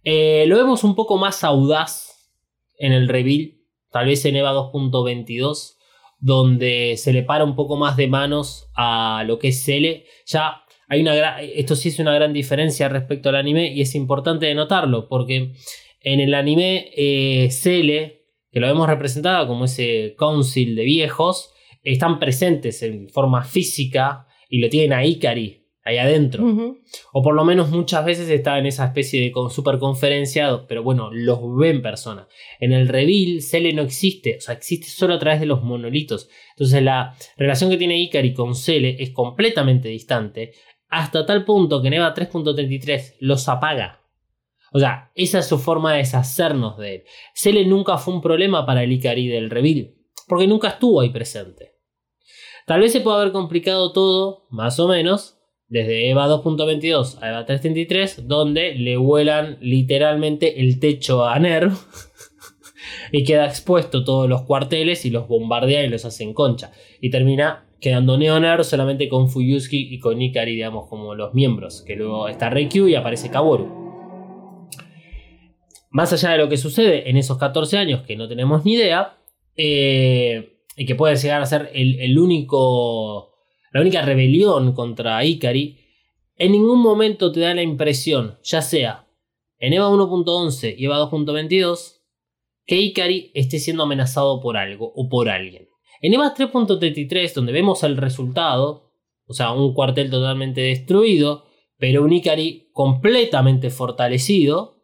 Eh, 0.05 0.45
lo 0.47 0.57
vemos 0.57 0.85
un 0.85 0.95
poco 0.95 1.19
más 1.19 1.45
audaz 1.45 2.31
en 2.79 2.93
el 2.93 3.09
reveal, 3.09 3.59
tal 3.91 4.07
vez 4.07 4.25
en 4.25 4.37
EVA 4.37 4.55
2.22, 4.55 5.77
donde 6.19 6.97
se 6.97 7.13
le 7.13 7.23
para 7.23 7.45
un 7.45 7.57
poco 7.57 7.77
más 7.77 7.97
de 7.97 8.07
manos 8.07 8.71
a 8.75 9.25
lo 9.27 9.39
que 9.39 9.49
es 9.49 9.65
Cele. 9.65 10.07
Ya 10.27 10.63
hay 10.89 11.03
una 11.03 11.41
esto 11.41 11.77
sí 11.77 11.89
es 11.91 11.99
una 11.99 12.15
gran 12.15 12.33
diferencia 12.33 12.89
respecto 12.89 13.29
al 13.29 13.37
anime 13.37 13.73
y 13.73 13.81
es 13.81 13.95
importante 13.95 14.47
de 14.47 14.55
notarlo 14.55 15.09
porque 15.09 15.53
en 16.01 16.21
el 16.21 16.35
anime 16.35 16.91
eh, 16.97 17.49
Cele, 17.51 18.25
que 18.51 18.61
lo 18.61 18.69
hemos 18.69 18.89
representado 18.89 19.47
como 19.47 19.67
ese 19.67 20.15
council 20.19 20.75
de 20.77 20.85
viejos, 20.85 21.53
están 21.83 22.19
presentes 22.19 22.83
en 22.83 23.09
forma 23.09 23.45
física 23.45 24.27
y 24.51 24.61
lo 24.61 24.69
tienen 24.69 24.93
a 24.93 25.05
Ikari 25.07 25.57
ahí 25.83 25.97
adentro. 25.97 26.45
O 27.15 27.23
por 27.23 27.35
lo 27.35 27.43
menos 27.45 27.71
muchas 27.71 28.05
veces 28.05 28.29
está 28.29 28.59
en 28.59 28.67
esa 28.67 28.85
especie 28.85 29.23
de 29.23 29.33
con- 29.33 29.51
superconferencia, 29.51 30.67
pero 30.69 30.83
bueno, 30.83 31.11
los 31.11 31.39
ve 31.57 31.71
en 31.71 31.81
persona. 31.81 32.29
En 32.59 32.73
el 32.73 32.87
reveal, 32.89 33.41
Cele 33.41 33.73
no 33.73 33.81
existe, 33.83 34.37
o 34.37 34.41
sea, 34.43 34.55
existe 34.55 34.89
solo 34.89 35.15
a 35.15 35.19
través 35.19 35.41
de 35.41 35.47
los 35.47 35.63
monolitos. 35.63 36.29
Entonces 36.51 36.83
la 36.83 37.17
relación 37.39 37.71
que 37.71 37.79
tiene 37.79 37.99
Ikari 37.99 38.35
con 38.35 38.55
Cele 38.55 38.97
es 39.01 39.11
completamente 39.11 39.89
distante, 39.89 40.53
hasta 40.89 41.25
tal 41.25 41.45
punto 41.45 41.81
que 41.81 41.89
en 41.89 41.95
EVA 41.95 42.15
3.33 42.15 43.17
los 43.21 43.49
apaga. 43.49 44.01
O 44.73 44.79
sea, 44.79 45.11
esa 45.15 45.39
es 45.41 45.47
su 45.47 45.59
forma 45.59 45.93
de 45.93 45.99
deshacernos 45.99 46.77
de 46.79 46.95
él. 46.97 47.05
Cele 47.35 47.65
nunca 47.65 47.97
fue 47.99 48.15
un 48.15 48.21
problema 48.21 48.67
para 48.67 48.83
el 48.85 48.93
Ikari 48.93 49.27
del 49.29 49.51
reveal, 49.51 49.95
porque 50.29 50.47
nunca 50.47 50.69
estuvo 50.69 51.01
ahí 51.01 51.09
presente. 51.11 51.70
Tal 52.71 52.83
vez 52.83 52.93
se 52.93 53.01
pueda 53.01 53.21
haber 53.21 53.33
complicado 53.33 53.91
todo, 53.91 54.47
más 54.49 54.79
o 54.79 54.87
menos, 54.87 55.41
desde 55.67 56.09
EVA 56.09 56.29
2.22 56.29 57.19
a 57.21 57.31
EVA 57.31 57.45
3.33, 57.45 58.27
donde 58.27 58.77
le 58.77 58.97
vuelan 58.97 59.59
literalmente 59.61 60.61
el 60.61 60.79
techo 60.79 61.27
a 61.27 61.37
Nerv 61.41 61.73
y 63.13 63.25
queda 63.25 63.47
expuesto 63.47 64.05
todos 64.05 64.29
los 64.29 64.43
cuarteles 64.43 65.05
y 65.05 65.11
los 65.11 65.27
bombardea 65.27 65.85
y 65.85 65.89
los 65.89 66.05
hacen 66.05 66.33
concha. 66.33 66.71
Y 67.01 67.11
termina 67.11 67.67
quedando 67.81 68.17
Neoner 68.17 68.63
solamente 68.65 69.09
con 69.09 69.29
Fuyusuki 69.29 69.93
y 69.93 69.99
con 69.99 70.23
Ikari, 70.23 70.53
digamos, 70.53 70.89
como 70.89 71.17
los 71.17 71.35
miembros. 71.35 71.83
Que 71.83 71.97
luego 71.97 72.29
está 72.29 72.51
Reikyu 72.51 72.87
y 72.87 72.95
aparece 72.95 73.31
Kaworu. 73.31 73.67
Más 75.91 76.13
allá 76.13 76.31
de 76.31 76.39
lo 76.39 76.49
que 76.49 76.57
sucede 76.57 77.11
en 77.11 77.17
esos 77.17 77.37
14 77.37 77.79
años, 77.79 78.03
que 78.07 78.15
no 78.15 78.29
tenemos 78.29 78.65
ni 78.65 78.75
idea, 78.75 79.19
eh, 79.57 80.60
y 80.81 80.87
que 80.87 80.95
puede 80.95 81.15
llegar 81.17 81.43
a 81.43 81.47
ser 81.47 81.71
el, 81.75 82.19
único, 82.19 83.35
la 83.71 83.83
única 83.83 84.01
rebelión 84.01 84.73
contra 84.73 85.23
Ikari, 85.23 85.79
en 86.37 86.53
ningún 86.53 86.81
momento 86.81 87.31
te 87.31 87.41
da 87.41 87.53
la 87.55 87.61
impresión, 87.61 88.39
ya 88.43 88.63
sea 88.63 89.07
en 89.59 89.75
EVA 89.75 89.91
1.11 89.91 90.77
y 90.79 90.87
EVA 90.87 91.11
2.22, 91.11 92.01
que 92.65 92.77
Ikari 92.77 93.31
esté 93.35 93.59
siendo 93.59 93.83
amenazado 93.83 94.41
por 94.41 94.57
algo 94.57 94.91
o 94.97 95.11
por 95.11 95.29
alguien. 95.29 95.69
En 96.01 96.15
EVA 96.15 96.35
3.33, 96.35 97.35
donde 97.35 97.53
vemos 97.53 97.83
el 97.83 97.99
resultado, 97.99 98.91
o 99.27 99.35
sea, 99.35 99.53
un 99.53 99.75
cuartel 99.75 100.09
totalmente 100.09 100.63
destruido, 100.63 101.45
pero 101.77 102.03
un 102.03 102.13
Ikari 102.15 102.71
completamente 102.73 103.69
fortalecido, 103.69 104.77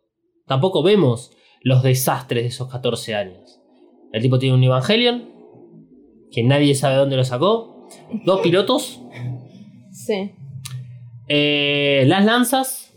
tampoco 0.46 0.82
vemos 0.82 1.32
los 1.62 1.82
desastres 1.82 2.42
de 2.42 2.48
esos 2.48 2.68
14 2.68 3.14
años. 3.14 3.62
El 4.12 4.20
tipo 4.20 4.38
tiene 4.38 4.56
un 4.56 4.62
Evangelion, 4.62 5.35
que 6.36 6.42
nadie 6.44 6.74
sabe 6.74 6.96
dónde 6.96 7.16
lo 7.16 7.24
sacó, 7.24 7.88
dos 8.26 8.40
pilotos, 8.42 9.00
Sí. 9.90 10.32
eh, 11.28 12.04
las 12.06 12.24
lanzas. 12.26 12.94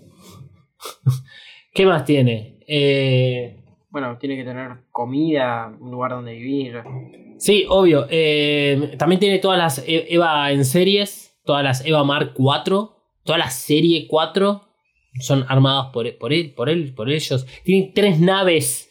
¿Qué 1.73 1.85
más 1.85 2.03
tiene? 2.03 2.59
Eh, 2.67 3.55
Bueno, 3.89 4.17
tiene 4.17 4.35
que 4.35 4.43
tener 4.43 4.71
comida, 4.91 5.73
un 5.79 5.89
lugar 5.91 6.11
donde 6.11 6.33
vivir. 6.33 6.81
sí, 7.37 7.65
obvio. 7.69 8.07
eh, 8.09 8.95
también 8.97 9.19
tiene 9.21 9.39
todas 9.39 9.57
las 9.57 9.79
E- 9.87 10.13
EVA 10.13 10.51
en 10.51 10.65
series. 10.65 11.27
Todas 11.45 11.63
las 11.63 11.85
EVA 11.85 12.03
Mark 12.03 12.33
4. 12.35 12.97
Toda 13.23 13.37
la 13.37 13.49
serie 13.49 14.05
4. 14.09 14.61
Son 15.21 15.45
armadas 15.47 15.87
por, 15.93 16.17
por 16.17 16.33
él, 16.33 16.53
por 16.53 16.69
él, 16.69 16.93
por 16.93 17.09
ellos. 17.09 17.47
Tienen 17.63 17.93
tres 17.93 18.19
naves. 18.19 18.88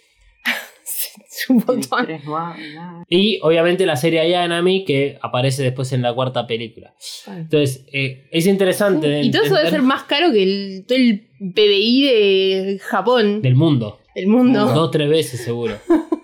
Es 1.40 1.50
un 1.50 1.56
montón. 1.66 2.06
tres 2.06 2.24
más, 2.24 2.58
nada. 2.74 3.04
Y 3.08 3.38
obviamente 3.42 3.86
la 3.86 3.96
serie 3.96 4.20
Ayanami 4.20 4.84
que 4.84 5.18
aparece 5.22 5.62
después 5.62 5.92
en 5.92 6.02
la 6.02 6.12
cuarta 6.14 6.46
película. 6.46 6.94
Entonces, 7.26 7.86
eh, 7.92 8.26
es 8.32 8.46
interesante. 8.46 9.22
Y 9.22 9.30
todo 9.30 9.42
eso 9.44 9.54
debe 9.54 9.70
ser 9.70 9.82
más 9.82 10.04
caro 10.04 10.32
que 10.32 10.42
el, 10.42 10.84
todo 10.86 10.98
el 10.98 11.28
PBI 11.54 12.02
de 12.02 12.80
Japón, 12.82 13.42
Del 13.42 13.54
mundo. 13.54 14.00
del 14.14 14.26
mundo. 14.26 14.66
Dos, 14.66 14.90
tres 14.90 15.08
veces 15.08 15.40
seguro. 15.44 15.78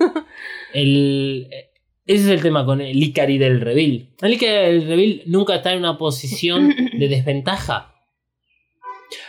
El, 0.73 1.47
ese 2.05 2.25
es 2.25 2.29
el 2.29 2.43
tema 2.43 2.67
con 2.67 2.81
el 2.81 3.01
Ikari 3.01 3.39
del 3.39 3.61
Reveal. 3.61 4.09
El 4.21 4.33
Ikari 4.33 4.53
del 4.79 4.89
Reveal 4.89 5.23
nunca 5.27 5.55
está 5.55 5.73
en 5.73 5.79
una 5.79 5.97
posición 5.99 6.75
de 6.99 7.09
desventaja. 7.09 7.95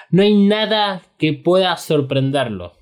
No 0.09 0.23
hay 0.23 0.33
nada 0.33 1.03
que 1.19 1.33
pueda 1.33 1.77
sorprenderlo. 1.77 2.73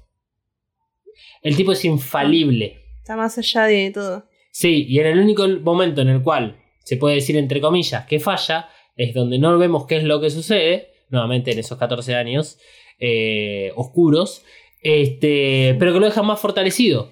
El 1.41 1.57
tipo 1.57 1.73
es 1.73 1.83
infalible. 1.83 2.82
Está 3.03 3.17
más 3.17 3.37
allá 3.37 3.65
de 3.65 3.91
todo. 3.91 4.23
Sí, 4.49 4.85
y 4.87 4.97
en 4.99 5.07
el 5.07 5.19
único 5.19 5.45
momento 5.45 5.99
en 5.99 6.07
el 6.07 6.23
cual 6.23 6.55
se 6.85 6.95
puede 6.95 7.15
decir 7.15 7.35
entre 7.35 7.59
comillas 7.59 8.05
que 8.05 8.21
falla 8.21 8.69
es 8.95 9.13
donde 9.13 9.39
no 9.39 9.57
vemos 9.57 9.85
qué 9.87 9.97
es 9.97 10.05
lo 10.05 10.21
que 10.21 10.29
sucede, 10.29 10.87
nuevamente 11.09 11.51
en 11.51 11.59
esos 11.59 11.77
14 11.77 12.15
años 12.15 12.59
eh, 12.99 13.73
oscuros, 13.75 14.45
este, 14.81 15.75
pero 15.79 15.91
que 15.91 15.99
lo 15.99 16.05
deja 16.05 16.23
más 16.23 16.39
fortalecido. 16.39 17.11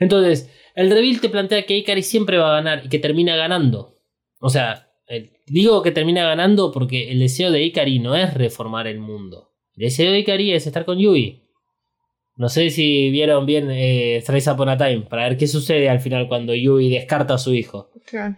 Entonces, 0.00 0.50
el 0.74 0.90
reveal 0.90 1.20
te 1.20 1.28
plantea 1.28 1.64
que 1.64 1.76
Ikari 1.76 2.02
siempre 2.02 2.38
va 2.38 2.50
a 2.50 2.60
ganar 2.60 2.82
y 2.84 2.88
que 2.88 2.98
termina 2.98 3.36
ganando. 3.36 4.00
O 4.40 4.50
sea, 4.50 4.90
digo 5.46 5.80
que 5.84 5.92
termina 5.92 6.24
ganando 6.24 6.72
porque 6.72 7.12
el 7.12 7.20
deseo 7.20 7.52
de 7.52 7.62
Ikari 7.62 8.00
no 8.00 8.16
es 8.16 8.34
reformar 8.34 8.88
el 8.88 8.98
mundo. 8.98 9.52
El 9.76 9.84
deseo 9.84 10.10
de 10.10 10.18
Ikari 10.18 10.54
es 10.54 10.66
estar 10.66 10.84
con 10.84 10.98
Yui. 10.98 11.44
No 12.38 12.48
sé 12.48 12.70
si 12.70 13.10
vieron 13.10 13.44
bien 13.44 13.68
eh, 13.70 14.22
Thrice 14.24 14.50
Upon 14.50 14.68
a 14.70 14.78
Time, 14.78 15.02
para 15.02 15.28
ver 15.28 15.36
qué 15.36 15.46
sucede 15.46 15.88
al 15.90 16.00
final 16.00 16.28
cuando 16.28 16.54
Yui 16.54 16.88
descarta 16.88 17.34
a 17.34 17.38
su 17.38 17.52
hijo. 17.52 17.90
Claro. 18.06 18.36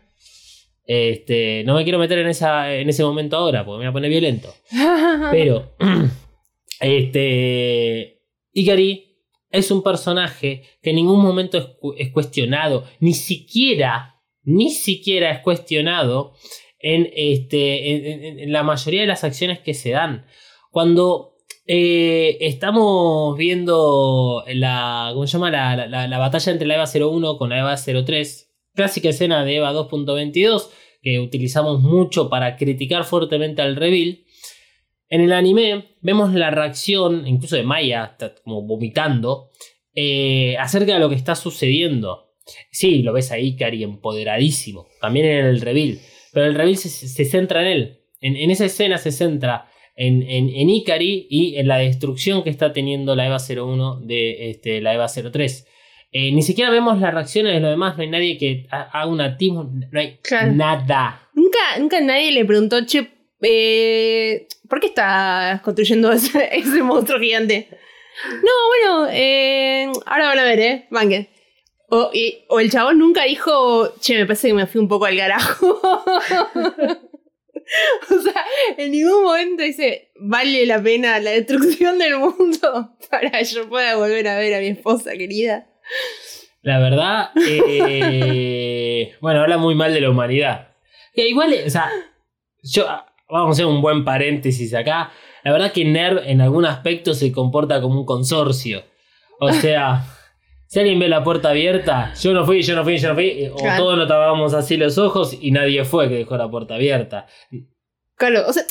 Este, 0.87 1.63
no 1.65 1.75
me 1.77 1.85
quiero 1.85 1.99
meter 2.01 2.19
en, 2.19 2.27
esa, 2.29 2.75
en 2.75 2.89
ese 2.89 3.05
momento 3.05 3.37
ahora, 3.37 3.65
porque 3.65 3.79
me 3.79 3.85
voy 3.85 3.91
a 3.91 3.93
poner 3.93 4.11
violento. 4.11 4.53
Pero, 5.31 5.77
este, 6.81 8.23
Ikari 8.53 9.07
es 9.51 9.71
un 9.71 9.83
personaje 9.83 10.63
que 10.83 10.91
en 10.91 10.97
ningún 10.97 11.21
momento 11.21 11.59
es, 11.59 11.65
cu- 11.79 11.95
es 11.99 12.11
cuestionado, 12.11 12.85
ni 13.01 13.13
siquiera, 13.15 14.17
ni 14.43 14.71
siquiera 14.71 15.31
es 15.31 15.41
cuestionado 15.41 16.35
en, 16.79 17.09
este, 17.15 17.93
en, 17.93 18.25
en- 18.25 18.39
en 18.41 18.53
la 18.53 18.63
mayoría 18.63 19.03
de 19.03 19.07
las 19.07 19.25
acciones 19.25 19.59
que 19.61 19.75
se 19.75 19.91
dan. 19.91 20.27
Cuando 20.71 21.30
eh, 21.73 22.37
estamos 22.41 23.37
viendo 23.39 24.43
la, 24.53 25.11
¿cómo 25.13 25.25
se 25.29 25.35
llama? 25.35 25.53
La, 25.53 25.77
la- 25.77 25.87
la- 25.87 26.09
la 26.09 26.19
batalla 26.19 26.51
entre 26.51 26.67
la 26.67 26.75
EVA 26.75 26.87
01 26.93 27.39
con 27.39 27.51
la 27.51 27.61
EVA 27.61 27.77
03, 27.77 28.51
clásica 28.75 29.11
escena 29.11 29.45
de 29.45 29.55
EVA 29.57 29.73
2.22, 29.73 30.69
que 31.01 31.21
utilizamos 31.21 31.81
mucho 31.81 32.29
para 32.29 32.57
criticar 32.57 33.05
fuertemente 33.05 33.63
al 33.63 33.77
reveal. 33.77 34.25
En 35.09 35.21
el 35.21 35.33
anime 35.33 35.95
vemos 36.01 36.35
la 36.35 36.51
reacción, 36.51 37.25
incluso 37.29 37.55
de 37.55 37.63
Maya, 37.63 38.17
como 38.43 38.63
vomitando, 38.63 39.51
eh, 39.95 40.57
acerca 40.59 40.95
de 40.95 40.99
lo 40.99 41.09
que 41.09 41.15
está 41.15 41.37
sucediendo. 41.37 42.33
Sí, 42.73 43.03
lo 43.03 43.13
ves 43.13 43.31
a 43.31 43.39
Ikari 43.39 43.85
empoderadísimo, 43.85 44.89
también 45.01 45.27
en 45.27 45.47
el 45.47 45.61
reveal, 45.61 46.01
pero 46.33 46.47
el 46.47 46.55
reveal 46.57 46.77
se, 46.77 47.25
centra 47.25 47.61
en 47.62 47.66
él. 47.68 48.01
En 48.21 48.51
esa 48.51 48.64
escena 48.64 48.99
se 48.99 49.12
centra 49.12 49.70
en, 49.97 50.22
en, 50.22 50.49
en 50.49 50.70
Ikari 50.70 51.26
y 51.30 51.57
en 51.57 51.68
la 51.68 51.78
destrucción 51.78 52.43
que 52.43 52.51
está 52.51 52.72
teniendo 52.72 53.14
la 53.16 53.26
EVA 53.26 53.38
01 53.38 54.01
de 54.03 54.51
este, 54.51 54.80
la 54.80 54.95
EVA 54.95 55.09
03. 55.09 55.66
Eh, 56.12 56.32
ni 56.32 56.43
siquiera 56.43 56.70
vemos 56.70 56.99
las 57.01 57.14
reacciones 57.14 57.53
de 57.55 57.61
los 57.61 57.70
demás, 57.70 57.97
no 57.97 58.03
hay 58.03 58.11
nadie 58.11 58.36
que 58.38 58.66
ha- 58.70 58.82
haga 59.01 59.07
una 59.07 59.36
team, 59.36 59.80
no 59.93 60.01
hay 60.01 60.18
Claro. 60.22 60.53
nada. 60.53 61.28
Nunca, 61.34 61.59
nunca 61.78 62.01
nadie 62.01 62.32
le 62.32 62.45
preguntó, 62.45 62.84
che, 62.84 63.09
eh, 63.43 64.49
¿por 64.68 64.80
qué 64.80 64.88
estás 64.88 65.61
construyendo 65.61 66.11
ese, 66.12 66.49
ese 66.57 66.82
monstruo 66.82 67.20
gigante? 67.20 67.68
No, 68.43 68.51
bueno, 68.97 69.09
eh, 69.12 69.86
ahora 70.07 70.26
van 70.28 70.38
a 70.41 70.45
ver, 70.45 70.59
¿eh? 70.61 70.86
Banque. 70.91 71.28
O, 71.93 72.11
y- 72.12 72.45
o 72.49 72.59
el 72.61 72.70
chabón 72.70 72.99
nunca 72.99 73.24
dijo, 73.24 73.93
che, 74.01 74.16
me 74.18 74.26
parece 74.26 74.49
que 74.49 74.55
me 74.55 74.66
fui 74.66 74.80
un 74.80 74.88
poco 74.88 75.05
al 75.07 75.16
carajo. 75.16 75.80
o 78.11 78.21
sea, 78.21 78.45
en 78.77 78.93
ningún 78.93 79.25
momento 79.25 79.62
dice, 79.62 80.11
vale 80.16 80.66
la 80.66 80.83
pena 80.83 81.18
la 81.21 81.31
destrucción 81.31 81.99
del 81.99 82.18
mundo 82.18 82.97
para 83.11 83.31
que 83.31 83.45
yo 83.45 83.68
pueda 83.68 83.97
volver 83.97 84.27
a 84.29 84.39
ver 84.39 84.55
a 84.55 84.61
mi 84.61 84.68
esposa 84.68 85.12
querida. 85.12 85.66
La 86.62 86.79
verdad, 86.79 87.31
eh, 87.47 89.14
bueno, 89.21 89.41
habla 89.41 89.59
muy 89.59 89.75
mal 89.75 89.95
de 89.95 90.01
la 90.01 90.11
humanidad. 90.11 90.68
Que 91.14 91.29
igual, 91.29 91.55
o 91.66 91.71
sea, 91.71 91.91
yo, 92.62 92.87
vamos 93.29 93.49
a 93.49 93.53
hacer 93.53 93.66
un 93.66 93.81
buen 93.81 94.05
paréntesis 94.05 94.75
acá. 94.75 95.11
La 95.43 95.53
verdad 95.53 95.73
que 95.73 95.85
NERV 95.85 96.29
en 96.29 96.41
algún 96.41 96.66
aspecto 96.66 97.14
se 97.14 97.33
comporta 97.33 97.81
como 97.81 98.01
un 98.01 98.07
consorcio. 98.07 98.85
O 99.41 99.51
sea, 99.53 100.05
Si 100.73 100.79
alguien 100.79 101.01
ve 101.01 101.09
la 101.09 101.25
puerta 101.25 101.51
abierta, 101.51 102.14
yo 102.14 102.33
no 102.33 102.47
fui, 102.47 102.62
yo 102.62 102.77
no 102.77 102.85
fui, 102.85 102.97
yo 102.97 103.09
no 103.09 103.14
fui, 103.16 103.49
o 103.53 103.57
Claro. 103.57 103.83
todos 103.83 103.99
nos 103.99 104.07
tapábamos 104.07 104.55
así 104.55 104.77
los 104.77 104.99
ojos 104.99 105.37
y 105.41 105.51
nadie 105.51 105.85
fue 105.85 106.09
que 106.09 106.14
dejó 106.14 106.37
la 106.37 106.49
puerta 106.49 106.77
abierta. 106.77 107.27
Claro, 108.14 108.45
o 108.47 108.53
sea, 108.53 108.62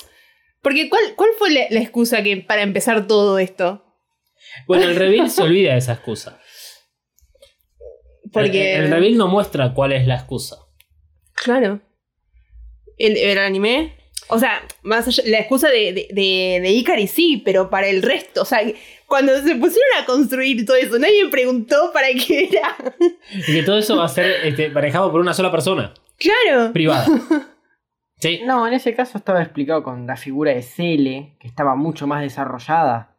porque 0.61 0.89
¿cuál, 0.89 1.03
cuál 1.17 1.31
fue 1.37 1.51
la, 1.51 1.65
la 1.69 1.81
excusa 1.81 2.23
que 2.23 2.37
para 2.37 2.61
empezar 2.61 3.05
todo 3.05 3.37
esto? 3.37 3.83
Bueno, 4.65 4.85
el 4.85 4.95
reveal 4.95 5.29
se 5.29 5.41
olvida 5.41 5.73
de 5.73 5.79
esa 5.79 5.91
excusa. 5.93 6.39
Porque. 8.31 8.75
El, 8.75 8.85
el 8.85 8.91
reveal 8.91 9.17
no 9.17 9.27
muestra 9.27 9.73
cuál 9.73 9.91
es 9.91 10.07
la 10.07 10.15
excusa. 10.15 10.55
Claro. 11.33 11.81
El, 12.97 13.17
el 13.17 13.37
anime. 13.39 13.97
O 14.29 14.37
sea, 14.39 14.61
más 14.83 15.05
allá, 15.07 15.23
la 15.25 15.39
excusa 15.39 15.67
de, 15.69 15.91
de, 15.91 16.07
de, 16.11 16.59
de 16.61 16.69
Ikari 16.71 17.07
sí, 17.07 17.41
pero 17.43 17.69
para 17.69 17.87
el 17.87 18.03
resto. 18.03 18.43
O 18.43 18.45
sea, 18.45 18.61
cuando 19.09 19.33
se 19.35 19.55
pusieron 19.55 19.91
a 20.01 20.05
construir 20.05 20.65
todo 20.65 20.77
eso, 20.77 20.97
nadie 20.99 21.27
preguntó 21.29 21.91
para 21.91 22.07
qué 22.09 22.47
era. 22.51 22.75
Y 23.47 23.53
que 23.53 23.63
todo 23.63 23.77
eso 23.79 23.97
va 23.97 24.05
a 24.05 24.09
ser 24.09 24.45
este, 24.45 24.69
manejado 24.69 25.11
por 25.11 25.19
una 25.19 25.33
sola 25.33 25.51
persona, 25.51 25.93
Claro. 26.17 26.71
privada. 26.71 27.05
Sí. 28.21 28.41
No, 28.45 28.67
en 28.67 28.73
ese 28.73 28.93
caso 28.93 29.17
estaba 29.17 29.41
explicado 29.41 29.81
con 29.81 30.05
la 30.05 30.17
figura 30.17 30.51
de 30.51 30.61
Cele, 30.61 31.37
que 31.39 31.47
estaba 31.47 31.75
mucho 31.77 32.05
más 32.05 32.21
desarrollada. 32.21 33.15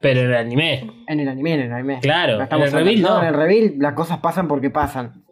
Pero 0.00 0.20
en 0.20 0.26
el 0.28 0.34
anime, 0.36 0.90
En 1.06 1.20
el 1.20 1.28
anime, 1.28 1.52
en 1.52 1.60
el 1.60 1.72
anime. 1.72 1.98
Claro, 2.00 2.36
en 2.40 2.62
el 2.62 2.72
reveal 2.72 2.96
hablando- 2.96 3.08
no. 3.10 3.20
En 3.20 3.28
el 3.28 3.34
reveal 3.34 3.74
las 3.78 3.92
cosas 3.92 4.18
pasan 4.20 4.48
porque 4.48 4.70
pasan. 4.70 5.22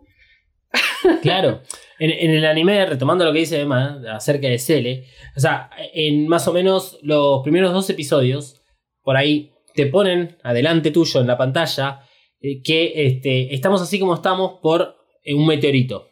claro. 1.23 1.63
En, 1.99 2.11
en 2.11 2.31
el 2.33 2.45
anime, 2.45 2.85
retomando 2.85 3.25
lo 3.25 3.33
que 3.33 3.39
dice 3.39 3.61
Emma 3.63 4.03
acerca 4.13 4.49
de 4.49 4.59
Cele, 4.59 5.07
o 5.35 5.41
sea, 5.41 5.71
en 5.95 6.29
más 6.29 6.47
o 6.49 6.53
menos 6.53 6.99
los 7.03 7.43
primeros 7.43 7.73
dos 7.73 7.89
episodios, 7.89 8.63
por 9.03 9.17
ahí 9.17 9.54
te 9.75 9.87
ponen 9.87 10.39
adelante 10.43 10.91
tuyo 10.91 11.21
en 11.21 11.27
la 11.27 11.37
pantalla 11.37 12.07
eh, 12.41 12.63
que 12.63 13.07
este, 13.07 13.55
estamos 13.55 13.83
así 13.83 13.99
como 13.99 14.15
estamos 14.15 14.61
por 14.63 14.97
eh, 15.23 15.35
un 15.35 15.47
meteorito. 15.47 16.09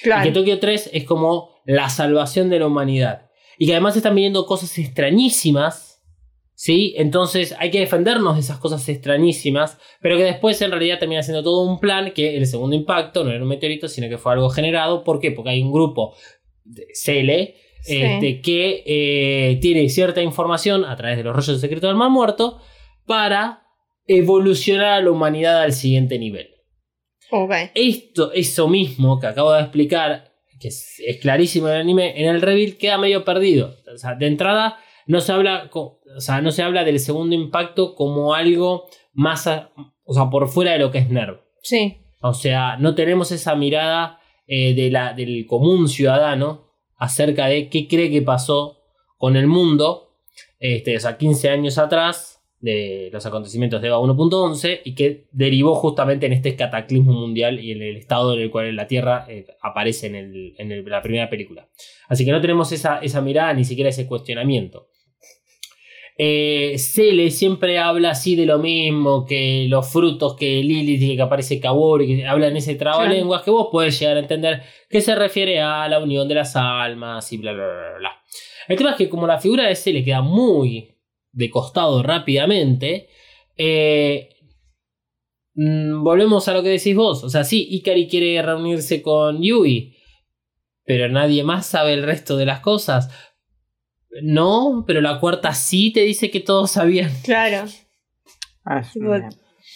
Y 0.00 0.04
Claro. 0.04 0.24
que 0.24 0.32
Tokio 0.32 0.58
3 0.58 0.90
es 0.92 1.04
como 1.04 1.50
la 1.64 1.88
salvación 1.88 2.50
de 2.50 2.58
la 2.58 2.66
humanidad. 2.66 3.30
Y 3.58 3.66
que 3.66 3.72
además 3.72 3.96
están 3.96 4.14
viniendo 4.14 4.46
cosas 4.46 4.76
extrañísimas. 4.78 5.88
¿Sí? 6.54 6.92
Entonces 6.98 7.54
hay 7.58 7.70
que 7.70 7.80
defendernos 7.80 8.34
de 8.34 8.40
esas 8.40 8.58
cosas 8.58 8.86
extrañísimas. 8.88 9.78
Pero 10.02 10.16
que 10.18 10.24
después 10.24 10.60
en 10.60 10.70
realidad 10.70 10.98
termina 10.98 11.22
siendo 11.22 11.42
todo 11.42 11.62
un 11.70 11.80
plan. 11.80 12.12
Que 12.12 12.36
el 12.36 12.46
segundo 12.46 12.76
impacto 12.76 13.24
no 13.24 13.30
era 13.30 13.42
un 13.42 13.48
meteorito, 13.48 13.88
sino 13.88 14.08
que 14.08 14.18
fue 14.18 14.32
algo 14.32 14.50
generado. 14.50 15.02
¿Por 15.04 15.20
qué? 15.20 15.30
Porque 15.30 15.50
hay 15.50 15.62
un 15.62 15.72
grupo 15.72 16.14
de 16.64 16.86
CL. 16.92 17.54
Sí. 17.82 17.96
Este, 18.02 18.40
que 18.42 18.82
eh, 18.86 19.58
tiene 19.60 19.88
cierta 19.88 20.22
información 20.22 20.84
a 20.84 20.96
través 20.96 21.16
de 21.16 21.24
los 21.24 21.34
rollos 21.34 21.60
de 21.60 21.66
secreto 21.66 21.86
del 21.86 21.96
mar 21.96 22.10
muerto 22.10 22.60
para 23.06 23.62
evolucionar 24.06 24.86
a 24.86 25.00
la 25.00 25.10
humanidad 25.10 25.62
al 25.62 25.72
siguiente 25.72 26.18
nivel. 26.18 26.48
Ok. 27.30 27.52
Esto, 27.74 28.32
eso 28.32 28.68
mismo 28.68 29.20
que 29.20 29.28
acabo 29.28 29.52
de 29.52 29.60
explicar, 29.62 30.32
que 30.58 30.68
es, 30.68 31.00
es 31.06 31.18
clarísimo 31.18 31.68
en 31.68 31.74
el 31.74 31.80
anime, 31.80 32.20
en 32.20 32.28
el 32.28 32.42
reveal 32.42 32.76
queda 32.76 32.98
medio 32.98 33.24
perdido. 33.24 33.76
O 33.92 33.96
sea, 33.96 34.14
de 34.14 34.26
entrada 34.26 34.78
no 35.06 35.20
se 35.20 35.32
habla, 35.32 35.70
o 35.72 36.00
sea, 36.18 36.40
no 36.40 36.50
se 36.50 36.62
habla 36.62 36.84
del 36.84 36.98
segundo 37.00 37.34
impacto 37.34 37.94
como 37.94 38.34
algo 38.34 38.86
más, 39.12 39.46
a- 39.46 39.70
o 40.04 40.12
sea, 40.12 40.28
por 40.28 40.48
fuera 40.48 40.72
de 40.72 40.80
lo 40.80 40.90
que 40.90 40.98
es 40.98 41.08
Nerv. 41.08 41.40
Sí. 41.62 41.98
O 42.20 42.34
sea, 42.34 42.76
no 42.78 42.94
tenemos 42.94 43.30
esa 43.32 43.54
mirada 43.54 44.18
eh, 44.46 44.74
de 44.74 44.90
la, 44.90 45.12
del 45.14 45.46
común 45.46 45.88
ciudadano 45.88 46.69
acerca 47.00 47.46
de 47.46 47.68
qué 47.68 47.88
cree 47.88 48.10
que 48.10 48.22
pasó 48.22 48.78
con 49.18 49.36
el 49.36 49.48
mundo, 49.48 50.14
este, 50.60 50.96
o 50.96 51.00
sea, 51.00 51.16
15 51.18 51.50
años 51.50 51.76
atrás 51.78 52.36
de 52.60 53.08
los 53.12 53.24
acontecimientos 53.24 53.80
de 53.80 53.88
EVA 53.88 53.98
1.11 53.98 54.80
y 54.84 54.94
que 54.94 55.26
derivó 55.32 55.74
justamente 55.74 56.26
en 56.26 56.34
este 56.34 56.54
cataclismo 56.56 57.12
mundial 57.14 57.58
y 57.58 57.72
en 57.72 57.82
el 57.82 57.96
estado 57.96 58.34
en 58.34 58.40
el 58.42 58.50
cual 58.50 58.76
la 58.76 58.86
Tierra 58.86 59.24
eh, 59.28 59.46
aparece 59.62 60.06
en, 60.08 60.14
el- 60.14 60.54
en 60.58 60.88
la 60.90 61.00
primera 61.02 61.28
película. 61.30 61.68
Así 62.08 62.24
que 62.26 62.32
no 62.32 62.40
tenemos 62.42 62.70
esa, 62.72 62.98
esa 62.98 63.20
mirada 63.22 63.54
ni 63.54 63.64
siquiera 63.64 63.88
ese 63.90 64.06
cuestionamiento. 64.06 64.88
Eh, 66.22 66.76
Cele 66.76 67.30
siempre 67.30 67.78
habla 67.78 68.10
así 68.10 68.36
de 68.36 68.44
lo 68.44 68.58
mismo, 68.58 69.24
que 69.24 69.64
los 69.70 69.90
frutos, 69.90 70.36
que 70.36 70.62
Lilith, 70.62 71.00
y 71.00 71.16
que 71.16 71.22
aparece 71.22 71.58
Kaworu, 71.58 72.04
que 72.04 72.26
habla 72.26 72.48
en 72.48 72.58
ese 72.58 72.74
trabalenguas 72.74 73.40
que 73.40 73.50
vos 73.50 73.68
podés 73.72 73.98
llegar 73.98 74.18
a 74.18 74.20
entender 74.20 74.62
que 74.90 75.00
se 75.00 75.14
refiere 75.14 75.62
a 75.62 75.88
la 75.88 75.98
unión 75.98 76.28
de 76.28 76.34
las 76.34 76.56
almas 76.56 77.32
y 77.32 77.38
bla 77.38 77.54
bla 77.54 77.64
bla 77.64 77.98
bla. 77.98 78.10
El 78.68 78.76
tema 78.76 78.90
es 78.90 78.96
que 78.96 79.08
como 79.08 79.26
la 79.26 79.40
figura 79.40 79.66
de 79.66 79.74
Cele 79.74 80.04
queda 80.04 80.20
muy 80.20 80.94
de 81.32 81.48
costado 81.48 82.02
rápidamente, 82.02 83.08
eh, 83.56 84.28
mm, 85.54 86.04
volvemos 86.04 86.46
a 86.48 86.52
lo 86.52 86.62
que 86.62 86.68
decís 86.68 86.94
vos. 86.94 87.24
O 87.24 87.30
sea, 87.30 87.44
sí, 87.44 87.66
Ikari 87.70 88.08
quiere 88.08 88.42
reunirse 88.42 89.00
con 89.00 89.40
Yui, 89.40 89.96
pero 90.84 91.08
nadie 91.08 91.44
más 91.44 91.64
sabe 91.64 91.94
el 91.94 92.02
resto 92.02 92.36
de 92.36 92.44
las 92.44 92.60
cosas. 92.60 93.29
No, 94.22 94.84
pero 94.86 95.00
la 95.00 95.20
cuarta 95.20 95.54
sí 95.54 95.92
te 95.92 96.00
dice 96.00 96.30
que 96.30 96.40
todos 96.40 96.72
sabían. 96.72 97.10
Claro. 97.24 97.68
Ah, 98.64 98.82
Tipo, 98.92 99.06
una- 99.10 99.28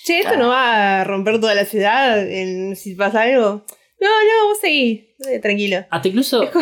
Che, 0.04 0.18
¿esto 0.18 0.36
no 0.36 0.48
va 0.48 1.00
a 1.00 1.04
romper 1.04 1.40
toda 1.40 1.54
la 1.54 1.64
ciudad 1.64 2.18
en- 2.28 2.76
si 2.76 2.94
pasa 2.94 3.22
algo? 3.22 3.64
No, 4.04 4.10
no, 4.10 4.48
vos 4.48 4.58
seguí. 4.60 5.08
Eh, 5.30 5.38
tranquilo. 5.38 5.84
Hasta 5.88 6.08
incluso. 6.08 6.40
Deja 6.42 6.60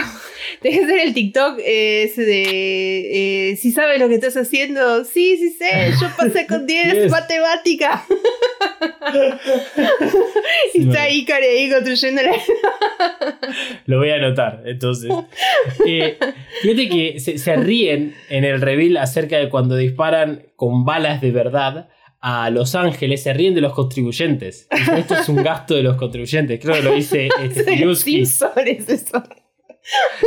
de 0.63 0.85
hacer 0.85 0.99
el 1.01 1.15
TikTok 1.15 1.59
eh, 1.59 2.05
ese 2.05 2.23
de. 2.23 3.51
eh, 3.51 3.57
si 3.57 3.73
sabes 3.73 3.99
lo 3.99 4.09
que 4.09 4.15
estás 4.15 4.37
haciendo. 4.37 5.05
Sí, 5.05 5.37
sí 5.37 5.51
sé. 5.51 5.91
Yo 6.01 6.07
pasé 6.17 6.47
con 6.49 6.67
10 6.67 6.95
Yes. 6.95 7.11
matemática. 7.11 8.05
y 9.13 10.71
Sí, 10.73 10.79
está 10.79 10.93
me- 10.93 10.99
ahí, 10.99 11.25
Karen, 11.25 11.51
ahí 11.51 11.71
construyendo 11.71 12.23
la. 12.23 12.33
Lo 13.87 13.99
voy 13.99 14.11
a 14.11 14.15
anotar, 14.17 14.63
entonces. 14.67 15.11
Eh, 15.87 16.19
fíjate 16.63 16.89
que 16.89 17.21
se, 17.21 17.39
se 17.39 17.57
ríen 17.57 18.15
en 18.31 18.45
el 18.45 18.61
reveal 18.61 18.97
acerca 18.99 19.39
de 19.39 19.49
cuando 19.49 19.77
disparan 19.77 20.47
con 20.57 20.85
balas 20.85 21.21
de 21.21 21.31
verdad 21.31 21.89
a 22.23 22.49
Los 22.51 22.75
Ángeles, 22.75 23.23
se 23.23 23.33
ríen 23.35 23.55
de 23.55 23.61
los 23.61 23.73
contribuyentes. 23.75 24.69
Esto 24.97 25.15
es 25.17 25.29
un 25.29 25.43
gasto 25.43 25.75
de 25.75 25.83
los 25.83 25.97
contribuyentes. 25.97 26.61
Creo 26.61 26.77
que 26.77 26.83
lo 26.83 26.95
dice 26.95 27.29
este. 27.43 27.95
Simpsons 27.97 28.53
eso. 28.89 29.23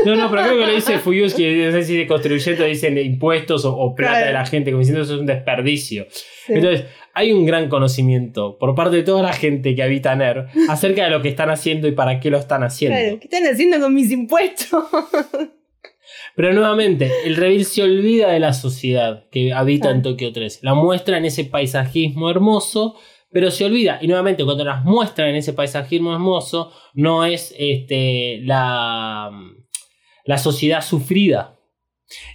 No, 0.06 0.16
no, 0.18 0.30
pero 0.30 0.44
creo 0.44 0.58
que 0.60 0.66
lo 0.68 0.76
dice 0.76 1.00
Fuyuski. 1.00 1.46
No 1.66 1.72
sé 1.72 1.84
si 1.84 1.96
de 1.98 2.06
contribuyentes 2.08 2.68
dicen 2.68 2.98
impuestos 2.98 3.64
o, 3.64 3.74
o 3.74 3.96
plata 3.96 4.12
Claro. 4.16 4.26
de 4.28 4.34
la 4.34 4.46
gente, 4.46 4.72
como 4.72 4.80
diciendo 4.82 5.04
eso 5.04 5.14
es 5.16 5.20
un 5.22 5.26
desperdicio. 5.26 6.08
Sí. 6.12 6.54
Entonces, 6.54 6.86
hay 7.14 7.32
un 7.32 7.46
gran 7.46 7.70
conocimiento 7.70 8.58
por 8.60 8.76
parte 8.76 8.98
de 8.98 9.04
toda 9.04 9.24
la 9.24 9.32
gente 9.32 9.74
que 9.74 9.82
habita 9.82 10.14
NER 10.16 10.48
acerca 10.68 11.06
de 11.06 11.12
lo 11.12 11.22
que 11.22 11.30
están 11.30 11.50
haciendo 11.50 11.88
y 11.88 11.94
para 11.94 12.20
qué 12.20 12.30
lo 12.30 12.38
están 12.38 12.64
haciendo. 12.64 12.98
Claro, 13.00 13.20
¿qué 13.22 13.28
están 13.34 13.46
haciendo 13.50 13.80
con 13.80 13.94
mis 13.94 14.12
impuestos? 14.12 14.84
Pero 16.36 16.54
nuevamente, 16.54 17.12
el 17.26 17.36
reveal 17.38 17.64
se 17.66 17.82
olvida 17.82 18.30
de 18.30 18.40
la 18.40 18.54
sociedad 18.54 19.24
que 19.32 19.54
habita 19.54 19.90
en. 19.90 20.02
Tokio 20.02 20.34
3. 20.34 20.60
La 20.64 20.74
muestra 20.74 21.18
en 21.18 21.26
ese 21.26 21.46
paisajismo 21.46 22.30
hermoso, 22.30 22.96
pero 23.32 23.52
se 23.52 23.66
olvida. 23.66 24.00
Y 24.02 24.08
nuevamente, 24.08 24.44
cuando 24.44 24.66
las 24.66 24.84
muestran 24.84 25.30
en 25.30 25.36
ese 25.38 25.54
paisajismo 25.54 26.14
hermoso, 26.14 26.74
no 26.94 27.24
es 27.24 27.56
este, 27.58 28.42
la, 28.44 29.32
la 30.26 30.38
sociedad 30.38 30.82
sufrida. 30.82 31.58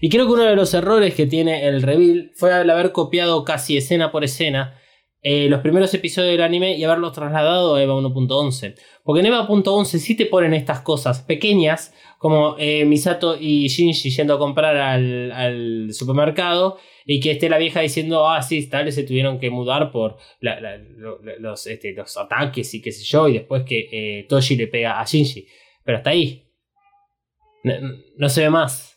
Y 0.00 0.08
creo 0.08 0.26
que 0.26 0.32
uno 0.32 0.44
de 0.44 0.56
los 0.56 0.72
errores 0.72 1.14
que 1.14 1.26
tiene 1.26 1.66
el 1.68 1.82
reveal 1.82 2.32
fue 2.34 2.58
el 2.58 2.70
haber 2.70 2.92
copiado 2.92 3.44
casi 3.44 3.76
escena 3.76 4.10
por 4.10 4.24
escena 4.24 4.79
eh, 5.22 5.48
los 5.50 5.60
primeros 5.60 5.92
episodios 5.92 6.32
del 6.32 6.42
anime 6.42 6.76
y 6.76 6.84
haberlos 6.84 7.12
trasladado 7.12 7.74
a 7.74 7.82
EVA 7.82 7.94
1.11. 7.94 8.74
Porque 9.04 9.20
en 9.20 9.26
EVA 9.26 9.48
1.11 9.48 9.98
sí 9.98 10.16
te 10.16 10.26
ponen 10.26 10.54
estas 10.54 10.80
cosas 10.80 11.20
pequeñas, 11.20 11.94
como 12.18 12.56
eh, 12.58 12.84
Misato 12.86 13.36
y 13.38 13.68
Shinji 13.68 14.10
yendo 14.10 14.34
a 14.34 14.38
comprar 14.38 14.76
al, 14.76 15.90
supermercado 15.92 16.78
y 17.04 17.20
que 17.20 17.32
esté 17.32 17.50
la 17.50 17.58
vieja 17.58 17.80
diciendo, 17.80 18.28
ah, 18.28 18.40
sí, 18.40 18.68
tal 18.68 18.86
vez 18.86 18.94
se 18.94 19.02
tuvieron 19.02 19.38
que 19.38 19.50
mudar 19.50 19.90
por 19.90 20.16
los, 20.40 21.66
este, 21.66 21.92
los 21.92 22.16
ataques 22.16 22.72
y 22.74 22.80
qué 22.80 22.92
sé 22.92 23.04
yo, 23.04 23.28
y 23.28 23.34
después 23.34 23.64
que 23.64 23.88
eh, 23.92 24.26
Toshi 24.28 24.56
le 24.56 24.68
pega 24.68 25.00
a 25.00 25.04
Shinji. 25.04 25.46
Pero 25.84 25.98
hasta 25.98 26.10
ahí. 26.10 26.46
No, 27.62 27.74
no 28.16 28.28
se 28.28 28.42
ve 28.42 28.50
más. 28.50 28.89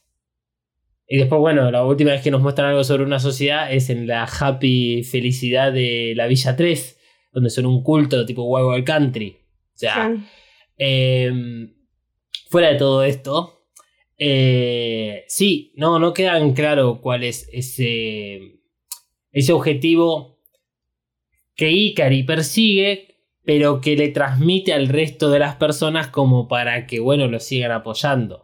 Y 1.07 1.17
después, 1.17 1.39
bueno, 1.39 1.69
la 1.69 1.85
última 1.85 2.11
vez 2.11 2.21
que 2.21 2.31
nos 2.31 2.41
muestran 2.41 2.69
algo 2.69 2.83
sobre 2.83 3.03
una 3.03 3.19
sociedad 3.19 3.71
es 3.71 3.89
en 3.89 4.07
la 4.07 4.23
happy 4.23 5.03
felicidad 5.03 5.71
de 5.71 6.13
la 6.15 6.27
Villa 6.27 6.55
3, 6.55 6.99
donde 7.31 7.49
son 7.49 7.65
un 7.65 7.83
culto 7.83 8.25
tipo 8.25 8.43
Wild 8.43 8.67
Wild 8.67 8.85
Country. 8.85 9.37
O 9.75 9.77
sea, 9.77 10.15
eh, 10.77 11.31
fuera 12.49 12.69
de 12.69 12.75
todo 12.75 13.03
esto, 13.03 13.63
eh, 14.17 15.25
sí, 15.27 15.73
no, 15.75 15.99
no 15.99 16.13
quedan 16.13 16.53
claro 16.53 17.01
cuál 17.01 17.23
es 17.23 17.49
ese, 17.51 18.61
ese 19.31 19.53
objetivo 19.53 20.39
que 21.55 21.71
Ikari 21.71 22.23
persigue, 22.23 23.17
pero 23.43 23.81
que 23.81 23.95
le 23.95 24.09
transmite 24.09 24.73
al 24.73 24.87
resto 24.87 25.29
de 25.29 25.39
las 25.39 25.55
personas 25.55 26.07
como 26.07 26.47
para 26.47 26.87
que, 26.87 26.99
bueno, 26.99 27.27
lo 27.27 27.39
sigan 27.39 27.71
apoyando. 27.71 28.42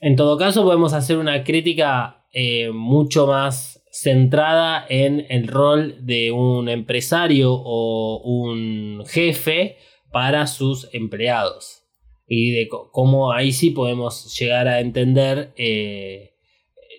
En 0.00 0.16
todo 0.16 0.36
caso, 0.36 0.62
podemos 0.62 0.92
hacer 0.92 1.18
una 1.18 1.44
crítica 1.44 2.26
eh, 2.32 2.70
mucho 2.70 3.26
más 3.26 3.82
centrada 3.90 4.84
en 4.88 5.24
el 5.30 5.48
rol 5.48 6.04
de 6.04 6.30
un 6.30 6.68
empresario 6.68 7.52
o 7.54 8.20
un 8.22 9.04
jefe 9.06 9.78
para 10.12 10.46
sus 10.46 10.88
empleados. 10.92 11.82
Y 12.26 12.50
de 12.50 12.68
cómo 12.68 13.32
ahí 13.32 13.52
sí 13.52 13.70
podemos 13.70 14.36
llegar 14.38 14.68
a 14.68 14.80
entender 14.80 15.54
eh, 15.56 16.34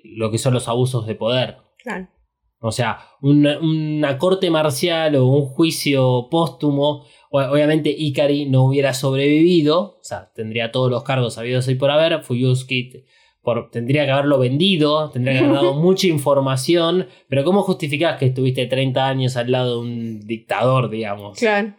lo 0.03 0.31
que 0.31 0.37
son 0.37 0.53
los 0.53 0.67
abusos 0.67 1.05
de 1.05 1.15
poder. 1.15 1.57
Claro. 1.77 2.07
O 2.59 2.71
sea, 2.71 2.99
una, 3.21 3.59
una 3.59 4.17
corte 4.17 4.49
marcial 4.49 5.15
o 5.17 5.27
un 5.27 5.45
juicio 5.45 6.27
póstumo, 6.31 7.05
obviamente 7.37 7.89
Ikari 7.89 8.45
no 8.45 8.63
hubiera 8.65 8.93
sobrevivido, 8.93 9.97
o 9.99 10.03
sea, 10.03 10.31
tendría 10.33 10.71
todos 10.71 10.89
los 10.91 11.03
cargos 11.03 11.37
habidos 11.37 11.67
y 11.67 11.75
por 11.75 11.91
haber, 11.91 12.21
Fuyusuki 12.23 13.03
por, 13.41 13.69
tendría 13.71 14.05
que 14.05 14.11
haberlo 14.11 14.39
vendido, 14.39 15.09
tendría 15.09 15.33
que 15.33 15.39
haber 15.45 15.53
dado 15.53 15.73
mucha 15.79 16.07
información, 16.07 17.07
pero 17.29 17.43
¿cómo 17.43 17.63
justificás 17.63 18.17
que 18.19 18.25
estuviste 18.25 18.65
30 18.65 19.07
años 19.07 19.37
al 19.37 19.51
lado 19.51 19.75
de 19.81 19.87
un 19.87 20.27
dictador, 20.27 20.89
digamos? 20.89 21.37
Claro. 21.39 21.73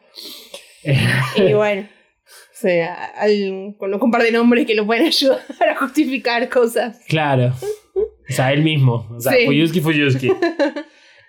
y 1.36 1.52
bueno. 1.52 1.82
O 1.82 2.60
sea, 2.60 3.04
al- 3.16 3.76
conozco 3.78 4.06
un 4.06 4.10
par 4.10 4.22
de 4.22 4.32
nombres 4.32 4.66
que 4.66 4.74
lo 4.74 4.84
pueden 4.84 5.06
ayudar 5.06 5.40
a 5.70 5.76
justificar 5.76 6.48
cosas. 6.48 7.00
Claro. 7.08 7.52
O 7.94 8.32
sea, 8.32 8.52
él 8.52 8.62
mismo. 8.62 9.06
O 9.14 9.20
sea, 9.20 9.32
Sí. 9.32 9.46
Fuyuski, 9.46 9.80
Fuyuski. 9.80 10.28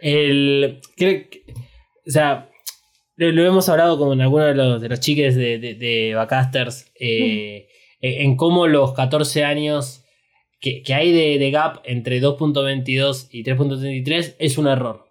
El, 0.02 0.80
creo 0.98 1.22
o 2.08 2.12
sea, 2.12 2.49
lo, 3.20 3.46
hemos 3.46 3.70
hablado 3.70 3.98
con 3.98 4.20
algunos 4.22 4.48
de 4.48 4.56
los, 4.56 4.82
de 4.82 4.90
los 4.90 5.00
chiques 5.00 5.36
de, 5.36 5.60
de, 5.60 5.76
de 5.76 6.12
eh, 7.00 7.68
en 8.02 8.36
cómo 8.38 8.68
los 8.68 8.94
14 8.94 9.44
años 9.44 10.06
que, 10.62 10.82
que 10.84 10.94
hay 10.94 11.12
de, 11.12 11.38
de 11.38 11.52
gap 11.52 11.82
entre 11.84 12.22
2.22 12.22 13.28
y 13.32 13.44
3.33 13.44 14.36
es 14.40 14.58
un 14.58 14.68
error. 14.68 15.10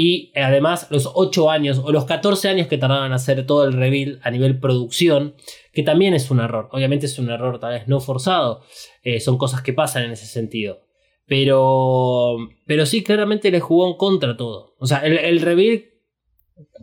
Y 0.00 0.30
eh, 0.36 0.42
además 0.42 0.86
los 0.90 1.10
8 1.12 1.50
años 1.50 1.80
o 1.82 1.90
los 1.90 2.04
14 2.04 2.48
años 2.48 2.68
que 2.68 2.78
tardaban 2.78 3.06
en 3.06 3.12
hacer 3.12 3.44
todo 3.46 3.64
el 3.64 3.72
reveal 3.72 4.20
a 4.22 4.30
nivel 4.30 4.60
producción, 4.60 5.34
que 5.72 5.82
también 5.82 6.14
es 6.14 6.30
un 6.30 6.38
error. 6.38 6.68
Obviamente 6.70 7.06
es 7.06 7.18
un 7.18 7.30
error 7.30 7.58
tal 7.58 7.72
vez 7.72 7.88
no 7.88 7.98
forzado, 7.98 8.62
eh, 9.02 9.18
son 9.18 9.38
cosas 9.38 9.62
que 9.62 9.72
pasan 9.72 10.04
en 10.04 10.12
ese 10.12 10.26
sentido. 10.26 10.82
Pero, 11.26 12.36
pero 12.64 12.86
sí, 12.86 13.02
claramente 13.02 13.50
le 13.50 13.58
jugó 13.58 13.88
en 13.88 13.96
contra 13.96 14.36
todo. 14.36 14.76
O 14.78 14.86
sea, 14.86 14.98
el, 14.98 15.18
el 15.18 15.40
reveal, 15.40 15.84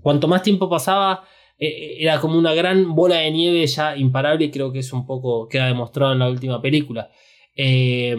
cuanto 0.01 0.27
más 0.27 0.43
tiempo 0.43 0.69
pasaba, 0.69 1.23
eh, 1.57 1.97
era 1.99 2.19
como 2.19 2.37
una 2.37 2.53
gran 2.53 2.95
bola 2.95 3.17
de 3.17 3.31
nieve 3.31 3.65
ya 3.67 3.95
imparable 3.95 4.45
y 4.45 4.51
creo 4.51 4.71
que 4.71 4.79
es 4.79 4.91
un 4.93 5.05
poco, 5.05 5.47
queda 5.47 5.67
demostrado 5.67 6.13
en 6.13 6.19
la 6.19 6.29
última 6.29 6.61
película. 6.61 7.09
Eh, 7.55 8.15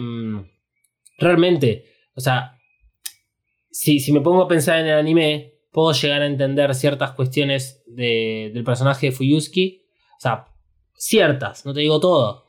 realmente, 1.17 1.85
o 2.15 2.21
sea, 2.21 2.57
si, 3.69 3.99
si 3.99 4.11
me 4.11 4.21
pongo 4.21 4.43
a 4.43 4.47
pensar 4.47 4.79
en 4.79 4.87
el 4.87 4.93
anime, 4.97 5.53
puedo 5.71 5.91
llegar 5.91 6.21
a 6.21 6.25
entender 6.27 6.73
ciertas 6.73 7.11
cuestiones 7.11 7.83
de- 7.85 8.51
del 8.53 8.63
personaje 8.63 9.07
de 9.07 9.11
Fuyusuki. 9.11 9.83
O 10.17 10.19
sea, 10.19 10.47
ciertas, 10.95 11.65
no 11.65 11.73
te 11.73 11.81
digo 11.81 11.99
todo. 11.99 12.45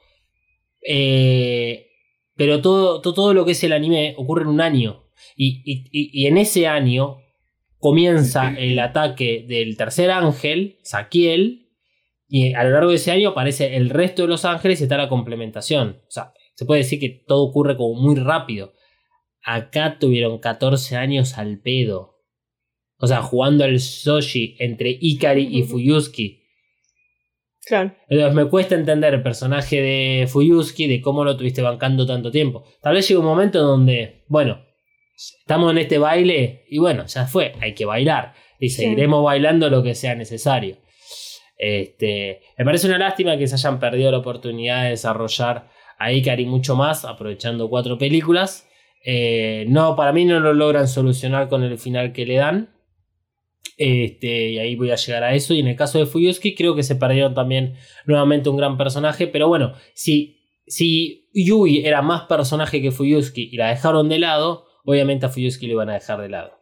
Eh, 0.86 1.86
pero 2.34 2.62
todo, 2.62 3.00
to- 3.02 3.12
todo, 3.14 3.34
lo 3.34 3.44
que 3.44 3.52
es 3.52 3.62
el 3.64 3.72
anime 3.72 4.14
ocurre 4.16 4.42
en 4.42 4.48
un 4.48 4.60
año. 4.60 5.04
Y- 5.36 5.60
y- 5.64 5.88
y 6.22 6.26
en 6.26 6.38
ese 6.38 6.66
año 6.66 7.18
comienza 7.78 8.54
el 8.56 8.78
ataque 8.78 9.44
del 9.48 9.76
tercer 9.76 10.10
ángel, 10.10 10.78
Saquiel. 10.82 11.66
Y 12.30 12.52
a 12.52 12.64
lo 12.64 12.70
largo 12.70 12.90
de 12.90 12.96
ese 12.96 13.10
año 13.10 13.30
aparece 13.30 13.76
el 13.76 13.88
resto 13.88 14.22
de 14.22 14.28
los 14.28 14.44
ángeles 14.44 14.80
y 14.80 14.84
está 14.84 14.98
la 14.98 15.08
complementación. 15.08 16.02
O 16.06 16.10
sea, 16.10 16.32
se 16.54 16.66
puede 16.66 16.82
decir 16.82 17.00
que 17.00 17.24
todo 17.26 17.44
ocurre 17.44 17.76
como 17.76 17.94
muy 17.94 18.16
rápido. 18.16 18.74
Acá 19.42 19.98
tuvieron 19.98 20.38
14 20.38 20.96
años 20.96 21.38
al 21.38 21.60
pedo. 21.60 22.16
O 22.98 23.06
sea, 23.06 23.22
jugando 23.22 23.64
al 23.64 23.80
Soshi 23.80 24.56
entre 24.58 24.98
Ikari 25.00 25.48
y 25.56 25.62
Fuyusuki. 25.62 26.42
Claro. 27.64 27.94
Entonces 28.08 28.34
me 28.34 28.46
cuesta 28.46 28.74
entender 28.74 29.14
el 29.14 29.22
personaje 29.22 29.80
de 29.80 30.26
Fuyusuki, 30.26 30.86
de 30.86 31.00
cómo 31.00 31.24
lo 31.24 31.36
tuviste 31.36 31.62
bancando 31.62 32.04
tanto 32.06 32.30
tiempo. 32.30 32.64
Tal 32.82 32.94
vez 32.94 33.08
llega 33.08 33.20
un 33.20 33.26
momento 33.26 33.62
donde, 33.62 34.24
bueno, 34.26 34.67
estamos 35.40 35.70
en 35.72 35.78
este 35.78 35.98
baile 35.98 36.64
y 36.68 36.78
bueno, 36.78 37.06
ya 37.06 37.26
fue, 37.26 37.52
hay 37.60 37.74
que 37.74 37.84
bailar. 37.84 38.34
Y 38.60 38.68
Sí. 38.70 38.82
seguiremos 38.82 39.24
bailando 39.24 39.68
lo 39.70 39.82
que 39.82 39.94
sea 39.94 40.14
necesario. 40.14 40.78
Este, 41.56 42.40
me 42.56 42.64
parece 42.64 42.86
una 42.86 42.98
lástima 42.98 43.36
que 43.36 43.46
se 43.48 43.54
hayan 43.56 43.80
perdido 43.80 44.10
la 44.12 44.18
oportunidad 44.18 44.84
de 44.84 44.90
desarrollar 44.90 45.68
a 45.98 46.12
Ikari 46.12 46.46
mucho 46.46 46.76
más, 46.76 47.04
aprovechando 47.04 47.68
cuatro 47.68 47.98
películas. 47.98 48.68
Eh, 49.04 49.64
no, 49.68 49.96
para 49.96 50.12
mí 50.12 50.24
no 50.24 50.38
lo 50.38 50.52
logran 50.54 50.86
solucionar 50.86 51.48
con 51.48 51.62
el 51.64 51.78
final 51.78 52.12
que 52.12 52.26
le 52.26 52.36
dan. 52.36 52.74
Este, 53.76 54.50
y 54.50 54.58
ahí 54.58 54.76
voy 54.76 54.90
a 54.92 54.96
llegar 54.96 55.24
a 55.24 55.34
eso. 55.34 55.54
Y 55.54 55.60
en 55.60 55.66
el 55.68 55.76
caso 55.76 55.98
de 55.98 56.06
Fuyusuki, 56.06 56.54
creo 56.54 56.74
que 56.76 56.82
se 56.84 56.96
perdieron 56.96 57.34
también 57.34 57.74
nuevamente 58.06 58.48
un 58.48 58.56
gran 58.56 58.76
personaje. 58.76 59.26
Pero 59.26 59.48
bueno, 59.48 59.74
si, 59.94 60.38
si 60.66 61.28
Yui 61.32 61.84
era 61.86 62.02
más 62.02 62.22
personaje 62.22 62.80
que 62.82 62.90
Fuyusuki 62.92 63.48
y 63.52 63.56
la 63.56 63.70
dejaron 63.70 64.08
de 64.08 64.18
lado, 64.20 64.66
obviamente 64.88 65.26
a 65.26 65.28
Fuyusuki 65.28 65.66
lo 65.66 65.74
iban 65.74 65.90
a 65.90 65.94
dejar 65.94 66.20
de 66.20 66.30
lado. 66.30 66.52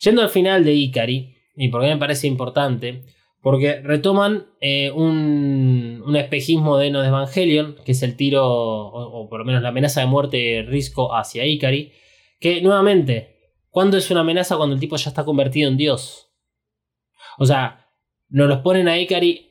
Yendo 0.00 0.22
al 0.22 0.28
final 0.28 0.64
de 0.64 0.74
Ikari, 0.74 1.36
y 1.56 1.68
porque 1.68 1.88
me 1.88 1.96
parece 1.96 2.28
importante, 2.28 3.02
porque 3.42 3.80
retoman 3.80 4.46
eh, 4.60 4.92
un, 4.92 6.04
un 6.06 6.16
espejismo 6.16 6.78
de 6.78 6.86
Eno 6.86 7.02
de 7.02 7.08
Evangelion, 7.08 7.76
que 7.84 7.92
es 7.92 8.02
el 8.04 8.16
tiro, 8.16 8.46
o, 8.46 9.28
por 9.28 9.40
lo 9.40 9.44
menos 9.44 9.60
la 9.60 9.70
amenaza 9.70 10.00
de 10.00 10.06
muerte 10.06 10.36
de 10.36 10.62
Risco 10.62 11.16
hacia 11.16 11.44
Ikari, 11.44 11.92
que 12.38 12.62
nuevamente, 12.62 13.54
¿cuándo 13.70 13.96
es 13.96 14.08
una 14.12 14.20
amenaza? 14.20 14.56
Cuando 14.56 14.74
el 14.74 14.80
tipo 14.80 14.96
ya 14.96 15.08
está 15.10 15.24
convertido 15.24 15.68
en 15.68 15.76
Dios. 15.76 16.30
O 17.38 17.44
sea, 17.44 17.88
nos 18.28 18.48
los 18.48 18.58
ponen 18.58 18.86
a 18.86 18.98
Ikari 18.98 19.46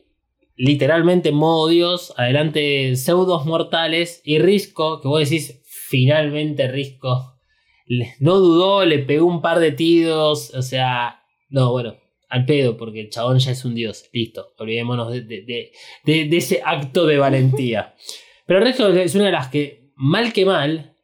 literalmente 0.55 1.29
en 1.29 1.35
modo 1.35 1.67
Dios, 1.67 2.13
adelante 2.15 2.59
de 2.59 2.95
pseudos 2.95 3.45
mortales, 3.45 4.21
y 4.23 4.39
Risco, 4.39 5.01
que 5.01 5.09
vos 5.09 5.19
decís, 5.19 5.61
finalmente 5.65 6.69
Risco, 6.69 7.34
no 8.19 8.39
dudó, 8.39 8.85
le 8.85 8.99
pegó 8.99 9.25
un 9.25 9.41
par 9.41 9.59
de 9.59 9.71
tiros, 9.71 10.53
o 10.55 10.61
sea, 10.61 11.21
no, 11.49 11.71
bueno, 11.71 11.95
al 12.29 12.45
pedo, 12.45 12.75
porque 12.77 13.01
el 13.01 13.09
chabón 13.09 13.39
ya 13.39 13.51
es 13.51 13.63
un 13.65 13.75
dios, 13.75 14.09
listo, 14.11 14.47
olvidémonos 14.57 15.11
de, 15.11 15.21
de- 15.21 15.71
de- 16.05 16.37
ese 16.37 16.61
acto 16.65 17.05
de 17.05 17.17
valentía. 17.17 17.95
Pero 18.47 18.59
Risco 18.59 18.87
es 18.87 19.15
una 19.15 19.25
de 19.25 19.31
las 19.31 19.47
que, 19.49 19.91
mal 19.95 20.33
que 20.33 20.45
mal, 20.45 20.95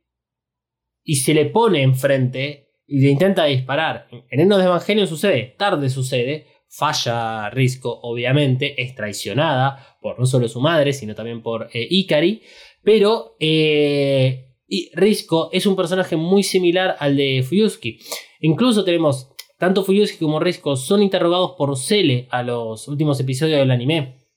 y 1.03 1.15
se 1.15 1.33
le 1.33 1.45
pone 1.45 1.81
enfrente 1.81 2.69
y 2.85 3.01
le 3.01 3.09
intenta 3.11 3.45
disparar. 3.45 4.07
En 4.29 4.39
Enos 4.39 4.59
de 4.59 4.65
Evangelio 4.65 5.07
sucede, 5.07 5.55
tarde 5.57 5.89
sucede, 5.89 6.45
falla 6.69 7.49
Risco, 7.49 7.99
obviamente, 8.03 8.81
es 8.81 8.93
traicionada 8.95 9.97
por 10.01 10.19
no 10.19 10.25
solo 10.25 10.47
su 10.47 10.59
madre, 10.61 10.93
sino 10.93 11.15
también 11.15 11.41
por 11.41 11.69
eh, 11.73 11.87
Ikari, 11.89 12.41
pero 12.83 13.35
eh, 13.39 14.50
y 14.73 14.89
Risco 14.93 15.49
es 15.51 15.65
un 15.65 15.75
personaje 15.75 16.15
muy 16.15 16.43
similar 16.43 16.95
al 16.99 17.17
de 17.17 17.43
Fuyusuki. 17.43 17.99
Incluso 18.39 18.85
tenemos, 18.85 19.29
tanto 19.59 19.83
Fuyusuki 19.83 20.23
como 20.23 20.39
Risco 20.39 20.77
son 20.77 21.03
interrogados 21.03 21.55
por 21.57 21.77
Cele 21.77 22.29
a 22.31 22.41
los 22.41 22.87
últimos 22.87 23.19
episodios 23.19 23.59
del 23.59 23.69
anime. 23.69 24.29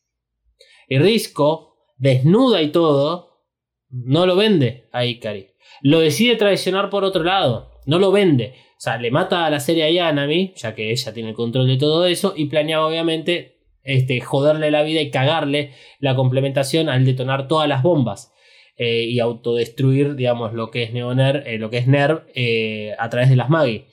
Y 0.89 0.99
Risco, 0.99 1.77
desnuda 1.99 2.63
y 2.63 2.73
todo, 2.73 3.45
no 3.91 4.27
lo 4.27 4.35
vende 4.35 4.89
a 4.91 5.05
Ikari. 5.05 5.51
Lo 5.83 6.01
decide 6.01 6.35
traicionar 6.35 6.91
por 6.91 7.05
otro 7.05 7.23
lado, 7.23 7.71
no 7.87 8.01
lo 8.01 8.11
vende. 8.11 8.55
O 8.77 8.81
sea, 8.81 8.99
le 8.99 9.13
mata 9.13 9.47
a 9.47 9.51
la 9.51 9.61
serie 9.61 9.85
a 9.85 9.91
Yanami, 9.91 10.53
ya 10.57 10.75
que 10.75 10.91
ella 10.91 11.15
tiene 11.15 11.29
el 11.29 11.37
control 11.37 11.69
de 11.69 11.77
todo 11.77 12.07
eso, 12.07 12.35
y 12.37 12.47
planeaba 12.47 12.89
obviamente 12.89 13.61
este, 13.85 14.21
joderle 14.21 14.73
la 14.73 14.83
vida 14.83 15.01
y 15.01 15.13
cagarle 15.13 15.75
la 16.01 16.17
complementación 16.17 16.89
al 16.89 17.05
detonar 17.05 17.47
todas 17.47 17.69
las 17.69 17.85
bombas. 17.85 18.34
Eh, 18.77 19.05
y 19.05 19.21
autodestruir, 19.21 20.17
digamos, 20.17 20.53
lo 20.53 20.71
que 20.71 20.83
es 20.83 20.93
Neoner, 20.93 21.45
eh, 21.47 21.59
lo 21.59 21.71
que 21.71 21.79
es 21.79 21.87
Nerv 21.87 22.25
eh, 22.35 22.95
a 22.99 23.09
través 23.09 23.31
de 23.31 23.37
las 23.37 23.49
Magi. 23.49 23.87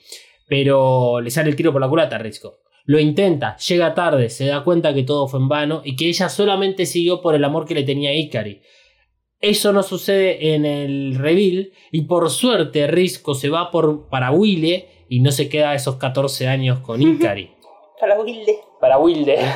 Pero 0.48 1.20
le 1.20 1.30
sale 1.30 1.50
el 1.50 1.56
tiro 1.56 1.72
por 1.72 1.80
la 1.80 1.88
culata 1.88 2.16
a 2.16 2.18
Risco. 2.18 2.58
Lo 2.84 2.98
intenta, 2.98 3.56
llega 3.58 3.94
tarde, 3.94 4.28
se 4.28 4.46
da 4.46 4.64
cuenta 4.64 4.92
que 4.92 5.04
todo 5.04 5.28
fue 5.28 5.38
en 5.38 5.48
vano 5.48 5.82
y 5.84 5.94
que 5.94 6.08
ella 6.08 6.28
solamente 6.28 6.84
siguió 6.84 7.22
por 7.22 7.36
el 7.36 7.44
amor 7.44 7.64
que 7.64 7.74
le 7.74 7.84
tenía 7.84 8.10
a 8.10 8.14
Ikari. 8.14 8.60
Eso 9.40 9.72
no 9.72 9.84
sucede 9.84 10.54
en 10.54 10.66
el 10.66 11.16
reveal 11.16 11.72
y 11.92 12.02
por 12.02 12.28
suerte 12.30 12.88
Risco 12.88 13.34
se 13.34 13.50
va 13.50 13.70
por, 13.70 14.08
para 14.08 14.32
Wille 14.32 14.88
y 15.08 15.20
no 15.20 15.30
se 15.30 15.48
queda 15.48 15.74
esos 15.74 15.96
14 15.96 16.48
años 16.48 16.80
con 16.80 17.00
Ikari. 17.02 17.52
Para 18.00 18.20
Wilde. 18.20 18.58
para 18.80 18.98
Wilde. 18.98 19.38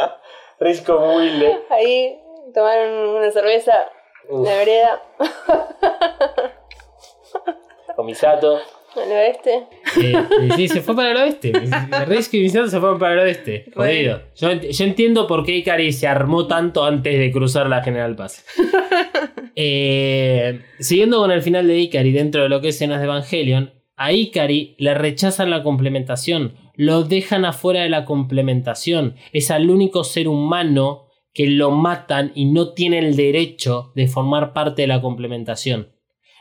Risco 0.60 1.16
Wilde. 1.16 1.58
Ahí 1.68 2.18
tomaron 2.54 3.16
una 3.16 3.30
cerveza 3.30 3.90
la 4.30 4.56
vereda, 4.56 5.02
Con 7.96 8.06
Misato. 8.06 8.56
al 8.56 9.10
oeste. 9.10 9.66
Eh, 10.00 10.12
eh, 10.42 10.48
sí, 10.56 10.68
se 10.68 10.80
fue 10.82 10.94
para 10.96 11.10
el 11.12 11.16
oeste. 11.18 11.48
Y 11.48 12.40
Misato 12.42 12.68
se 12.68 12.78
fueron 12.80 12.98
para 12.98 13.14
el 13.14 13.18
oeste. 13.20 13.66
Jodido. 13.74 14.20
Yo, 14.36 14.50
ent- 14.50 14.70
yo 14.70 14.84
entiendo 14.84 15.26
por 15.26 15.44
qué 15.44 15.56
Ikari 15.56 15.92
se 15.92 16.06
armó 16.06 16.46
tanto 16.46 16.84
antes 16.84 17.18
de 17.18 17.30
cruzar 17.32 17.68
la 17.68 17.82
General 17.82 18.14
Paz. 18.16 18.44
Eh, 19.58 20.60
siguiendo 20.80 21.16
con 21.16 21.30
el 21.30 21.40
final 21.40 21.66
de 21.66 21.78
Ikari 21.78 22.12
dentro 22.12 22.42
de 22.42 22.50
lo 22.50 22.60
que 22.60 22.68
es 22.68 22.74
escenas 22.74 22.98
de 23.00 23.06
Evangelion, 23.06 23.72
a 23.96 24.12
Ikari 24.12 24.76
le 24.78 24.92
rechazan 24.92 25.48
la 25.48 25.62
complementación, 25.62 26.56
lo 26.74 27.04
dejan 27.04 27.46
afuera 27.46 27.80
de 27.80 27.88
la 27.88 28.04
complementación. 28.04 29.14
Es 29.32 29.50
al 29.50 29.70
único 29.70 30.04
ser 30.04 30.28
humano 30.28 31.05
que 31.36 31.48
lo 31.48 31.70
matan 31.70 32.32
y 32.34 32.46
no 32.46 32.72
tiene 32.72 32.98
el 32.98 33.14
derecho 33.14 33.92
de 33.94 34.08
formar 34.08 34.54
parte 34.54 34.80
de 34.80 34.88
la 34.88 35.02
complementación. 35.02 35.92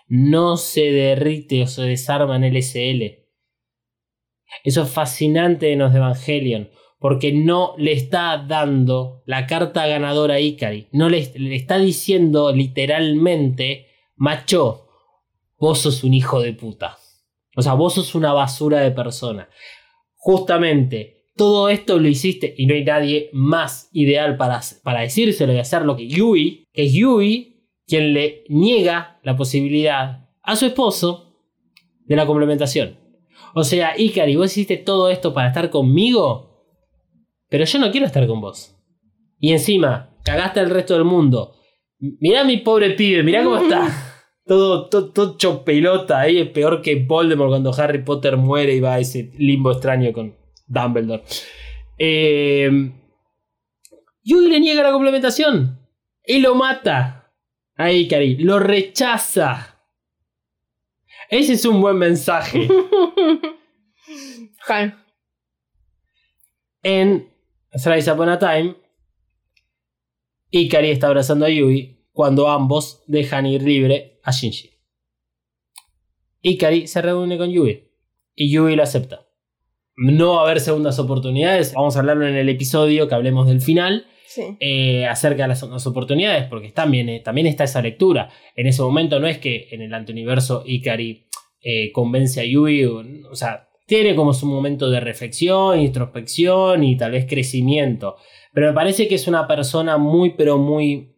No 0.08 0.56
se 0.56 0.89
derrite 0.89 1.64
o 1.64 1.68
se 1.68 1.82
desarma 1.82 2.38
en 2.38 2.46
el 2.46 2.64
SL. 2.64 3.26
Eso 4.64 4.84
es 4.84 4.89
fascinante 4.89 5.74
en 5.74 5.80
los 5.80 5.91
de 5.91 5.98
Evangelion, 5.98 6.70
porque 6.98 7.34
no 7.34 7.76
le 7.78 7.91
está 7.91 8.38
dando 8.38 9.22
la 9.26 9.48
carta 9.48 9.86
ganadora 9.86 10.36
a 10.36 10.39
Ikari. 10.39 10.88
No 10.93 11.10
le, 11.10 11.30
le 11.36 11.58
está 11.58 11.78
diciendo 11.78 12.54
literalmente, 12.54 13.88
macho, 14.16 14.88
vos 15.60 15.80
sos 15.80 16.06
un 16.06 16.14
hijo 16.14 16.39
de 16.39 16.54
puta. 16.54 16.98
O 17.58 17.62
sea, 17.62 17.74
vos 17.74 17.96
sos 17.96 18.16
una 18.16 18.32
basura 18.32 18.80
de 18.80 18.91
persona. 18.91 19.50
Justamente, 20.14 21.14
todo 21.36 21.70
esto 21.70 22.00
lo 22.00 22.08
hiciste 22.08 22.54
y 22.58 22.66
no 22.66 22.74
hay 22.74 22.84
nadie 22.84 23.30
más 23.34 23.90
ideal 23.92 24.38
para, 24.38 24.62
para 24.84 25.02
decírselo 25.02 25.54
y 25.54 25.60
hacerlo 25.60 25.96
que 25.96 26.08
Yui, 26.08 26.68
que 26.74 26.86
es 26.86 26.94
Yui 26.94 27.56
quien 27.88 28.14
le 28.14 28.44
niega 28.50 29.20
la 29.24 29.36
posibilidad 29.36 30.30
a 30.42 30.56
su 30.56 30.66
esposo 30.66 31.36
de 32.06 32.16
la 32.16 32.26
complementación. 32.26 32.98
O 33.54 33.64
sea, 33.64 33.94
Ikari, 33.98 34.36
vos 34.36 34.52
hiciste 34.52 34.78
todo 34.78 35.10
esto 35.10 35.34
para 35.34 35.50
estar 35.50 35.70
conmigo, 35.70 36.66
pero 37.50 37.66
yo 37.66 37.80
no 37.80 37.92
quiero 37.92 38.06
estar 38.06 38.26
con 38.28 38.42
vos. 38.42 38.76
Y 39.40 39.52
encima, 39.52 40.16
cagaste 40.24 40.60
al 40.60 40.70
resto 40.70 40.94
del 40.94 41.04
mundo. 41.04 41.56
Mirá 42.00 42.42
a 42.42 42.46
mi 42.46 42.58
pobre 42.58 42.92
pibe, 42.92 43.24
mirá 43.24 43.44
cómo 43.44 43.58
está. 43.58 43.88
Todo, 44.48 44.90
todo, 44.90 45.12
todo 45.12 45.34
hecho 45.34 45.66
pelota 45.66 46.20
ahí, 46.20 46.38
es 46.38 46.50
peor 46.50 46.84
que 46.84 47.04
Voldemort 47.04 47.50
cuando 47.50 47.74
Harry 47.74 48.04
Potter 48.04 48.38
muere 48.38 48.76
y 48.76 48.80
va 48.80 48.94
a 48.94 49.00
ese 49.00 49.32
limbo 49.40 49.72
extraño 49.72 50.14
con 50.14 50.36
Dumbledore. 50.68 51.24
Eh, 51.97 52.91
Yui 54.24 54.49
le 54.49 54.59
niega 54.59 54.84
la 54.84 54.91
complementación 54.91 55.80
y 56.26 56.39
lo 56.39 56.55
mata 56.55 57.32
a 57.76 57.91
Ikari, 57.91 58.38
lo 58.38 58.59
rechaza. 58.59 59.80
Ese 61.30 61.53
es 61.53 61.66
un 61.66 61.82
buen 61.82 61.97
mensaje. 61.97 62.68
En 66.82 67.32
Thrice 67.72 68.11
Upon 68.11 68.30
a 68.30 68.39
Time, 68.39 68.76
Ikari 70.51 70.91
está 70.91 71.07
abrazando 71.07 71.45
a 71.45 71.49
Yui 71.49 72.07
cuando 72.11 72.47
ambos 72.47 73.03
dejan 73.07 73.45
ir 73.45 73.63
libre 73.63 74.20
a 74.24 74.32
Shinji. 74.32 74.72
Ikari 76.41 76.88
se 76.88 77.01
reúne 77.01 77.38
con 77.38 77.49
Yui 77.49 77.91
y 78.36 78.51
Yui 78.51 78.76
lo 78.76 78.84
acepta. 78.84 79.25
No 79.98 80.36
va 80.36 80.41
a 80.41 80.43
haber 80.46 80.60
segundas 80.60 81.00
oportunidades, 81.00 81.74
vamos 81.74 81.96
a 81.96 82.00
hablarlo 82.00 82.28
en 82.28 82.36
el 82.36 82.50
episodio 82.50 83.08
que 83.08 83.16
hablemos 83.16 83.48
del 83.48 83.62
final. 83.62 84.08
Sí. 84.28 84.58
eh, 84.60 85.06
acerca 85.06 85.43
de 85.43 85.50
las 85.50 85.60
segundas 85.60 85.88
oportunidades, 85.88 86.48
porque 86.50 86.72
también, 86.72 87.08
eh, 87.08 87.22
también 87.22 87.48
está 87.48 87.64
esa 87.64 87.82
lectura. 87.82 88.30
En 88.56 88.68
ese 88.68 88.82
momento 88.82 89.18
no 89.18 89.28
es 89.28 89.38
que 89.38 89.70
en 89.72 89.82
el 89.82 89.93
antiuniverso 89.93 90.64
Ikari 90.66 91.30
eh, 91.62 91.91
convence 91.93 92.41
a 92.41 92.43
Yui, 92.43 92.84
o, 92.84 93.02
o 93.32 93.36
sea, 93.36 93.70
tiene 93.86 94.14
como 94.14 94.34
su 94.34 94.46
momento 94.46 94.89
de 94.89 95.00
reflexión, 95.00 95.80
introspección 95.80 96.84
y 96.84 96.98
tal 96.98 97.12
vez 97.12 97.28
crecimiento. 97.30 98.18
Pero 98.52 98.68
me 98.68 98.74
parece 98.74 99.08
que 99.08 99.16
es 99.16 99.28
una 99.28 99.48
persona 99.48 99.98
muy, 99.98 100.32
pero 100.32 100.58
muy 100.58 101.16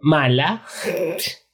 mala. 0.00 0.64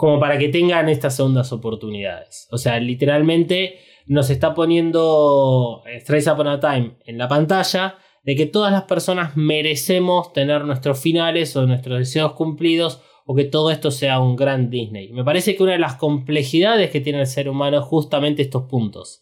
Como 0.00 0.18
para 0.18 0.38
que 0.38 0.48
tengan 0.48 0.88
estas 0.88 1.14
segundas 1.16 1.52
oportunidades. 1.52 2.48
O 2.50 2.56
sea, 2.56 2.80
literalmente 2.80 3.80
nos 4.06 4.30
está 4.30 4.54
poniendo 4.54 5.82
Straight 5.84 6.26
Upon 6.26 6.46
a 6.48 6.58
Time 6.58 6.92
en 7.04 7.18
la 7.18 7.28
pantalla 7.28 7.98
de 8.22 8.34
que 8.34 8.46
todas 8.46 8.72
las 8.72 8.84
personas 8.84 9.36
merecemos 9.36 10.32
tener 10.32 10.64
nuestros 10.64 10.98
finales 10.98 11.54
o 11.54 11.66
nuestros 11.66 11.98
deseos 11.98 12.32
cumplidos 12.32 13.02
o 13.26 13.34
que 13.34 13.44
todo 13.44 13.70
esto 13.70 13.90
sea 13.90 14.20
un 14.20 14.36
gran 14.36 14.70
Disney. 14.70 15.12
Me 15.12 15.22
parece 15.22 15.54
que 15.54 15.62
una 15.62 15.72
de 15.72 15.78
las 15.78 15.96
complejidades 15.96 16.90
que 16.90 17.02
tiene 17.02 17.20
el 17.20 17.26
ser 17.26 17.50
humano 17.50 17.80
es 17.80 17.84
justamente 17.84 18.40
estos 18.40 18.62
puntos. 18.70 19.20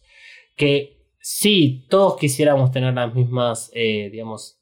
Que 0.55 1.01
sí, 1.19 1.87
todos 1.91 2.17
quisiéramos 2.19 2.71
tener 2.71 2.95
las 2.95 3.13
mismas, 3.13 3.73
eh, 3.75 4.11
digamos, 4.13 4.61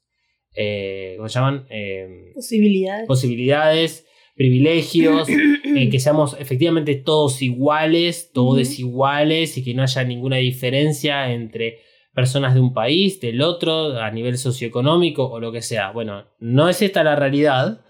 eh, 0.55 1.13
¿cómo 1.17 1.29
se 1.29 1.35
llaman? 1.35 1.67
Eh, 1.69 2.31
Posibilidades. 2.33 3.07
posibilidades, 3.07 4.07
privilegios, 4.37 5.27
eh, 5.27 5.89
que 5.89 5.99
seamos 5.99 6.37
efectivamente 6.39 6.95
todos 6.95 7.41
iguales, 7.41 8.31
todos 8.31 8.57
desiguales 8.57 9.57
y 9.57 9.63
que 9.63 9.73
no 9.73 9.81
haya 9.81 10.03
ninguna 10.03 10.37
diferencia 10.37 11.31
entre 11.33 11.79
personas 12.13 12.53
de 12.53 12.61
un 12.61 12.73
país, 12.73 13.19
del 13.19 13.41
otro, 13.41 13.99
a 13.99 14.09
nivel 14.11 14.37
socioeconómico 14.37 15.27
o 15.29 15.39
lo 15.39 15.51
que 15.51 15.61
sea. 15.61 15.91
Bueno, 15.91 16.25
no 16.39 16.69
es 16.69 16.81
esta 16.81 17.03
la 17.03 17.15
realidad. 17.15 17.81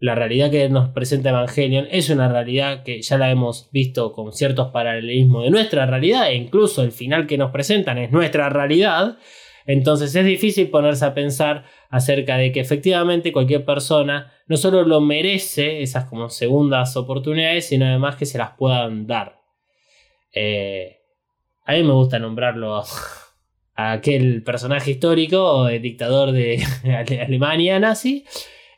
La 0.00 0.14
realidad 0.14 0.50
que 0.52 0.68
nos 0.68 0.90
presenta 0.90 1.30
Evangelion 1.30 1.88
es 1.90 2.08
una 2.08 2.28
realidad 2.28 2.84
que 2.84 3.02
ya 3.02 3.18
la 3.18 3.30
hemos 3.32 3.68
visto 3.72 4.12
con 4.12 4.32
ciertos 4.32 4.68
paralelismos 4.68 5.44
de 5.44 5.50
nuestra 5.50 5.86
realidad 5.86 6.30
e 6.30 6.36
incluso 6.36 6.84
el 6.84 6.92
final 6.92 7.26
que 7.26 7.38
nos 7.38 7.50
presentan 7.50 7.98
es 7.98 8.12
nuestra 8.12 8.48
realidad. 8.48 9.18
Entonces 9.66 10.14
es 10.14 10.24
difícil 10.24 10.70
ponerse 10.70 11.04
a 11.04 11.14
pensar 11.14 11.64
acerca 11.90 12.36
de 12.36 12.52
que 12.52 12.60
efectivamente 12.60 13.32
cualquier 13.32 13.64
persona 13.64 14.32
no 14.46 14.56
solo 14.56 14.82
lo 14.84 15.00
merece 15.00 15.82
esas 15.82 16.04
como 16.04 16.28
segundas 16.30 16.96
oportunidades, 16.96 17.66
sino 17.68 17.86
además 17.86 18.16
que 18.16 18.26
se 18.26 18.38
las 18.38 18.50
puedan 18.56 19.06
dar. 19.06 19.40
Eh, 20.32 20.98
a 21.64 21.72
mí 21.74 21.82
me 21.82 21.92
gusta 21.92 22.18
nombrarlo 22.18 22.76
a 23.74 23.92
aquel 23.92 24.42
personaje 24.42 24.90
histórico, 24.92 25.68
eh, 25.68 25.78
dictador 25.78 26.32
de 26.32 26.62
Ale- 26.84 27.20
Alemania 27.22 27.78
nazi. 27.78 28.24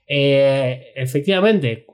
Eh, 0.07 0.93
efectivamente, 0.97 1.87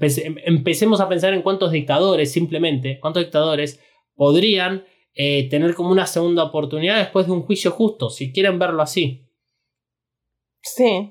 em- 0.00 0.36
empecemos 0.44 1.00
a 1.00 1.08
pensar 1.08 1.34
en 1.34 1.42
cuántos 1.42 1.72
dictadores, 1.72 2.32
simplemente, 2.32 2.98
cuántos 3.00 3.22
dictadores 3.22 3.80
podrían 4.14 4.84
tener 5.14 5.74
como 5.74 5.90
una 5.90 6.06
segunda 6.06 6.42
oportunidad 6.44 6.96
después 6.96 7.26
de 7.26 7.32
un 7.32 7.42
juicio 7.42 7.70
justo, 7.70 8.08
si 8.08 8.32
quieren 8.32 8.58
verlo 8.58 8.80
así. 8.80 9.21
Sí. 10.62 11.10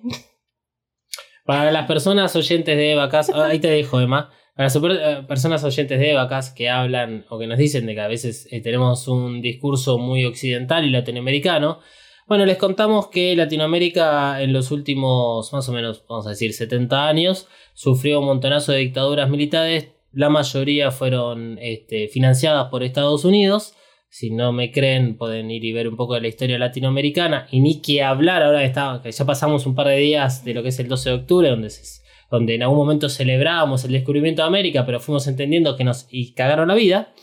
Para 1.45 1.71
las 1.71 1.87
personas 1.87 2.35
oyentes 2.35 2.75
de 2.77 2.91
Evacas, 2.93 3.29
ah, 3.33 3.45
ahí 3.51 3.59
te 3.59 3.69
dejo, 3.69 3.99
Emma. 3.99 4.29
Para 4.55 4.65
las 4.65 4.73
super- 4.73 4.91
eh, 5.01 5.23
personas 5.27 5.63
oyentes 5.63 5.99
de 5.99 6.11
Evacas 6.11 6.51
que 6.51 6.69
hablan 6.69 7.25
o 7.29 7.39
que 7.39 7.47
nos 7.47 7.57
dicen 7.57 7.85
de 7.85 7.95
que 7.95 8.01
a 8.01 8.07
veces 8.07 8.47
eh, 8.51 8.61
tenemos 8.61 9.07
un 9.07 9.41
discurso 9.41 9.97
muy 9.97 10.25
occidental 10.25 10.85
y 10.85 10.89
latinoamericano, 10.89 11.79
bueno, 12.27 12.45
les 12.45 12.57
contamos 12.57 13.07
que 13.07 13.35
Latinoamérica 13.35 14.41
en 14.41 14.53
los 14.53 14.71
últimos, 14.71 15.51
más 15.51 15.67
o 15.67 15.73
menos, 15.73 16.05
vamos 16.07 16.27
a 16.27 16.29
decir, 16.29 16.53
70 16.53 17.07
años, 17.07 17.47
sufrió 17.73 18.19
un 18.21 18.25
montonazo 18.27 18.71
de 18.71 18.77
dictaduras 18.77 19.29
militares. 19.29 19.89
La 20.13 20.29
mayoría 20.29 20.91
fueron 20.91 21.57
este, 21.61 22.07
financiadas 22.07 22.69
por 22.69 22.83
Estados 22.83 23.25
Unidos. 23.25 23.73
Si 24.13 24.29
no 24.29 24.51
me 24.51 24.71
creen, 24.73 25.15
pueden 25.17 25.49
ir 25.49 25.63
y 25.63 25.71
ver 25.71 25.87
un 25.87 25.95
poco 25.95 26.15
de 26.15 26.21
la 26.21 26.27
historia 26.27 26.59
latinoamericana. 26.59 27.47
Y 27.49 27.61
ni 27.61 27.81
que 27.81 28.03
hablar, 28.03 28.43
ahora 28.43 28.59
que, 28.59 28.65
está, 28.65 28.99
que 29.01 29.09
ya 29.11 29.25
pasamos 29.25 29.65
un 29.65 29.73
par 29.73 29.87
de 29.87 29.95
días 29.95 30.43
de 30.43 30.53
lo 30.53 30.61
que 30.63 30.69
es 30.69 30.79
el 30.79 30.89
12 30.89 31.09
de 31.09 31.15
octubre, 31.15 31.49
donde, 31.49 31.69
se- 31.69 32.01
donde 32.29 32.55
en 32.55 32.63
algún 32.63 32.77
momento 32.77 33.07
celebrábamos 33.07 33.85
el 33.85 33.93
descubrimiento 33.93 34.41
de 34.41 34.49
América, 34.49 34.85
pero 34.85 34.99
fuimos 34.99 35.27
entendiendo 35.27 35.77
que 35.77 35.85
nos 35.85 36.07
y 36.11 36.33
cagaron 36.33 36.67
la 36.67 36.75
vida. 36.75 37.13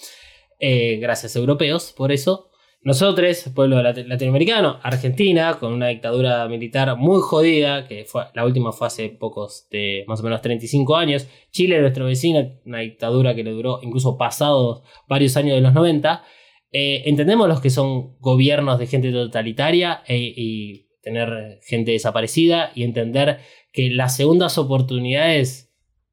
eh, 0.61 0.97
gracias 0.97 1.37
europeos, 1.37 1.93
por 1.97 2.11
eso. 2.11 2.51
Nosotros, 2.83 3.51
pueblo 3.55 3.77
lati- 3.83 4.07
latinoamericano, 4.07 4.79
Argentina, 4.83 5.57
con 5.61 5.73
una 5.75 5.89
dictadura 5.89 6.49
militar 6.49 6.97
muy 6.97 7.21
jodida, 7.21 7.87
que 7.87 8.05
fue, 8.07 8.25
la 8.35 8.45
última 8.47 8.73
fue 8.73 8.87
hace 8.87 9.09
pocos, 9.11 9.69
de 9.71 10.05
más 10.09 10.21
o 10.21 10.23
menos 10.23 10.41
35 10.41 10.97
años. 10.97 11.29
Chile, 11.53 11.81
nuestro 11.81 12.07
vecino, 12.07 12.41
una 12.65 12.79
dictadura 12.79 13.35
que 13.35 13.45
le 13.45 13.51
duró 13.51 13.81
incluso 13.83 14.17
pasados 14.17 14.83
varios 15.07 15.37
años 15.37 15.55
de 15.55 15.61
los 15.61 15.75
90. 15.75 16.25
Eh, 16.73 17.03
entendemos 17.07 17.49
los 17.49 17.61
que 17.61 17.71
son 17.71 18.19
gobiernos 18.19 18.79
de 18.79 18.87
gente 18.87 19.11
totalitaria 19.11 20.03
e- 20.07 20.33
y 20.37 20.89
tener 21.03 21.61
gente 21.63 21.93
desaparecida 21.93 22.73
y 22.75 22.83
entender 22.83 23.39
que 23.73 23.91
las 23.91 24.17
segundas 24.17 24.59
oportunidades 24.59 25.73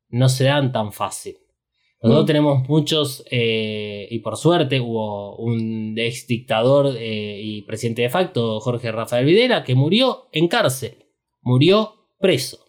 no 0.09 0.29
se 0.29 0.45
dan 0.45 0.71
tan 0.71 0.93
fácil. 0.93 1.35
Nosotros 2.01 2.23
Mm. 2.23 2.27
tenemos 2.27 2.69
muchos, 2.69 3.25
eh, 3.31 4.07
y 4.11 4.19
por 4.19 4.37
suerte 4.37 4.79
hubo 4.79 5.35
un 5.37 5.95
ex 5.97 6.27
dictador 6.27 6.95
eh, 6.97 7.39
y 7.41 7.61
presidente 7.63 8.03
de 8.03 8.09
facto, 8.09 8.59
Jorge 8.59 8.91
Rafael 8.91 9.25
Videla, 9.25 9.63
que 9.63 9.75
murió 9.75 10.29
en 10.31 10.47
cárcel, 10.47 11.05
murió 11.41 12.09
preso. 12.19 12.59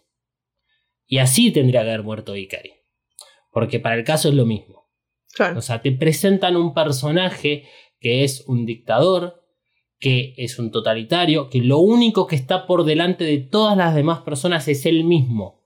Y 1.05 1.19
así 1.19 1.51
tendría 1.51 1.83
que 1.83 1.89
haber 1.89 2.03
muerto 2.03 2.35
Ikari. 2.35 2.71
Porque 3.51 3.79
para 3.79 3.95
el 3.95 4.03
caso 4.03 4.27
es 4.29 4.35
lo 4.35 4.45
mismo. 4.45 4.86
O 5.55 5.61
sea, 5.61 5.81
te 5.81 5.91
presentan 5.91 6.55
un 6.55 6.73
personaje 6.73 7.67
que 7.99 8.23
es 8.23 8.43
un 8.47 8.65
dictador, 8.65 9.43
que 9.99 10.33
es 10.37 10.59
un 10.59 10.71
totalitario, 10.71 11.49
que 11.49 11.61
lo 11.61 11.79
único 11.79 12.27
que 12.27 12.35
está 12.35 12.65
por 12.67 12.83
delante 12.83 13.23
de 13.23 13.37
todas 13.37 13.77
las 13.77 13.95
demás 13.95 14.21
personas 14.21 14.67
es 14.67 14.85
él 14.85 15.03
mismo. 15.03 15.63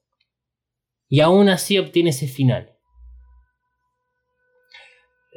Y 1.08 1.20
aún 1.20 1.50
así 1.50 1.78
obtiene 1.78 2.12
ese 2.12 2.28
final. 2.28 2.78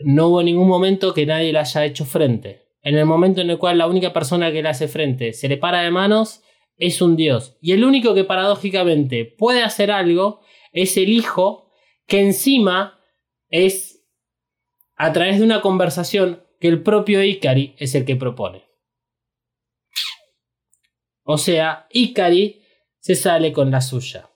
No 0.04 0.28
hubo 0.28 0.42
ningún 0.42 0.68
momento 0.68 1.14
que 1.14 1.26
nadie 1.26 1.52
le 1.52 1.58
haya 1.58 1.84
hecho 1.84 2.04
frente. 2.04 2.62
En 2.82 2.96
el 2.96 3.06
momento 3.06 3.40
en 3.40 3.50
el 3.50 3.58
cual 3.58 3.78
la 3.78 3.86
única 3.86 4.12
persona 4.12 4.52
que 4.52 4.62
le 4.62 4.68
hace 4.68 4.88
frente 4.88 5.32
se 5.32 5.48
le 5.48 5.56
para 5.56 5.82
de 5.82 5.90
manos, 5.90 6.42
es 6.76 7.00
un 7.00 7.16
dios. 7.16 7.56
Y 7.60 7.72
el 7.72 7.84
único 7.84 8.14
que 8.14 8.24
paradójicamente 8.24 9.24
puede 9.24 9.62
hacer 9.62 9.90
algo 9.90 10.40
es 10.72 10.96
el 10.96 11.08
hijo, 11.08 11.70
que 12.06 12.20
encima 12.20 13.00
es 13.48 13.93
a 14.96 15.12
través 15.12 15.38
de 15.38 15.44
una 15.44 15.60
conversación 15.60 16.42
que 16.60 16.68
el 16.68 16.82
propio 16.82 17.22
Ikari 17.22 17.74
es 17.78 17.94
el 17.94 18.04
que 18.04 18.16
propone. 18.16 18.64
O 21.24 21.38
sea, 21.38 21.86
Ikari 21.90 22.62
se 22.98 23.14
sale 23.14 23.52
con 23.52 23.70
la 23.70 23.80
suya. 23.80 24.30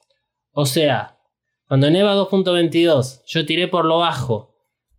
O 0.52 0.66
sea, 0.66 1.18
cuando 1.66 1.86
en 1.86 1.96
EVA 1.96 2.14
2.22 2.16 3.22
yo 3.26 3.46
tiré 3.46 3.68
por 3.68 3.84
lo 3.84 3.98
bajo, 3.98 4.56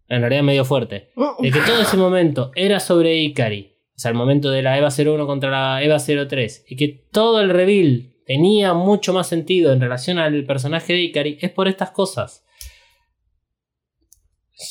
en 0.07 0.21
realidad 0.21 0.43
medio 0.43 0.65
fuerte, 0.65 1.11
de 1.39 1.51
que 1.51 1.59
todo 1.61 1.81
ese 1.81 1.97
momento 1.97 2.51
era 2.55 2.79
sobre 2.79 3.17
Ikari, 3.17 3.75
o 3.95 3.99
sea, 3.99 4.11
el 4.11 4.17
momento 4.17 4.49
de 4.49 4.61
la 4.61 4.77
EVA 4.77 4.89
01 4.89 5.27
contra 5.27 5.49
la 5.49 5.83
EVA 5.83 5.97
03, 5.99 6.65
y 6.67 6.75
que 6.75 6.87
todo 7.11 7.41
el 7.41 7.49
reveal 7.49 8.15
tenía 8.25 8.73
mucho 8.73 9.13
más 9.13 9.27
sentido 9.27 9.73
en 9.73 9.81
relación 9.81 10.19
al 10.19 10.45
personaje 10.45 10.93
de 10.93 11.01
Ikari, 11.01 11.37
es 11.41 11.51
por 11.51 11.67
estas 11.67 11.91
cosas. 11.91 12.45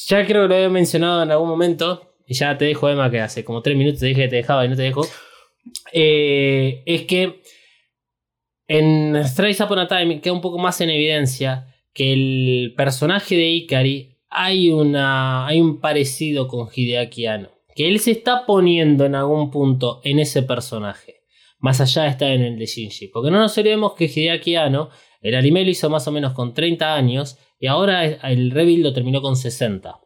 Ya 0.09 0.27
creo 0.27 0.43
que 0.43 0.49
lo 0.49 0.55
he 0.55 0.69
mencionado 0.69 1.23
en 1.23 1.31
algún 1.31 1.49
momento, 1.49 2.15
y 2.27 2.35
ya 2.35 2.59
te 2.59 2.67
dejo, 2.67 2.89
Emma, 2.89 3.11
que 3.11 3.21
hace 3.21 3.45
como 3.45 3.63
tres 3.63 3.77
minutos 3.77 4.01
te 4.01 4.07
dije 4.07 4.23
que 4.23 4.29
te 4.29 4.37
dejaba 4.37 4.65
y 4.65 4.69
no 4.69 4.77
te 4.77 4.83
dejo. 4.83 5.07
Eh, 5.93 6.83
es 6.85 7.03
que 7.03 7.41
en 8.67 9.17
Strays 9.25 9.61
Upon 9.61 9.79
a 9.79 9.89
Time 9.89 10.21
queda 10.21 10.35
un 10.35 10.43
poco 10.43 10.59
más 10.59 10.81
en 10.83 10.91
evidencia 10.91 11.75
que 11.95 12.13
el 12.13 12.75
personaje 12.77 13.35
de 13.35 13.49
Ikari 13.49 14.19
hay, 14.29 14.71
una, 14.71 15.47
hay 15.47 15.61
un 15.61 15.81
parecido 15.81 16.49
con 16.49 16.69
Hideaki 16.73 17.27
Anno. 17.27 17.51
Que 17.75 17.89
él 17.89 17.99
se 18.01 18.11
está 18.11 18.45
poniendo 18.45 19.07
en 19.07 19.15
algún 19.15 19.51
punto 19.51 20.01
en 20.05 20.19
ese 20.19 20.43
personaje. 20.43 21.23
Más 21.59 21.81
allá 21.81 22.07
estar 22.07 22.31
en 22.31 22.43
el 22.43 22.59
de 22.59 22.67
Shinji. 22.67 23.09
Porque 23.09 23.31
no 23.31 23.39
nos 23.39 23.57
olvidemos 23.57 23.95
que 23.95 24.05
Hideaki 24.05 24.57
Anno, 24.57 24.91
el 25.21 25.35
anime 25.35 25.65
lo 25.65 25.71
hizo 25.71 25.91
más 25.91 26.07
o 26.07 26.13
menos 26.13 26.33
con 26.33 26.55
30 26.55 26.95
años 26.95 27.39
y 27.59 27.67
ahora 27.67 28.05
el 28.05 28.51
rebuild 28.51 28.85
lo 28.85 28.93
terminó 28.93 29.21
con 29.21 29.37
60. 29.37 30.01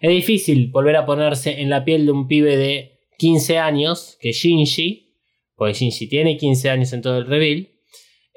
Es 0.00 0.10
difícil 0.10 0.70
volver 0.70 0.96
a 0.96 1.04
ponerse 1.04 1.60
en 1.60 1.68
la 1.68 1.84
piel 1.84 2.06
de 2.06 2.12
un 2.12 2.26
pibe 2.26 2.56
de 2.56 3.00
15 3.18 3.58
años, 3.58 4.16
que 4.20 4.32
Shinji, 4.32 5.14
porque 5.54 5.74
Shinji 5.74 6.08
tiene 6.08 6.38
15 6.38 6.70
años 6.70 6.92
en 6.94 7.02
todo 7.02 7.18
el 7.18 7.26
reveal, 7.26 7.68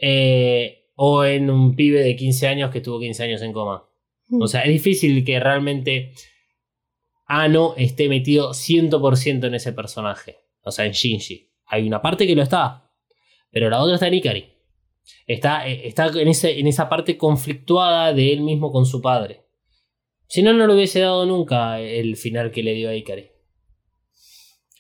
eh, 0.02 0.90
o 0.96 1.24
en 1.24 1.50
un 1.50 1.76
pibe 1.76 2.02
de 2.02 2.16
15 2.16 2.48
años 2.48 2.70
que 2.70 2.82
tuvo 2.82 3.00
15 3.00 3.24
años 3.24 3.42
en 3.42 3.54
coma. 3.54 3.86
O 4.42 4.48
sea, 4.48 4.62
es 4.62 4.70
difícil 4.70 5.24
que 5.24 5.40
realmente 5.40 6.14
Ano 7.26 7.74
esté 7.78 8.10
metido 8.10 8.52
100% 8.52 9.48
en 9.48 9.56
ese 9.56 9.72
personaje. 9.72 10.38
O 10.62 10.72
sea, 10.72 10.86
en 10.86 10.92
Shinji. 10.92 11.50
Hay 11.66 11.88
una 11.88 12.02
parte 12.02 12.28
que 12.28 12.36
lo 12.36 12.44
está, 12.44 12.92
pero 13.52 13.70
la 13.70 13.80
otra 13.82 13.96
está 13.96 14.08
en 14.08 14.14
Ikari. 14.16 14.53
Está, 15.28 15.68
eh, 15.68 15.88
está 15.88 16.08
en, 16.08 16.28
ese, 16.28 16.60
en 16.60 16.68
esa 16.68 16.90
parte 16.90 17.18
conflictuada 17.18 18.14
de 18.14 18.34
él 18.34 18.42
mismo 18.42 18.72
con 18.72 18.86
su 18.86 19.02
padre. 19.02 19.46
Si 20.28 20.42
no, 20.42 20.54
no 20.54 20.68
le 20.68 20.74
hubiese 20.74 21.00
dado 21.00 21.26
nunca 21.26 21.80
el 21.80 22.18
final 22.18 22.52
que 22.52 22.64
le 22.64 22.74
dio 22.74 22.90
a 22.90 22.96
Ikari. 22.96 23.30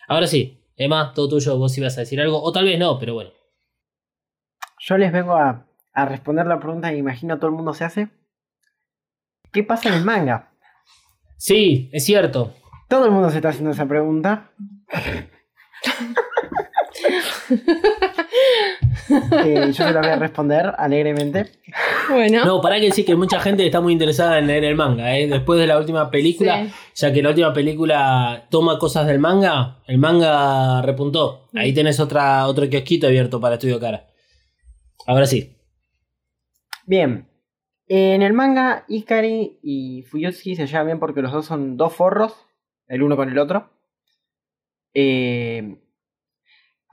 Ahora 0.07 0.27
sí, 0.27 0.59
Emma, 0.75 1.13
todo 1.13 1.29
tuyo, 1.29 1.57
vos 1.57 1.77
ibas 1.77 1.97
a 1.97 2.01
decir 2.01 2.19
algo, 2.19 2.41
o 2.41 2.51
tal 2.51 2.65
vez 2.65 2.79
no, 2.79 2.97
pero 2.99 3.13
bueno. 3.13 3.31
Yo 4.79 4.97
les 4.97 5.11
vengo 5.11 5.35
a, 5.35 5.67
a 5.93 6.05
responder 6.05 6.45
la 6.45 6.59
pregunta 6.59 6.89
que 6.89 6.97
imagino 6.97 7.37
todo 7.37 7.47
el 7.47 7.55
mundo 7.55 7.73
se 7.73 7.85
hace. 7.85 8.09
¿Qué 9.51 9.63
pasa 9.63 9.89
en 9.89 9.95
el 9.95 10.03
manga? 10.03 10.51
Sí, 11.37 11.89
es 11.93 12.05
cierto. 12.05 12.53
Todo 12.89 13.05
el 13.05 13.11
mundo 13.11 13.29
se 13.29 13.37
está 13.37 13.49
haciendo 13.49 13.71
esa 13.71 13.85
pregunta. 13.85 14.51
Eh, 19.45 19.65
yo 19.67 19.73
se 19.73 19.91
la 19.91 19.99
voy 20.01 20.09
a 20.09 20.15
responder 20.15 20.73
alegremente. 20.77 21.51
Bueno. 22.09 22.45
No, 22.45 22.61
para 22.61 22.79
que 22.79 22.85
decir 22.85 23.05
que 23.05 23.15
mucha 23.15 23.39
gente 23.39 23.65
está 23.65 23.81
muy 23.81 23.93
interesada 23.93 24.39
en 24.39 24.47
leer 24.47 24.63
el 24.63 24.75
manga, 24.75 25.17
¿eh? 25.17 25.27
Después 25.27 25.59
de 25.59 25.67
la 25.67 25.77
última 25.77 26.09
película, 26.09 26.65
Sí. 26.65 26.71
ya 26.95 27.13
que 27.13 27.21
la 27.21 27.29
última 27.29 27.53
película 27.53 28.45
toma 28.49 28.79
cosas 28.79 29.05
del 29.07 29.19
manga, 29.19 29.79
el 29.87 29.97
manga 29.97 30.81
repuntó. 30.81 31.47
Ahí 31.53 31.73
tenés 31.73 31.99
otra, 31.99 32.47
otro 32.47 32.69
kiosquito 32.69 33.07
abierto 33.07 33.39
para 33.41 33.55
Estudio 33.55 33.79
Cara. 33.79 34.07
Ahora 35.05 35.25
sí. 35.25 35.57
Bien. 36.85 37.27
En 37.87 38.21
el 38.21 38.33
manga, 38.33 38.85
Ikari 38.87 39.59
y 39.61 40.03
Fuyutsuki 40.03 40.55
se 40.55 40.65
llevan 40.67 40.85
bien 40.87 40.99
porque 40.99 41.21
los 41.21 41.31
dos 41.31 41.45
son 41.45 41.75
dos 41.77 41.93
forros, 41.93 42.33
el 42.87 43.03
uno 43.03 43.15
con 43.17 43.29
el 43.29 43.37
otro. 43.37 43.69
Eh, 44.93 45.77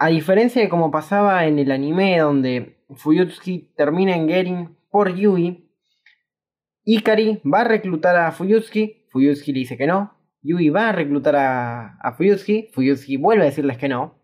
a 0.00 0.08
diferencia 0.08 0.62
de 0.62 0.70
como 0.70 0.90
pasaba 0.90 1.44
en 1.44 1.58
el 1.58 1.70
anime, 1.70 2.18
donde 2.18 2.78
Fuyutsuki 2.88 3.70
termina 3.76 4.16
en 4.16 4.28
Gerin 4.28 4.76
por 4.90 5.14
Yui, 5.14 5.70
Ikari 6.86 7.42
va 7.44 7.60
a 7.60 7.64
reclutar 7.64 8.16
a 8.16 8.32
Fuyutsuki, 8.32 9.04
Fuyutsuki 9.10 9.52
le 9.52 9.58
dice 9.58 9.76
que 9.76 9.86
no, 9.86 10.14
Yui 10.40 10.70
va 10.70 10.88
a 10.88 10.92
reclutar 10.92 11.36
a, 11.36 11.98
a 12.00 12.14
Fuyutsuki, 12.14 12.70
Fuyutsuki 12.72 13.18
vuelve 13.18 13.42
a 13.42 13.50
decirles 13.50 13.76
que 13.76 13.90
no. 13.90 14.18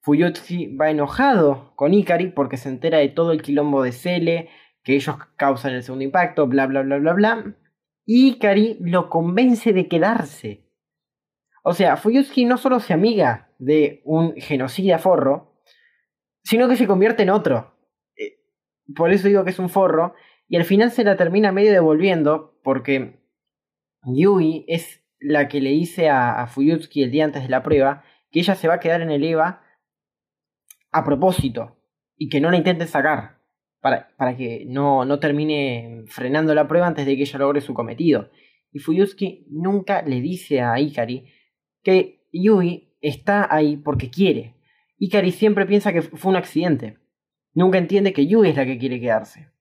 Fuyutsuki 0.00 0.76
va 0.76 0.90
enojado 0.90 1.72
con 1.76 1.94
Ikari 1.94 2.32
porque 2.32 2.56
se 2.56 2.68
entera 2.68 2.98
de 2.98 3.08
todo 3.08 3.30
el 3.30 3.42
quilombo 3.42 3.84
de 3.84 3.92
Cele, 3.92 4.48
que 4.82 4.96
ellos 4.96 5.18
causan 5.36 5.74
el 5.74 5.84
segundo 5.84 6.04
impacto, 6.04 6.48
bla 6.48 6.66
bla 6.66 6.82
bla 6.82 6.98
bla 6.98 7.12
bla. 7.12 7.56
Y 8.04 8.30
Ikari 8.30 8.78
lo 8.80 9.08
convence 9.08 9.72
de 9.72 9.86
quedarse. 9.86 10.65
O 11.68 11.74
sea, 11.74 11.96
Fuyutsuki 11.96 12.44
no 12.44 12.58
solo 12.58 12.78
se 12.78 12.92
amiga 12.92 13.50
de 13.58 14.00
un 14.04 14.36
genocida 14.36 15.00
forro, 15.00 15.58
sino 16.44 16.68
que 16.68 16.76
se 16.76 16.86
convierte 16.86 17.24
en 17.24 17.30
otro. 17.30 17.74
Eh, 18.16 18.38
Por 18.94 19.10
eso 19.10 19.26
digo 19.26 19.42
que 19.42 19.50
es 19.50 19.58
un 19.58 19.68
forro. 19.68 20.14
Y 20.46 20.58
al 20.58 20.64
final 20.64 20.92
se 20.92 21.02
la 21.02 21.16
termina 21.16 21.50
medio 21.50 21.72
devolviendo 21.72 22.56
porque 22.62 23.18
Yui 24.04 24.64
es 24.68 25.04
la 25.18 25.48
que 25.48 25.60
le 25.60 25.70
dice 25.70 26.08
a, 26.08 26.40
a 26.40 26.46
Fuyutsuki 26.46 27.02
el 27.02 27.10
día 27.10 27.24
antes 27.24 27.42
de 27.42 27.48
la 27.48 27.64
prueba 27.64 28.04
que 28.30 28.38
ella 28.38 28.54
se 28.54 28.68
va 28.68 28.74
a 28.74 28.80
quedar 28.80 29.00
en 29.00 29.10
el 29.10 29.24
EVA 29.24 29.60
a 30.92 31.04
propósito 31.04 31.80
y 32.16 32.28
que 32.28 32.40
no 32.40 32.52
la 32.52 32.58
intenten 32.58 32.86
sacar 32.86 33.40
para, 33.80 34.14
para 34.16 34.36
que 34.36 34.66
no, 34.68 35.04
no 35.04 35.18
termine 35.18 36.04
frenando 36.06 36.54
la 36.54 36.68
prueba 36.68 36.86
antes 36.86 37.06
de 37.06 37.16
que 37.16 37.22
ella 37.22 37.40
logre 37.40 37.60
su 37.60 37.74
cometido. 37.74 38.30
Y 38.70 38.78
Fuyutsuki 38.78 39.48
nunca 39.50 40.02
le 40.02 40.20
dice 40.20 40.60
a 40.60 40.78
Ikari 40.78 41.32
que 41.86 42.26
Yui 42.32 42.96
está 43.00 43.46
ahí 43.48 43.76
porque 43.76 44.10
quiere. 44.10 44.56
Ikari 44.98 45.30
siempre 45.30 45.66
piensa 45.66 45.92
que 45.92 46.02
fue 46.02 46.30
un 46.32 46.36
accidente. 46.36 46.98
Nunca 47.54 47.78
entiende 47.78 48.12
que 48.12 48.26
Yui 48.26 48.48
es 48.48 48.56
la 48.56 48.66
que 48.66 48.76
quiere 48.76 49.00
quedarse. 49.00 49.52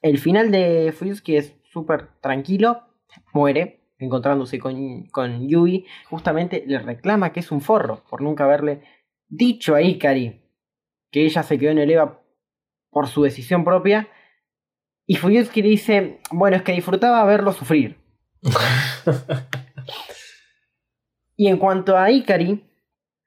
El 0.00 0.18
final 0.18 0.52
de 0.52 0.94
Fuyutsuki 0.96 1.34
es 1.34 1.56
súper 1.72 2.20
tranquilo. 2.20 2.82
Muere 3.32 3.80
encontrándose 3.98 4.60
con, 4.60 5.08
con 5.08 5.48
Yui. 5.48 5.86
Justamente 6.08 6.62
le 6.68 6.78
reclama 6.78 7.32
que 7.32 7.40
es 7.40 7.50
un 7.50 7.62
forro 7.62 8.04
por 8.08 8.22
nunca 8.22 8.44
haberle 8.44 8.82
dicho 9.26 9.74
a 9.74 9.82
Ikari 9.82 10.40
que 11.10 11.24
ella 11.24 11.42
se 11.42 11.58
quedó 11.58 11.72
en 11.72 11.78
el 11.78 11.90
EVA 11.90 12.22
por 12.90 13.08
su 13.08 13.24
decisión 13.24 13.64
propia. 13.64 14.08
Y 15.04 15.16
Fuyutsuki 15.16 15.62
le 15.62 15.68
dice, 15.68 16.20
bueno, 16.30 16.58
es 16.58 16.62
que 16.62 16.70
disfrutaba 16.70 17.24
verlo 17.24 17.52
sufrir. 17.52 17.98
y 21.36 21.48
en 21.48 21.58
cuanto 21.58 21.96
a 21.96 22.10
Ikari, 22.10 22.64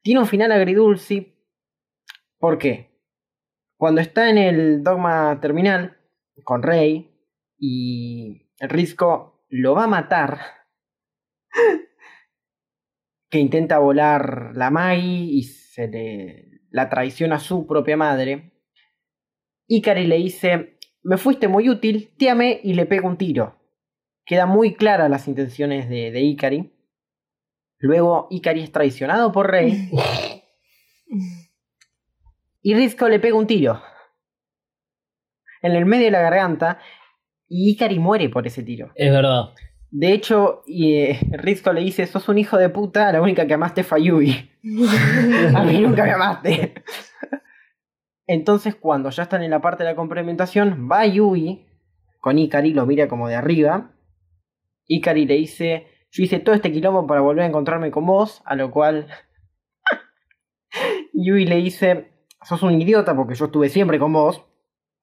tiene 0.02 0.20
un 0.20 0.28
final 0.28 0.52
agridulce. 0.52 1.34
¿Por 2.38 2.58
qué? 2.58 2.92
Cuando 3.78 4.02
está 4.02 4.30
en 4.30 4.38
el 4.38 4.84
dogma 4.84 5.40
terminal 5.42 5.98
con 6.44 6.64
Rey 6.64 7.12
y 7.58 8.52
Risco 8.60 9.46
lo 9.50 9.74
va 9.76 9.86
a 9.86 9.88
matar, 9.88 10.40
que 13.30 13.40
intenta 13.40 13.80
volar 13.80 14.52
la 14.56 14.70
Magi 14.70 15.38
y 15.38 15.44
se 15.44 15.88
le 15.88 16.56
la 16.72 16.90
traiciona 16.90 17.36
a 17.36 17.40
su 17.40 17.66
propia 17.66 17.96
madre, 17.96 18.52
Ikari 19.68 20.08
le 20.08 20.18
dice, 20.18 20.78
me 21.04 21.18
fuiste 21.18 21.48
muy 21.48 21.70
útil, 21.70 22.14
te 22.18 22.30
amé 22.30 22.60
y 22.64 22.74
le 22.74 22.86
pega 22.86 23.08
un 23.08 23.18
tiro. 23.18 23.62
Queda 24.26 24.46
muy 24.46 24.76
claras 24.76 25.10
las 25.10 25.28
intenciones 25.28 25.88
de, 25.88 26.12
de 26.12 26.22
Ikari. 26.22 26.75
Luego 27.80 28.28
Ikari 28.32 28.62
es 28.62 28.72
traicionado 28.72 29.32
por 29.32 29.50
Rey. 29.52 29.90
y 32.62 32.74
Risco 32.74 33.08
le 33.10 33.20
pega 33.20 33.36
un 33.36 33.48
tiro. 33.48 33.82
En 35.62 35.74
el 35.74 35.86
medio 35.86 36.06
de 36.06 36.12
la 36.12 36.22
garganta. 36.22 36.80
Y 37.48 37.72
Ikari 37.72 38.00
muere 38.00 38.30
por 38.30 38.48
ese 38.48 38.64
tiro. 38.64 38.92
Es 38.96 39.12
verdad. 39.12 39.54
De 39.92 40.12
hecho, 40.12 40.64
y, 40.66 40.94
eh, 40.96 41.20
le 41.32 41.82
dice, 41.82 42.06
sos 42.06 42.28
un 42.28 42.38
hijo 42.38 42.58
de 42.58 42.70
puta, 42.70 43.12
la 43.12 43.22
única 43.22 43.48
que 43.48 43.54
amaste 43.54 43.84
fue 43.84 44.00
a 44.00 44.02
Yui. 44.02 44.52
a 45.56 45.64
mí 45.64 45.80
nunca 45.80 46.04
me 46.04 46.12
amaste. 46.12 46.74
Entonces, 48.28 48.76
cuando 48.76 49.10
ya 49.10 49.24
están 49.24 49.44
en 49.44 49.52
la 49.52 49.62
parte 49.62 49.84
de 49.84 49.92
la 49.92 49.96
complementación, 49.96 50.90
va 50.92 51.06
Yui 51.06 51.66
con 52.20 52.40
Ikari, 52.40 52.74
lo 52.74 52.86
mira 52.86 53.08
como 53.08 53.28
de 53.28 53.36
arriba. 53.36 53.92
Ikari 54.88 55.26
le 55.26 55.36
dice, 55.36 55.88
yo 56.16 56.24
hice 56.24 56.40
todo 56.40 56.56
este 56.56 56.72
quilombo 56.72 57.06
para 57.06 57.20
volver 57.20 57.44
a 57.44 57.48
encontrarme 57.48 57.92
con 57.92 58.06
vos, 58.06 58.42
a 58.46 58.56
lo 58.56 58.72
cual 58.72 59.08
Yui 61.14 61.46
le 61.46 61.58
dice, 61.58 62.10
sos 62.42 62.64
un 62.64 62.80
idiota 62.82 63.14
porque 63.14 63.36
yo 63.36 63.46
estuve 63.46 63.68
siempre 63.68 64.00
con 64.00 64.14
vos, 64.14 64.46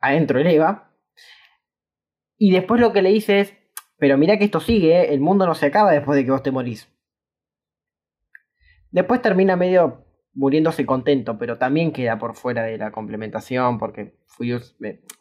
adentro 0.01 0.39
del 0.39 0.47
Eva. 0.47 0.91
Y 2.39 2.51
después 2.51 2.81
lo 2.81 2.95
que 2.95 3.03
le 3.03 3.11
dice 3.11 3.41
es, 3.41 3.55
pero 3.99 4.17
mira 4.17 4.39
que 4.39 4.45
esto 4.45 4.59
sigue, 4.59 5.03
¿eh? 5.03 5.13
el 5.13 5.21
mundo 5.21 5.45
no 5.45 5.55
se 5.55 5.67
acaba 5.67 5.93
después 5.93 6.17
de 6.17 6.25
que 6.25 6.31
vos 6.31 6.43
te 6.43 6.51
morís. 6.51 6.89
Después 8.91 9.21
termina 9.21 9.55
medio 9.55 10.07
muriéndose 10.33 10.87
contento, 10.87 11.37
pero 11.37 11.59
también 11.59 11.93
queda 11.93 12.19
por 12.19 12.37
fuera 12.37 12.63
de 12.63 12.79
la 12.79 12.91
complementación 12.91 13.79
porque 13.79 14.15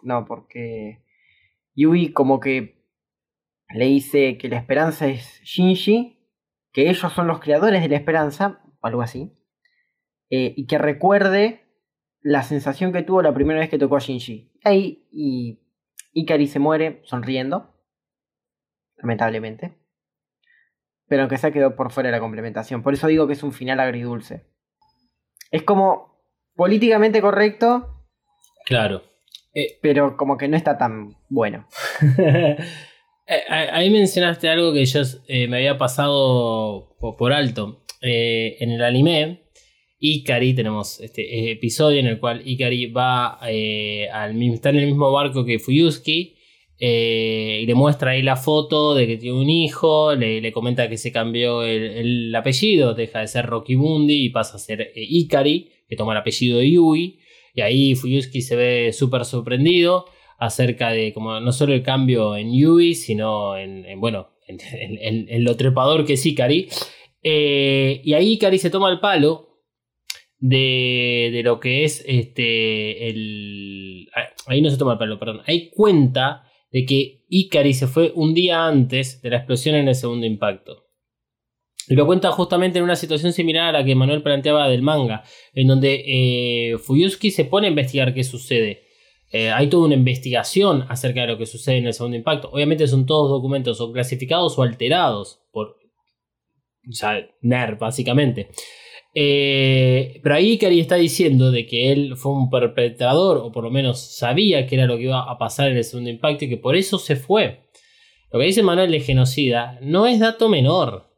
no, 0.03 0.23
porque 0.23 1.03
Yui 1.75 2.13
como 2.13 2.39
que 2.39 2.80
le 3.73 3.85
dice 3.85 4.37
que 4.37 4.49
la 4.49 4.57
esperanza 4.57 5.07
es 5.07 5.41
Shinji, 5.43 6.17
que 6.71 6.89
ellos 6.89 7.11
son 7.13 7.27
los 7.27 7.39
creadores 7.39 7.81
de 7.81 7.89
la 7.89 7.95
esperanza, 7.97 8.61
o 8.81 8.87
algo 8.87 9.01
así, 9.01 9.31
eh, 10.29 10.53
y 10.55 10.65
que 10.67 10.77
recuerde 10.77 11.65
la 12.21 12.43
sensación 12.43 12.93
que 12.93 13.03
tuvo 13.03 13.21
la 13.21 13.33
primera 13.33 13.59
vez 13.59 13.69
que 13.69 13.77
tocó 13.79 13.97
a 13.97 13.99
Shinji. 13.99 14.51
Ahí 14.63 15.07
y 15.11 15.59
Ikari 16.13 16.47
se 16.47 16.59
muere 16.59 17.01
sonriendo, 17.03 17.73
lamentablemente. 18.97 19.77
Pero 21.07 21.23
aunque 21.23 21.37
se 21.37 21.51
quedó 21.51 21.75
por 21.75 21.91
fuera 21.91 22.07
de 22.07 22.11
la 22.15 22.19
complementación. 22.21 22.83
Por 22.83 22.93
eso 22.93 23.07
digo 23.07 23.27
que 23.27 23.33
es 23.33 23.43
un 23.43 23.51
final 23.51 23.79
agridulce. 23.79 24.45
Es 25.49 25.63
como 25.63 26.23
políticamente 26.55 27.21
correcto, 27.21 28.05
Claro. 28.65 29.01
pero 29.81 30.15
como 30.15 30.37
que 30.37 30.47
no 30.47 30.55
está 30.55 30.77
tan 30.77 31.17
bueno. 31.29 31.67
Eh, 33.31 33.43
Ahí 33.49 33.89
mencionaste 33.89 34.49
algo 34.49 34.73
que 34.73 34.85
yo 34.85 35.01
eh, 35.27 35.47
me 35.47 35.57
había 35.57 35.77
pasado 35.77 36.95
po- 36.99 37.15
por 37.17 37.31
alto. 37.33 37.83
Eh, 38.01 38.57
en 38.59 38.71
el 38.71 38.83
anime, 38.83 39.43
Ikari, 39.99 40.53
tenemos 40.53 40.99
este 40.99 41.51
episodio 41.51 41.99
en 41.99 42.07
el 42.07 42.19
cual 42.19 42.41
Ikari 42.45 42.87
va 42.87 43.39
eh, 43.47 44.07
al 44.11 44.33
mismo, 44.33 44.55
está 44.55 44.69
en 44.71 44.77
el 44.79 44.87
mismo 44.87 45.11
barco 45.11 45.45
que 45.45 45.59
Fuyuski. 45.59 46.35
y 46.79 47.65
le 47.67 47.75
muestra 47.75 48.11
ahí 48.11 48.23
la 48.23 48.35
foto 48.35 48.95
de 48.95 49.05
que 49.05 49.17
tiene 49.17 49.37
un 49.39 49.49
hijo, 49.49 50.15
le, 50.15 50.41
le 50.41 50.51
comenta 50.51 50.89
que 50.89 50.97
se 50.97 51.11
cambió 51.11 51.61
el, 51.63 51.83
el 51.83 52.35
apellido, 52.35 52.95
deja 52.95 53.19
de 53.21 53.27
ser 53.27 53.45
Rokibundi 53.45 54.25
y 54.25 54.29
pasa 54.29 54.55
a 54.55 54.59
ser 54.59 54.91
Ikari, 54.95 55.69
que 55.87 55.95
toma 55.95 56.13
el 56.13 56.17
apellido 56.19 56.57
de 56.57 56.71
Yui. 56.71 57.19
Y 57.53 57.61
ahí 57.61 57.93
Fuyuski 57.95 58.41
se 58.41 58.55
ve 58.55 58.93
súper 58.93 59.25
sorprendido 59.25 60.05
acerca 60.41 60.89
de 60.89 61.13
como 61.13 61.39
no 61.39 61.51
solo 61.51 61.73
el 61.73 61.83
cambio 61.83 62.35
en 62.35 62.51
Yui, 62.51 62.95
sino 62.95 63.55
en, 63.55 63.85
en, 63.85 64.01
bueno, 64.01 64.31
en, 64.47 64.57
en- 64.99 65.29
en- 65.29 65.43
lo 65.43 65.55
trepador 65.55 66.03
que 66.05 66.13
es 66.13 66.25
Ikari. 66.25 66.67
Eh, 67.23 68.01
y 68.03 68.13
ahí 68.13 68.33
Ikari 68.33 68.57
se 68.57 68.71
toma 68.71 68.89
el 68.91 68.99
palo 68.99 69.59
de, 70.39 71.29
de 71.31 71.43
lo 71.43 71.59
que 71.59 71.83
es 71.83 72.03
este 72.07 73.07
el 73.09 74.07
ahí 74.47 74.61
no 74.61 74.71
se 74.71 74.77
toma 74.77 74.93
el 74.93 74.97
palo, 74.97 75.19
perdón. 75.19 75.41
Ahí 75.45 75.69
cuenta 75.69 76.43
de 76.71 76.85
que 76.85 77.25
Ikari 77.29 77.73
se 77.75 77.85
fue 77.85 78.11
un 78.15 78.33
día 78.33 78.65
antes 78.65 79.21
de 79.21 79.29
la 79.29 79.37
explosión 79.37 79.75
en 79.75 79.87
el 79.87 79.95
segundo 79.95 80.25
impacto. 80.25 80.87
Y 81.87 81.95
lo 81.95 82.05
cuenta 82.07 82.31
justamente 82.31 82.79
en 82.79 82.83
una 82.83 82.95
situación 82.95 83.33
similar 83.33 83.75
a 83.75 83.79
la 83.79 83.85
que 83.85 83.95
Manuel 83.95 84.23
planteaba 84.23 84.67
del 84.69 84.81
manga, 84.81 85.23
en 85.53 85.67
donde 85.67 86.03
eh, 86.05 86.75
se 87.31 87.45
pone 87.45 87.67
a 87.67 87.69
investigar 87.69 88.13
qué 88.13 88.23
sucede. 88.23 88.83
Eh, 89.31 89.49
hay 89.49 89.67
toda 89.67 89.85
una 89.85 89.95
investigación 89.95 90.85
acerca 90.89 91.21
de 91.21 91.27
lo 91.27 91.37
que 91.37 91.45
sucede 91.45 91.77
en 91.77 91.87
el 91.87 91.93
segundo 91.93 92.17
impacto. 92.17 92.49
Obviamente 92.51 92.87
son 92.87 93.05
todos 93.05 93.29
documentos 93.29 93.79
o 93.79 93.91
clasificados 93.91 94.57
o 94.57 94.63
alterados 94.63 95.41
por 95.51 95.81
o 96.89 96.93
sea, 96.93 97.27
NER, 97.41 97.77
básicamente. 97.77 98.49
Eh, 99.13 100.19
pero 100.23 100.35
ahí 100.35 100.53
Ikari 100.53 100.79
está 100.79 100.95
diciendo 100.95 101.51
de 101.51 101.65
que 101.65 101.91
él 101.91 102.15
fue 102.15 102.31
un 102.31 102.49
perpetrador, 102.49 103.37
o 103.37 103.51
por 103.51 103.63
lo 103.63 103.71
menos 103.71 103.99
sabía 103.99 104.65
que 104.67 104.75
era 104.75 104.85
lo 104.85 104.97
que 104.97 105.03
iba 105.03 105.29
a 105.29 105.37
pasar 105.37 105.69
en 105.69 105.77
el 105.77 105.83
segundo 105.83 106.09
impacto 106.09 106.45
y 106.45 106.49
que 106.49 106.57
por 106.57 106.75
eso 106.75 106.97
se 106.97 107.15
fue. 107.15 107.61
Lo 108.31 108.39
que 108.39 108.45
dice 108.45 108.63
Manuel 108.63 108.91
de 108.91 109.01
genocida 109.01 109.77
no 109.81 110.07
es 110.07 110.19
dato 110.19 110.47
menor. 110.47 111.09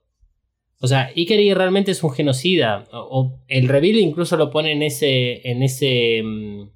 O 0.82 0.88
sea, 0.88 1.12
Ikari 1.16 1.54
realmente 1.54 1.92
es 1.92 2.04
un 2.04 2.12
genocida. 2.12 2.86
O, 2.92 2.98
o 3.00 3.44
el 3.48 3.70
reveal 3.70 4.00
incluso 4.00 4.36
lo 4.36 4.50
pone 4.50 4.74
en 4.74 4.82
ese. 4.82 5.48
en 5.48 5.64
ese. 5.64 6.22
mm, 6.24 6.72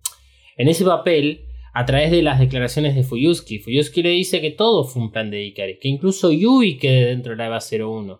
en 0.58 0.68
ese 0.68 0.84
papel 0.84 1.46
a 1.74 1.86
través 1.86 2.10
de 2.10 2.24
las 2.24 2.40
declaraciones 2.40 2.96
de 2.96 3.04
Fuyuski. 3.04 3.60
Fuyuski 3.60 4.02
le 4.02 4.10
dice 4.10 4.42
que 4.42 4.52
todo 4.52 4.84
fue 4.84 5.04
un 5.04 5.12
plan 5.12 5.30
de 5.30 5.46
Ikari, 5.46 5.78
que 5.80 5.88
incluso 5.88 6.32
Yui 6.32 6.78
quede 6.80 7.06
dentro 7.06 7.34
de 7.34 7.38
la 7.38 7.46
EVA 7.46 7.60
01. 7.60 8.20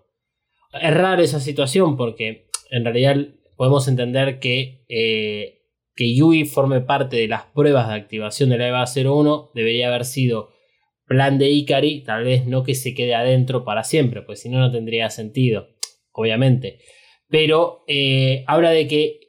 Es 0.80 0.94
raro 0.94 1.24
esa 1.24 1.40
situación 1.40 1.98
porque 1.98 2.50
en 2.70 2.84
realidad 2.84 3.18
podemos 3.56 3.88
entender 3.88 4.40
que, 4.40 4.86
eh, 4.88 5.64
que 5.96 6.16
Yui 6.16 6.46
forme 6.46 6.82
parte 6.82 7.18
de 7.18 7.28
las 7.28 7.46
pruebas 7.46 7.88
de 7.88 7.96
activación 7.96 8.52
de 8.52 8.60
la 8.60 8.68
EVA 8.68 8.86
01 8.86 9.52
debería 9.56 9.88
haber 9.88 10.06
sido 10.06 10.52
plan 11.08 11.40
de 11.40 11.50
Ikari, 11.50 12.04
tal 12.04 12.26
vez 12.26 12.46
no 12.46 12.64
que 12.64 12.76
se 12.76 12.94
quede 12.94 13.16
adentro 13.16 13.64
para 13.64 13.84
siempre, 13.84 14.22
pues 14.22 14.42
si 14.42 14.50
no, 14.50 14.60
no 14.60 14.72
tendría 14.72 15.10
sentido, 15.10 15.70
obviamente. 16.12 16.80
Pero 17.30 17.84
eh, 17.88 18.44
habla 18.46 18.70
de 18.70 18.88
que 18.88 19.20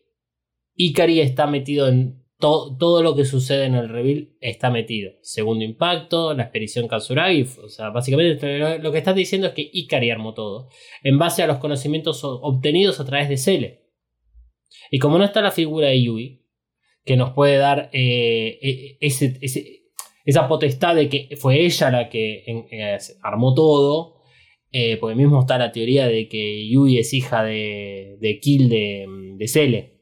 Ikari 0.75 1.21
está 1.21 1.47
metido 1.47 1.89
en 1.89 2.18
to- 2.39 2.77
todo 2.79 3.03
lo 3.03 3.15
que 3.17 3.25
sucede 3.25 3.65
en 3.67 3.75
el 3.75 3.89
reveal, 3.89 4.31
está 4.41 4.71
metido. 4.71 5.13
Segundo 5.23 5.65
impacto, 5.65 6.35
la 6.35 6.45
expedición 6.45 6.89
Katsuragi, 6.89 7.47
o 7.63 7.69
sea, 7.69 7.91
básicamente 7.91 8.79
lo, 8.79 8.93
que 8.93 8.99
estás 8.99 9.15
diciendo 9.15 9.49
es 9.49 9.55
que 9.55 9.69
Ikari 9.73 10.11
armó 10.11 10.35
todo, 10.35 10.69
en 11.03 11.19
base 11.19 11.43
a 11.43 11.47
los 11.47 11.59
conocimientos 11.59 12.21
obtenidos 12.25 13.01
a 13.01 13.05
través 13.05 13.29
de 13.29 13.37
Cele. 13.37 13.85
Y 14.91 14.99
como 14.99 15.19
no 15.19 15.25
está 15.25 15.41
la 15.41 15.51
figura 15.51 15.89
de 15.89 16.03
Yui, 16.03 16.45
que 17.05 17.17
nos 17.17 17.31
puede 17.33 17.57
dar 17.57 17.91
eh, 17.93 18.59
e- 18.61 18.99
esa 20.25 20.47
potestad 20.49 20.95
de 20.95 21.09
que 21.09 21.29
fue 21.37 21.65
ella 21.65 21.91
la 21.91 22.09
que 22.11 22.45
eh, 22.47 22.99
armó 23.23 23.55
todo, 23.55 24.17
eh, 24.71 24.99
porque 24.99 25.17
mismo 25.17 25.41
está 25.41 25.57
la 25.57 25.73
teoría 25.73 26.07
de 26.07 26.29
que 26.29 26.69
Yui 26.69 26.99
es 26.99 27.15
hija 27.15 27.43
de, 27.43 28.39
Kill 28.43 28.69
de, 28.69 29.07
de. 29.39 29.98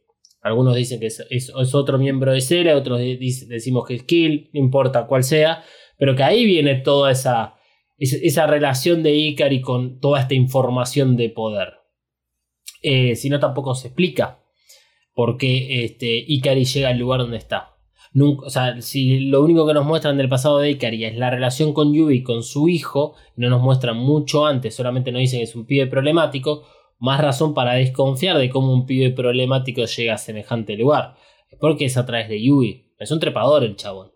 Algunos 0.47 0.77
dicen 0.77 1.01
que 1.01 1.07
es, 1.07 1.53
otro 1.75 1.99
miembro 1.99 2.33
de 2.33 2.41
Cele, 2.41 2.75
otros 2.75 3.01
decimos 3.01 3.85
que 3.87 3.95
es 3.95 4.05
Kill, 4.05 4.51
no 4.53 4.61
importa 4.61 5.07
cuál 5.07 5.25
sea, 5.25 5.65
pero 5.99 6.15
que 6.15 6.23
ahí 6.23 6.47
viene 6.47 6.77
toda 6.77 7.11
esa, 7.11 7.57
esa, 7.99 8.47
relación 8.47 9.03
de 9.03 9.15
Ikari 9.15 9.61
con 9.61 9.99
toda 9.99 10.21
esta 10.21 10.35
información 10.35 11.17
de 11.17 11.31
poder. 11.31 11.75
Eh, 12.81 13.17
si 13.17 13.29
no, 13.29 13.41
tampoco 13.41 13.75
se 13.75 13.89
explica 13.89 14.39
por 15.15 15.37
qué 15.37 15.85
este, 15.85 16.25
Ikari 16.29 16.65
llega 16.65 16.91
al 16.91 16.99
lugar 16.99 17.21
donde 17.21 17.39
está. 17.39 17.73
O 18.19 18.49
sea, 18.49 18.81
si 18.81 19.19
lo 19.19 19.43
único 19.43 19.67
que 19.67 19.75
nos 19.75 19.85
muestran 19.85 20.17
del 20.17 20.29
pasado 20.29 20.61
de 20.61 20.71
Ikari 20.71 21.05
es 21.05 21.17
la 21.17 21.31
relación 21.31 21.73
con 21.73 21.93
Yui 21.93 22.23
con 22.23 22.45
su 22.45 22.69
hijo, 22.69 23.15
no 23.35 23.51
nos 23.51 23.61
muestran 23.61 23.97
mucho 23.97 24.47
antes, 24.47 24.75
solamente 24.75 25.11
nos 25.11 25.21
dicen 25.21 25.41
que 25.41 25.45
es 25.45 25.57
un 25.57 25.67
pibe 25.67 25.87
problemático, 25.87 26.65
más 26.99 27.21
razón 27.21 27.55
para 27.55 27.75
desconfiar 27.75 28.39
de 28.39 28.51
cómo 28.51 28.73
un 28.73 28.87
pibe 28.87 29.11
problemático 29.11 29.85
llega 29.85 30.15
a 30.15 30.19
semejante 30.19 30.77
lugar. 30.77 31.17
Porque 31.61 31.87
es 31.87 31.97
a 31.97 32.07
través 32.07 32.29
de 32.29 32.43
Yui. 32.43 32.93
Es 32.99 33.11
un 33.11 33.21
trepador 33.21 33.65
el 33.65 33.77
chabón. 33.77 34.13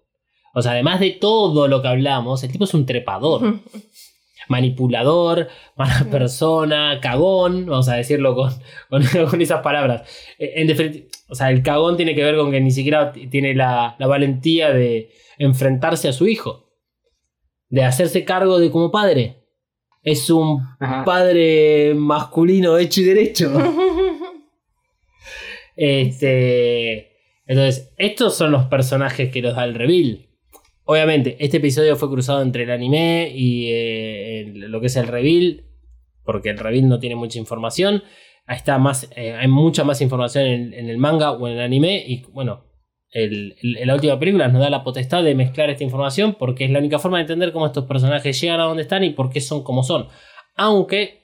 O 0.55 0.63
sea, 0.63 0.73
además 0.73 1.01
de 1.01 1.11
todo 1.11 1.69
lo 1.69 1.81
que 1.83 1.89
hablamos, 1.89 2.43
el 2.43 2.51
tipo 2.51 2.65
es 2.65 2.75
un 2.75 2.87
trepador. 2.87 3.61
Manipulador, 4.49 5.49
mala 5.77 6.09
persona, 6.11 6.99
cagón, 7.01 7.67
vamos 7.67 7.89
a 7.89 7.95
decirlo 7.95 8.35
con, 8.35 8.53
con, 8.91 9.05
con 9.29 9.41
esas 9.41 9.63
palabras. 9.63 10.09
Eh, 10.39 10.55
En 10.57 11.09
o 11.29 11.35
sea, 11.37 11.51
el 11.51 11.63
cagón 11.63 11.97
tiene 11.97 12.17
que 12.17 12.25
ver 12.25 12.37
con 12.37 12.51
que 12.51 12.61
ni 12.61 12.73
siquiera 12.73 13.13
tiene 13.13 13.55
la, 13.55 13.95
la 13.99 14.07
valentía 14.09 14.73
de 14.73 15.13
enfrentarse 15.39 16.09
a 16.09 16.13
su 16.13 16.27
hijo. 16.27 16.69
De 17.69 17.85
hacerse 17.85 18.25
cargo 18.25 18.59
de 18.59 18.73
como 18.73 18.91
padre. 18.91 19.40
Es 20.03 20.31
un 20.31 20.63
Ajá. 20.79 21.05
padre 21.05 21.93
masculino 21.95 22.79
hecho 22.79 23.01
y 23.01 23.05
derecho. 23.05 23.53
Este. 25.77 27.11
Entonces, 27.47 27.93
estos 27.97 28.37
son 28.37 28.53
los 28.53 28.65
personajes 28.67 29.31
que 29.31 29.43
nos 29.43 29.57
da 29.57 29.65
el 29.65 29.75
reveal. 29.75 30.27
Obviamente, 30.85 31.37
este 31.41 31.57
episodio 31.57 31.97
fue 31.97 32.11
cruzado 32.11 32.43
entre 32.43 32.65
el 32.65 32.71
anime 32.71 33.33
y 33.35 33.69
eh, 33.71 34.41
el- 34.43 34.71
lo 34.71 34.81
que 34.81 34.87
es 34.89 34.97
el 34.97 35.07
reveal. 35.09 35.65
Porque 36.25 36.51
el 36.51 36.59
reveal 36.59 36.89
no 36.89 36.99
tiene 37.01 37.17
mucha 37.17 37.39
información. 37.39 38.03
Ahí 38.47 38.57
Está 38.57 38.79
más, 38.79 39.09
eh, 39.17 39.33
hay 39.33 39.49
mucha 39.49 39.85
más 39.85 40.01
información 40.01 40.45
en, 40.47 40.75
en 40.75 40.89
el 40.91 40.99
manga 40.99 41.33
o 41.33 41.47
en 41.49 41.55
el 41.55 41.61
anime. 41.61 42.05
Y 42.07 42.25
bueno, 42.33 42.65
el- 43.13 43.57
la 43.85 43.95
última 43.95 44.19
película 44.19 44.49
nos 44.49 44.61
da 44.61 44.71
la 44.71 44.85
potestad 44.85 45.23
de 45.25 45.35
mezclar 45.35 45.71
esta 45.71 45.85
información 45.85 46.37
porque 46.39 46.65
es 46.65 46.71
la 46.71 46.79
única 46.79 46.99
forma 46.99 47.19
de 47.19 47.23
entender 47.23 47.53
cómo 47.53 47.67
estos 47.67 47.87
personajes 47.87 48.41
llegan 48.41 48.61
a 48.61 48.65
donde 48.65 48.83
están 48.83 49.05
y 49.05 49.11
por 49.11 49.31
qué 49.31 49.41
son 49.41 49.63
como 49.63 49.83
son. 49.83 50.09
Aunque 50.57 51.21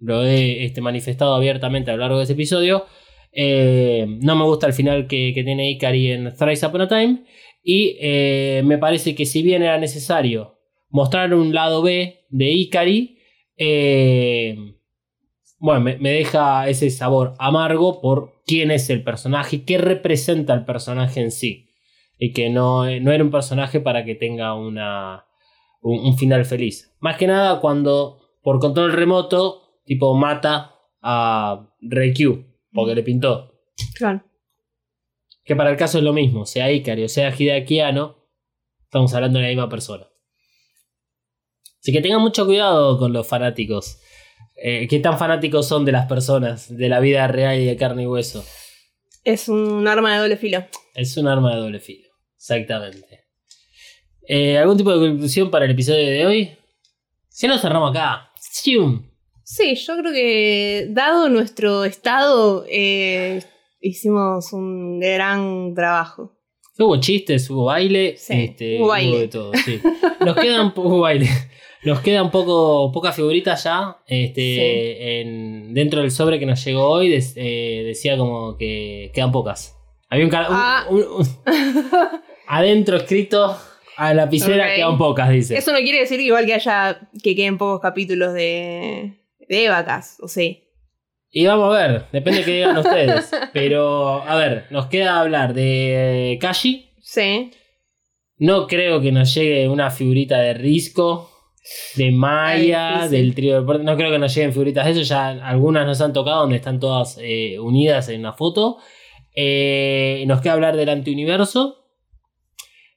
lo 0.00 0.24
he 0.24 0.64
este, 0.64 0.80
manifestado 0.80 1.34
abiertamente 1.34 1.90
a 1.90 1.94
lo 1.94 2.00
largo 2.00 2.18
de 2.18 2.24
ese 2.24 2.34
episodio, 2.34 2.84
eh, 3.32 4.06
no 4.20 4.36
me 4.36 4.44
gusta 4.44 4.66
el 4.66 4.72
final 4.72 5.06
que, 5.06 5.32
que 5.34 5.42
tiene 5.44 5.70
Ikari 5.70 6.10
en 6.12 6.34
Thrice 6.36 6.66
Upon 6.66 6.82
a 6.82 6.88
Time. 6.88 7.24
Y 7.62 7.96
eh, 8.00 8.62
me 8.64 8.78
parece 8.78 9.14
que 9.14 9.24
si 9.24 9.42
bien 9.42 9.62
era 9.62 9.78
necesario 9.78 10.58
mostrar 10.90 11.32
un 11.34 11.54
lado 11.54 11.82
B 11.82 12.26
de 12.28 12.50
Ikari, 12.50 13.18
eh, 13.56 14.73
bueno, 15.58 15.80
me, 15.80 15.98
me 15.98 16.10
deja 16.10 16.68
ese 16.68 16.90
sabor 16.90 17.34
amargo 17.38 18.00
por 18.00 18.42
quién 18.46 18.70
es 18.70 18.90
el 18.90 19.02
personaje 19.02 19.56
y 19.56 19.60
qué 19.60 19.78
representa 19.78 20.54
el 20.54 20.64
personaje 20.64 21.20
en 21.20 21.30
sí. 21.30 21.70
Y 22.18 22.32
que 22.32 22.50
no, 22.50 22.84
no 23.00 23.12
era 23.12 23.24
un 23.24 23.30
personaje 23.30 23.80
para 23.80 24.04
que 24.04 24.14
tenga 24.14 24.54
una, 24.54 25.26
un, 25.82 25.98
un 26.00 26.18
final 26.18 26.44
feliz. 26.44 26.94
Más 27.00 27.16
que 27.16 27.26
nada 27.26 27.60
cuando 27.60 28.20
por 28.42 28.60
control 28.60 28.92
remoto, 28.92 29.80
tipo 29.84 30.14
mata 30.14 30.74
a 31.00 31.74
Reikyu, 31.80 32.44
porque 32.72 32.94
le 32.94 33.02
pintó. 33.02 33.54
Claro. 33.96 34.22
Que 35.44 35.56
para 35.56 35.70
el 35.70 35.76
caso 35.76 35.98
es 35.98 36.04
lo 36.04 36.12
mismo, 36.12 36.46
sea 36.46 36.70
Ikari 36.70 37.04
o 37.04 37.08
sea 37.08 37.34
Hideaki 37.34 37.80
Anno, 37.80 38.16
estamos 38.84 39.12
hablando 39.14 39.38
de 39.38 39.44
la 39.44 39.48
misma 39.48 39.68
persona. 39.68 40.06
Así 41.80 41.92
que 41.92 42.00
tengan 42.00 42.22
mucho 42.22 42.46
cuidado 42.46 42.98
con 42.98 43.12
los 43.12 43.26
fanáticos. 43.26 44.00
Eh, 44.66 44.88
¿Qué 44.88 44.98
tan 44.98 45.18
fanáticos 45.18 45.68
son 45.68 45.84
de 45.84 45.92
las 45.92 46.06
personas, 46.06 46.74
de 46.74 46.88
la 46.88 46.98
vida 46.98 47.28
real 47.28 47.60
y 47.60 47.66
de 47.66 47.76
carne 47.76 48.04
y 48.04 48.06
hueso? 48.06 48.42
Es 49.22 49.50
un 49.50 49.86
arma 49.86 50.14
de 50.14 50.20
doble 50.20 50.38
filo. 50.38 50.64
Es 50.94 51.18
un 51.18 51.28
arma 51.28 51.54
de 51.54 51.60
doble 51.60 51.80
filo, 51.80 52.08
exactamente. 52.34 53.26
Eh, 54.26 54.56
¿Algún 54.56 54.78
tipo 54.78 54.90
de 54.96 55.06
conclusión 55.10 55.50
para 55.50 55.66
el 55.66 55.72
episodio 55.72 56.08
de 56.08 56.24
hoy? 56.24 56.50
Si 57.28 57.46
no, 57.46 57.58
cerramos 57.58 57.90
acá. 57.90 58.30
¡Sium! 58.40 59.06
Sí, 59.42 59.74
yo 59.74 59.98
creo 59.98 60.12
que 60.14 60.86
dado 60.88 61.28
nuestro 61.28 61.84
estado, 61.84 62.64
eh, 62.66 63.42
hicimos 63.82 64.50
un 64.54 64.98
gran 64.98 65.74
trabajo. 65.74 66.38
Hubo 66.78 66.98
chistes, 67.00 67.50
hubo 67.50 67.66
baile, 67.66 68.16
Sí, 68.16 68.44
este, 68.44 68.78
hubo 68.80 68.86
baile. 68.88 69.18
de 69.18 69.28
todo, 69.28 69.52
sí. 69.62 69.78
Nos 70.24 70.36
quedan 70.36 70.72
poco 70.74 71.00
baile. 71.00 71.28
Nos 71.84 72.00
quedan 72.00 72.30
poco, 72.30 72.90
pocas 72.92 73.14
figuritas 73.14 73.64
ya. 73.64 73.98
Este, 74.06 75.20
en- 75.20 75.74
dentro 75.74 76.00
del 76.00 76.10
sobre 76.10 76.38
que 76.38 76.46
nos 76.46 76.64
llegó 76.64 76.88
hoy 76.88 77.10
des- 77.10 77.34
eh, 77.36 77.82
decía 77.86 78.16
como 78.16 78.56
que 78.56 79.10
quedan 79.14 79.32
pocas. 79.32 79.76
Había 80.08 80.24
un, 80.26 80.30
Ah. 80.34 80.86
un- 80.88 81.04
un- 81.04 81.28
adentro 82.46 82.96
escrito 82.96 83.56
a 83.96 84.08
la 84.08 84.24
lapicera 84.24 84.74
quedan 84.74 84.98
pocas, 84.98 85.30
dice. 85.30 85.56
Eso 85.56 85.72
no 85.72 85.78
quiere 85.78 86.00
decir 86.00 86.20
igual 86.20 86.46
que 86.46 86.54
haya 86.54 87.08
que 87.22 87.34
queden 87.36 87.58
pocos 87.58 87.80
capítulos 87.80 88.32
de, 88.34 89.12
de 89.48 89.64
Evacas, 89.64 90.16
o 90.20 90.28
sí. 90.28 90.60
Y 91.30 91.46
vamos 91.46 91.74
a 91.74 91.78
ver, 91.88 92.06
depende 92.12 92.40
de 92.40 92.44
qué 92.44 92.52
digan 92.52 92.76
ustedes. 92.78 93.30
Pero, 93.52 94.22
a 94.22 94.36
ver, 94.36 94.66
nos 94.70 94.86
queda 94.86 95.20
hablar 95.20 95.52
de 95.52 96.38
Kashi. 96.40 96.90
Sí. 97.02 97.50
No 98.38 98.66
creo 98.68 99.00
que 99.00 99.10
nos 99.12 99.34
llegue 99.34 99.68
una 99.68 99.90
figurita 99.90 100.38
de 100.38 100.54
Risco, 100.54 101.30
de 101.96 102.10
Maya, 102.10 102.96
Ay, 102.96 103.02
sí, 103.02 103.08
sí. 103.08 103.16
del 103.16 103.34
trío 103.34 103.64
puerto. 103.64 103.82
No 103.82 103.96
creo 103.96 104.10
que 104.10 104.18
nos 104.18 104.34
lleguen 104.34 104.52
figuritas 104.52 104.84
de 104.84 104.92
eso. 104.92 105.02
Ya 105.02 105.28
algunas 105.28 105.86
nos 105.86 106.00
han 106.00 106.12
tocado 106.12 106.40
donde 106.40 106.56
están 106.56 106.80
todas 106.80 107.18
eh, 107.20 107.58
unidas 107.58 108.08
en 108.08 108.20
una 108.20 108.32
foto. 108.32 108.78
Eh, 109.34 110.24
nos 110.26 110.40
queda 110.40 110.52
hablar 110.52 110.76
del 110.76 110.88
antiuniverso. 110.88 111.80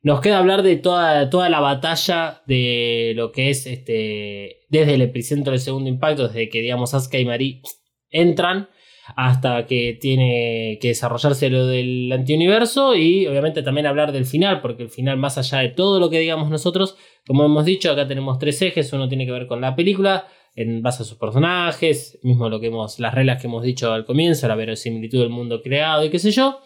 Nos 0.04 0.22
queda 0.22 0.38
hablar 0.38 0.64
de 0.64 0.78
toda, 0.78 1.30
toda 1.30 1.50
la 1.50 1.60
batalla 1.60 2.44
de 2.46 3.14
lo 3.16 3.32
que 3.32 3.50
es 3.50 3.66
este. 3.66 4.66
Desde 4.70 4.94
el 4.94 5.02
epicentro 5.02 5.52
del 5.52 5.62
segundo 5.62 5.90
impacto, 5.90 6.28
desde 6.28 6.50
que 6.50 6.62
digamos 6.62 6.94
Asuka 6.94 7.20
y 7.20 7.26
Marie 7.26 7.62
entran 8.10 8.70
hasta 9.16 9.66
que 9.66 9.98
tiene 10.00 10.78
que 10.82 10.90
desarrollarse 10.90 11.50
lo 11.50 11.66
del 11.68 12.12
antiuniverso 12.12 12.96
y 12.96 13.26
obviamente 13.28 13.64
también 13.64 13.88
hablar 13.88 14.12
del 14.12 14.26
final, 14.26 14.62
porque 14.62 14.84
el 14.84 14.90
final, 14.90 15.18
más 15.18 15.38
allá 15.38 15.60
de 15.60 15.70
todo 15.70 16.00
lo 16.00 16.10
que 16.10 16.20
digamos 16.20 16.50
nosotros, 16.50 16.98
como 17.26 17.46
hemos 17.46 17.66
dicho, 17.66 17.92
acá 17.92 18.08
tenemos 18.08 18.38
tres 18.40 18.62
ejes, 18.62 18.92
uno 18.94 19.08
tiene 19.08 19.26
que 19.26 19.32
ver 19.32 19.48
con 19.48 19.62
la 19.62 19.76
película, 19.76 20.28
en 20.56 20.82
base 20.82 21.04
a 21.04 21.06
sus 21.06 21.18
personajes, 21.20 22.18
mismo 22.24 22.50
lo 22.50 22.60
que 22.60 22.68
hemos, 22.68 23.00
las 23.00 23.14
reglas 23.14 23.40
que 23.40 23.48
hemos 23.48 23.64
dicho 23.64 23.94
al 23.94 24.06
comienzo, 24.06 24.48
la 24.48 24.56
verosimilitud 24.56 25.20
del 25.20 25.30
mundo 25.30 25.62
creado 25.62 26.04
y 26.04 26.10
qué 26.10 26.18
sé 26.20 26.32
yo. 26.32 26.60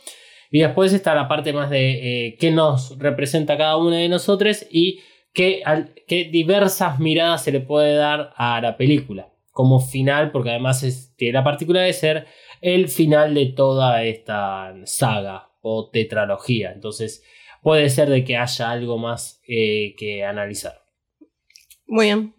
Y 0.50 0.60
después 0.60 0.94
está 0.94 1.14
la 1.16 1.28
parte 1.28 1.52
más 1.54 1.70
de 1.70 2.28
eh, 2.28 2.38
qué 2.40 2.52
nos 2.52 2.98
representa 3.00 3.58
cada 3.58 3.78
una 3.78 3.98
de 3.98 4.08
nosotros 4.10 4.66
y 4.72 5.00
qué, 5.34 5.62
al- 5.66 5.94
qué 6.08 6.26
diversas 6.26 7.00
miradas 7.00 7.44
se 7.44 7.52
le 7.52 7.60
puede 7.60 7.96
dar 7.96 8.32
a 8.38 8.60
la 8.62 8.78
película 8.78 9.30
como 9.52 9.80
final, 9.80 10.32
porque 10.32 10.50
además 10.52 10.84
es, 10.84 11.14
tiene 11.16 11.34
la 11.34 11.44
particularidad 11.44 11.88
de 11.88 11.94
ser 11.94 12.28
el 12.62 12.88
final 12.88 13.34
de 13.34 13.48
toda 13.48 14.04
esta 14.04 14.74
saga 14.86 15.52
o 15.62 15.90
tetralogía. 15.90 16.72
Entonces 16.72 17.24
puede 17.62 17.90
ser 17.90 18.10
de 18.10 18.24
que 18.24 18.38
haya 18.38 18.72
algo 18.72 18.98
más 18.98 19.42
eh, 19.48 19.96
que 19.98 20.24
analizar. 20.24 20.82
Muy 21.86 22.06
bien. 22.08 22.34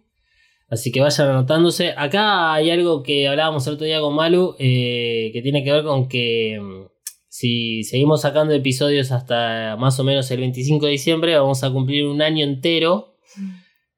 Así 0.69 0.91
que 0.91 1.01
vayan 1.01 1.29
anotándose. 1.29 1.93
Acá 1.95 2.53
hay 2.53 2.71
algo 2.71 3.03
que 3.03 3.27
hablábamos 3.27 3.67
el 3.67 3.73
otro 3.73 3.85
día 3.85 4.01
con 4.01 4.15
Malu, 4.15 4.55
eh, 4.57 5.29
que 5.31 5.41
tiene 5.43 5.63
que 5.63 5.71
ver 5.71 5.83
con 5.83 6.07
que 6.07 6.59
mm, 6.59 6.87
si 7.27 7.83
seguimos 7.83 8.21
sacando 8.21 8.55
episodios 8.55 9.11
hasta 9.11 9.75
más 9.77 9.99
o 9.99 10.03
menos 10.03 10.31
el 10.31 10.39
25 10.39 10.87
de 10.87 10.91
diciembre, 10.93 11.37
vamos 11.37 11.63
a 11.63 11.71
cumplir 11.71 12.07
un 12.07 12.23
año 12.23 12.43
entero 12.43 13.17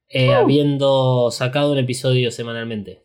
eh, 0.09 0.33
habiendo 0.33 1.31
sacado 1.31 1.71
un 1.71 1.77
episodio 1.77 2.29
semanalmente. 2.29 3.04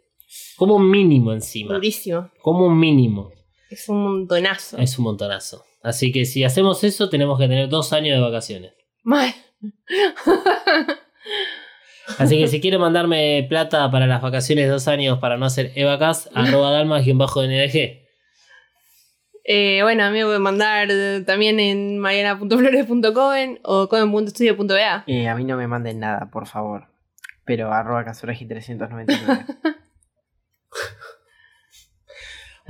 Como 0.61 0.79
mínimo 0.79 1.33
encima. 1.33 1.73
Durísimo. 1.73 2.31
Como 2.43 2.69
mínimo. 2.69 3.33
Es 3.71 3.89
un 3.89 4.03
montonazo. 4.03 4.77
Es 4.77 4.99
un 4.99 5.07
montonazo. 5.07 5.65
Así 5.83 6.13
que 6.13 6.27
si 6.27 6.45
hacemos 6.45 6.85
eso, 6.85 7.09
tenemos 7.09 7.39
que 7.39 7.49
tener 7.49 7.71
dos 7.71 7.95
años 7.95 8.15
de 8.15 8.21
vacaciones. 8.21 8.75
Mal. 9.03 9.33
Así 12.19 12.39
que 12.39 12.47
si 12.47 12.61
quieren 12.61 12.79
mandarme 12.79 13.47
plata 13.49 13.91
para 13.91 14.07
las 14.07 14.21
vacaciones 14.21 14.67
de 14.67 14.71
dos 14.71 14.87
años 14.87 15.19
para 15.19 15.39
no 15.39 15.47
hacer 15.47 15.73
evacas, 15.77 16.29
arroba 16.35 16.73
dalmas-ndg. 16.73 18.03
Eh, 19.45 19.81
bueno, 19.83 20.05
a 20.05 20.11
mí 20.11 20.19
me 20.19 20.25
pueden 20.27 20.43
mandar 20.43 20.89
también 21.25 21.59
en 21.59 21.99
mariana.flores.coven 22.01 23.61
o 23.63 23.89
coven.studio.ba. 23.89 25.05
Eh, 25.07 25.27
a 25.27 25.35
mí 25.37 25.45
no 25.45 25.57
me 25.57 25.67
manden 25.67 26.01
nada, 26.01 26.29
por 26.31 26.47
favor. 26.47 26.89
Pero 27.47 27.73
arroba 27.73 28.05
casuragi 28.05 28.45
399. 28.45 29.47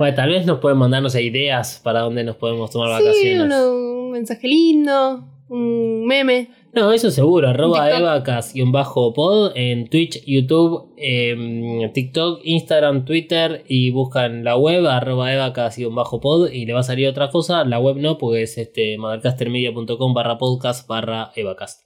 Bueno, 0.01 0.15
tal 0.15 0.29
vez 0.29 0.45
nos 0.47 0.57
pueden 0.59 0.79
mandarnos 0.79 1.13
ideas 1.15 1.79
para 1.83 1.99
dónde 2.01 2.23
nos 2.23 2.35
podemos 2.37 2.71
tomar 2.71 2.97
Sí, 2.99 3.05
vacaciones. 3.05 3.45
uno- 3.45 3.71
un 3.73 4.11
mensaje 4.11 4.47
lindo, 4.47 5.23
un 5.47 6.05
meme. 6.07 6.49
No, 6.73 6.91
eso 6.91 7.11
seguro. 7.11 7.49
Arroba 7.49 7.87
evacas-pod 7.91 9.51
en 9.55 9.89
Twitch, 9.89 10.23
YouTube, 10.25 10.93
em, 10.97 11.91
TikTok, 11.93 12.39
Instagram, 12.45 13.05
Twitter 13.05 13.63
y 13.67 13.91
buscan 13.91 14.43
la 14.43 14.57
web 14.57 14.87
arroba 14.87 15.31
evacas-pod 15.33 16.49
y 16.51 16.65
le 16.65 16.73
va 16.73 16.79
a 16.79 16.83
salir 16.83 17.07
otra 17.07 17.29
cosa. 17.29 17.63
La 17.65 17.77
web 17.79 17.97
no, 17.97 18.17
porque 18.17 18.41
es 18.43 18.57
este 18.57 18.97
mothercastermedia.com 18.97 20.13
barra 20.15 20.37
podcast 20.37 20.87
barra 20.87 21.31
evacast. 21.35 21.81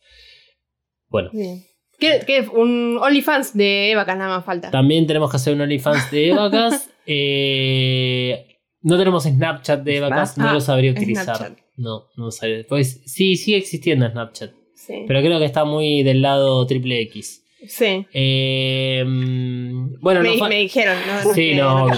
Bueno, 1.10 1.32
Bien. 1.34 1.64
¿Qué, 2.00 2.22
qué? 2.28 2.42
Un 2.54 2.98
OnlyFans 3.02 3.56
de 3.58 3.92
Evacas 3.92 4.18
nada 4.18 4.36
más 4.38 4.46
falta. 4.46 4.70
también 4.72 5.06
tenemos 5.08 5.32
que 5.32 5.38
hacer 5.38 5.54
un 5.54 5.62
OnlyFans 5.62 6.12
de 6.12 6.30
evacas. 6.30 6.90
Eh, 7.08 8.58
no 8.82 8.98
tenemos 8.98 9.24
Snapchat 9.24 9.84
de 9.84 9.98
evacas, 9.98 10.36
Snap- 10.38 10.46
no 10.46 10.52
lo 10.54 10.58
Ah, 10.58 10.62
sabría 10.62 10.92
utilizar. 10.92 11.24
Snapchat. 11.38 11.58
No, 11.78 12.06
no 12.18 12.32
sabría. 12.32 12.66
Pues 12.68 13.02
sí, 13.06 13.36
sigue 13.36 13.58
existiendo 13.58 14.08
Snapchat. 14.10 14.52
Sí. 14.76 15.04
Pero 15.08 15.22
creo 15.22 15.40
que 15.40 15.46
está 15.46 15.66
muy 15.66 16.04
del 16.04 16.22
lado 16.22 16.66
triple 16.68 17.02
X. 17.02 17.44
sí. 17.68 18.06
Eh, 18.14 19.04
mm, 19.06 19.65
bueno, 20.02 20.22
me, 20.22 20.56
dijeron, 20.58 20.98
¿no? 21.08 21.34
Sí, 21.34 21.52
Que- 21.52 21.56
no, 21.56 21.88
que 21.88 21.94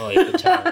obvio. 0.00 0.20
escuchame. 0.20 0.70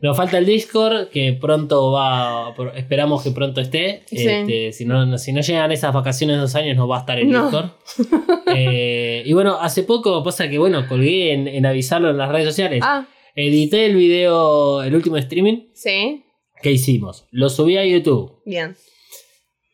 Nos 0.00 0.16
falta 0.16 0.38
el 0.38 0.46
Discord, 0.46 1.08
que 1.10 1.32
pronto 1.40 1.92
va. 1.92 2.54
Esperamos 2.74 3.22
que 3.22 3.30
pronto 3.30 3.60
esté. 3.60 4.02
Sí. 4.06 4.26
Este, 4.26 4.72
si, 4.72 4.84
no, 4.84 5.16
si 5.18 5.32
no 5.32 5.40
llegan 5.40 5.70
esas 5.72 5.94
vacaciones 5.94 6.36
de 6.36 6.40
dos 6.42 6.54
años, 6.56 6.76
no 6.76 6.88
va 6.88 6.96
a 6.98 7.00
estar 7.00 7.18
el 7.18 7.30
No. 7.30 7.44
Discord. 7.44 7.70
Eh, 8.54 9.22
y 9.24 9.32
bueno, 9.32 9.56
hace 9.60 9.82
poco 9.82 10.22
pasa 10.22 10.50
que, 10.50 10.58
bueno, 10.58 10.86
colgué 10.86 11.32
en, 11.32 11.48
en 11.48 11.64
avisarlo 11.64 12.10
en 12.10 12.18
las 12.18 12.28
redes 12.30 12.46
sociales. 12.46 12.80
Ah, 12.84 13.06
Edité 13.34 13.86
el 13.86 13.96
video, 13.96 14.82
el 14.82 14.94
último 14.94 15.16
streaming 15.16 15.68
sí. 15.72 16.22
que 16.60 16.70
hicimos. 16.72 17.26
Lo 17.30 17.48
subí 17.48 17.78
a 17.78 17.86
YouTube. 17.86 18.42
Bien. 18.44 18.76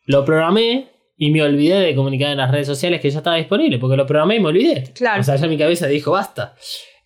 Lo 0.07 0.25
programé 0.25 0.91
y 1.19 1.31
me 1.33 1.43
olvidé 1.43 1.81
de 1.81 1.95
comunicar 1.97 2.31
en 2.31 2.39
las 2.39 2.51
redes 2.51 2.69
sociales 2.69 3.01
que 3.01 3.11
ya 3.11 3.19
estaba 3.19 3.37
disponible, 3.37 3.79
porque 3.79 3.97
lo 3.97 4.07
programé 4.07 4.37
y 4.37 4.41
me 4.41 4.49
olvidé. 4.49 4.85
Claro. 4.95 5.21
O 5.21 5.25
sea, 5.25 5.35
ya 5.35 5.49
mi 5.49 5.59
cabeza 5.59 5.89
dijo 5.89 6.13
basta. 6.13 6.55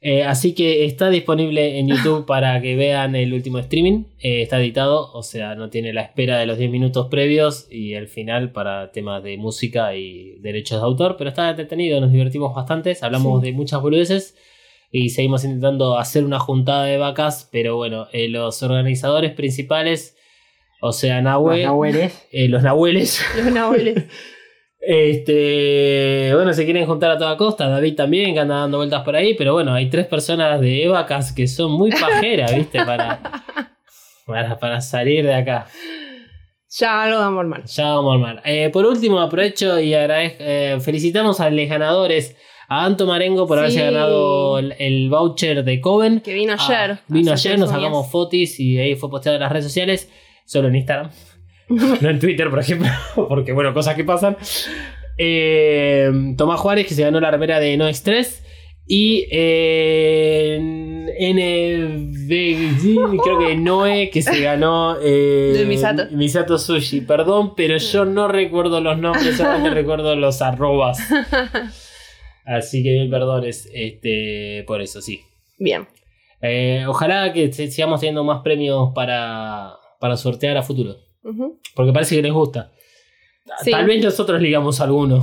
Eh, 0.04 0.24
así 0.24 0.52
que 0.52 0.84
está 0.84 1.10
disponible 1.10 1.78
en 1.78 1.86
YouTube 1.86 2.26
para 2.26 2.60
que 2.60 2.76
vean 2.76 3.16
el 3.16 3.32
último 3.32 3.58
streaming. 3.58 4.04
Eh, 4.18 4.42
está 4.42 4.60
editado, 4.60 5.10
o 5.12 5.22
sea, 5.22 5.54
no 5.54 5.70
tiene 5.70 5.94
la 5.94 6.02
espera 6.02 6.38
de 6.38 6.46
los 6.46 6.58
10 6.58 6.70
minutos 6.70 7.06
previos 7.08 7.68
y 7.70 7.94
el 7.94 8.06
final 8.06 8.52
para 8.52 8.92
temas 8.92 9.22
de 9.22 9.38
música 9.38 9.96
y 9.96 10.38
derechos 10.40 10.80
de 10.80 10.84
autor. 10.84 11.16
Pero 11.16 11.30
está 11.30 11.48
entretenido, 11.48 11.98
nos 11.98 12.12
divertimos 12.12 12.54
bastante. 12.54 12.94
Hablamos 13.00 13.40
de 13.40 13.52
muchas 13.52 13.80
boludeces 13.80 14.36
y 14.90 15.08
seguimos 15.08 15.44
intentando 15.44 15.96
hacer 15.96 16.24
una 16.24 16.38
juntada 16.38 16.84
de 16.84 16.98
vacas. 16.98 17.48
Pero 17.50 17.76
bueno, 17.76 18.08
eh, 18.12 18.28
los 18.28 18.62
organizadores 18.62 19.32
principales, 19.32 20.16
o 20.84 20.92
sea, 20.92 21.20
Nahue, 21.22 21.58
Los 21.58 21.64
nahueles. 21.66 22.28
eh, 22.32 22.48
los 22.48 22.62
nahueles. 22.62 23.24
Los 23.36 23.52
nahueles. 23.52 24.04
Este, 24.84 26.30
bueno, 26.34 26.52
se 26.52 26.64
quieren 26.64 26.86
juntar 26.86 27.12
a 27.12 27.18
toda 27.18 27.36
costa, 27.36 27.68
David 27.68 27.94
también, 27.94 28.34
que 28.34 28.40
anda 28.40 28.56
dando 28.56 28.78
vueltas 28.78 29.02
por 29.04 29.14
ahí, 29.14 29.34
pero 29.34 29.52
bueno, 29.52 29.72
hay 29.74 29.88
tres 29.88 30.06
personas 30.06 30.60
de 30.60 30.84
Evacas 30.84 31.32
que 31.32 31.46
son 31.46 31.72
muy 31.72 31.90
pajeras, 31.90 32.52
¿viste? 32.56 32.84
Para, 32.84 33.20
para, 34.26 34.58
para 34.58 34.80
salir 34.80 35.24
de 35.24 35.34
acá. 35.34 35.66
Ya 36.78 37.02
algo 37.04 37.18
de 37.18 37.24
amor 37.24 37.46
mal. 37.46 37.64
Ya 37.64 37.84
vamos 37.94 38.10
a 38.10 38.14
armar. 38.14 38.42
Eh, 38.44 38.70
por 38.70 38.84
último, 38.86 39.20
aprovecho 39.20 39.78
y 39.78 39.94
agradezco, 39.94 40.38
eh, 40.40 40.78
felicitamos 40.80 41.38
a 41.40 41.50
los 41.50 41.68
ganadores, 41.68 42.36
a 42.68 42.84
Anto 42.86 43.06
Marengo 43.06 43.46
por 43.46 43.58
Sí. 43.58 43.60
haberse 43.60 43.82
ganado 43.82 44.58
el, 44.58 44.74
el 44.78 45.10
voucher 45.10 45.62
de 45.64 45.80
Coven. 45.80 46.20
Que 46.22 46.32
vino 46.34 46.54
Ah, 46.58 46.66
ayer. 46.86 46.98
vino 47.08 47.32
ayer, 47.32 47.58
nos 47.58 47.68
días. 47.70 47.80
sacamos 47.80 48.10
fotos 48.10 48.58
y 48.58 48.78
ahí 48.78 48.94
fue 48.96 49.10
posteado 49.10 49.36
en 49.36 49.42
las 49.42 49.52
redes 49.52 49.66
sociales, 49.66 50.10
solo 50.44 50.68
en 50.68 50.76
Instagram. 50.76 51.10
no 51.68 52.10
en 52.10 52.18
Twitter, 52.18 52.50
por 52.50 52.60
ejemplo, 52.60 52.88
porque 53.28 53.52
bueno, 53.52 53.72
cosas 53.74 53.94
que 53.94 54.04
pasan. 54.04 54.36
Eh, 55.18 56.10
Tomás 56.36 56.60
Juárez, 56.60 56.86
que 56.86 56.94
se 56.94 57.02
ganó 57.02 57.20
la 57.20 57.30
remera 57.30 57.60
de 57.60 57.76
No 57.76 57.88
Extress. 57.88 58.42
Y 58.84 59.28
eh, 59.30 60.58
NB, 61.20 62.28
creo 63.22 63.38
que 63.38 63.56
Noé, 63.56 64.10
que 64.10 64.22
se 64.22 64.40
ganó 64.40 64.96
eh, 65.00 65.52
De 65.54 65.64
Misato. 65.66 66.04
Misato 66.10 66.58
Sushi. 66.58 67.02
Perdón, 67.02 67.54
pero 67.54 67.76
yo 67.76 68.04
no 68.04 68.26
recuerdo 68.28 68.80
los 68.80 68.98
nombres, 68.98 69.36
solamente 69.36 69.70
recuerdo 69.70 70.16
los 70.16 70.42
arrobas. 70.42 70.98
Así 72.44 72.82
que 72.82 72.98
mil 72.98 73.08
perdones 73.10 73.70
este, 73.72 74.64
por 74.66 74.82
eso, 74.82 75.00
sí. 75.00 75.20
Bien. 75.58 75.86
Eh, 76.40 76.84
ojalá 76.88 77.32
que 77.32 77.52
sigamos 77.52 78.00
teniendo 78.00 78.24
más 78.24 78.42
premios 78.42 78.90
para, 78.94 79.74
para 80.02 80.16
sortear 80.16 80.56
a 80.56 80.64
futuro. 80.64 80.96
Porque 81.76 81.92
parece 81.92 82.16
que 82.16 82.22
les 82.22 82.32
gusta. 82.32 82.72
Sí. 83.62 83.70
Tal 83.70 83.86
vez 83.86 84.02
nosotros 84.02 84.42
ligamos 84.42 84.80
alguno. 84.80 85.22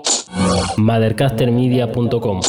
mothercastermedia.com. 0.77 2.41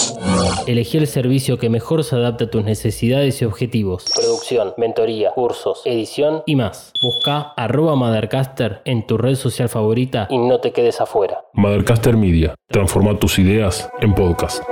Elegí 0.67 0.99
el 0.99 1.07
servicio 1.07 1.59
que 1.59 1.69
mejor 1.69 2.05
se 2.05 2.17
adapta 2.17 2.45
a 2.45 2.51
tus 2.51 2.65
necesidades 2.65 3.41
y 3.43 3.45
objetivos. 3.45 4.05
Producción, 4.15 4.75
mentoría, 4.77 5.31
cursos, 5.33 5.83
edición 5.85 6.43
y 6.47 6.57
más. 6.57 6.93
Busca 7.03 7.53
arroba 7.57 7.95
Mothercaster 7.95 8.83
en 8.85 9.07
tu 9.07 9.19
red 9.19 9.35
social 9.35 9.69
favorita 9.69 10.27
y 10.31 10.39
no 10.39 10.61
te 10.61 10.73
quedes 10.73 11.01
afuera. 11.01 11.45
Mothercaster 11.53 12.17
Media. 12.17 12.55
Transforma 12.69 13.19
tus 13.19 13.39
ideas 13.39 13.89
en 14.01 14.15
podcast. 14.15 14.63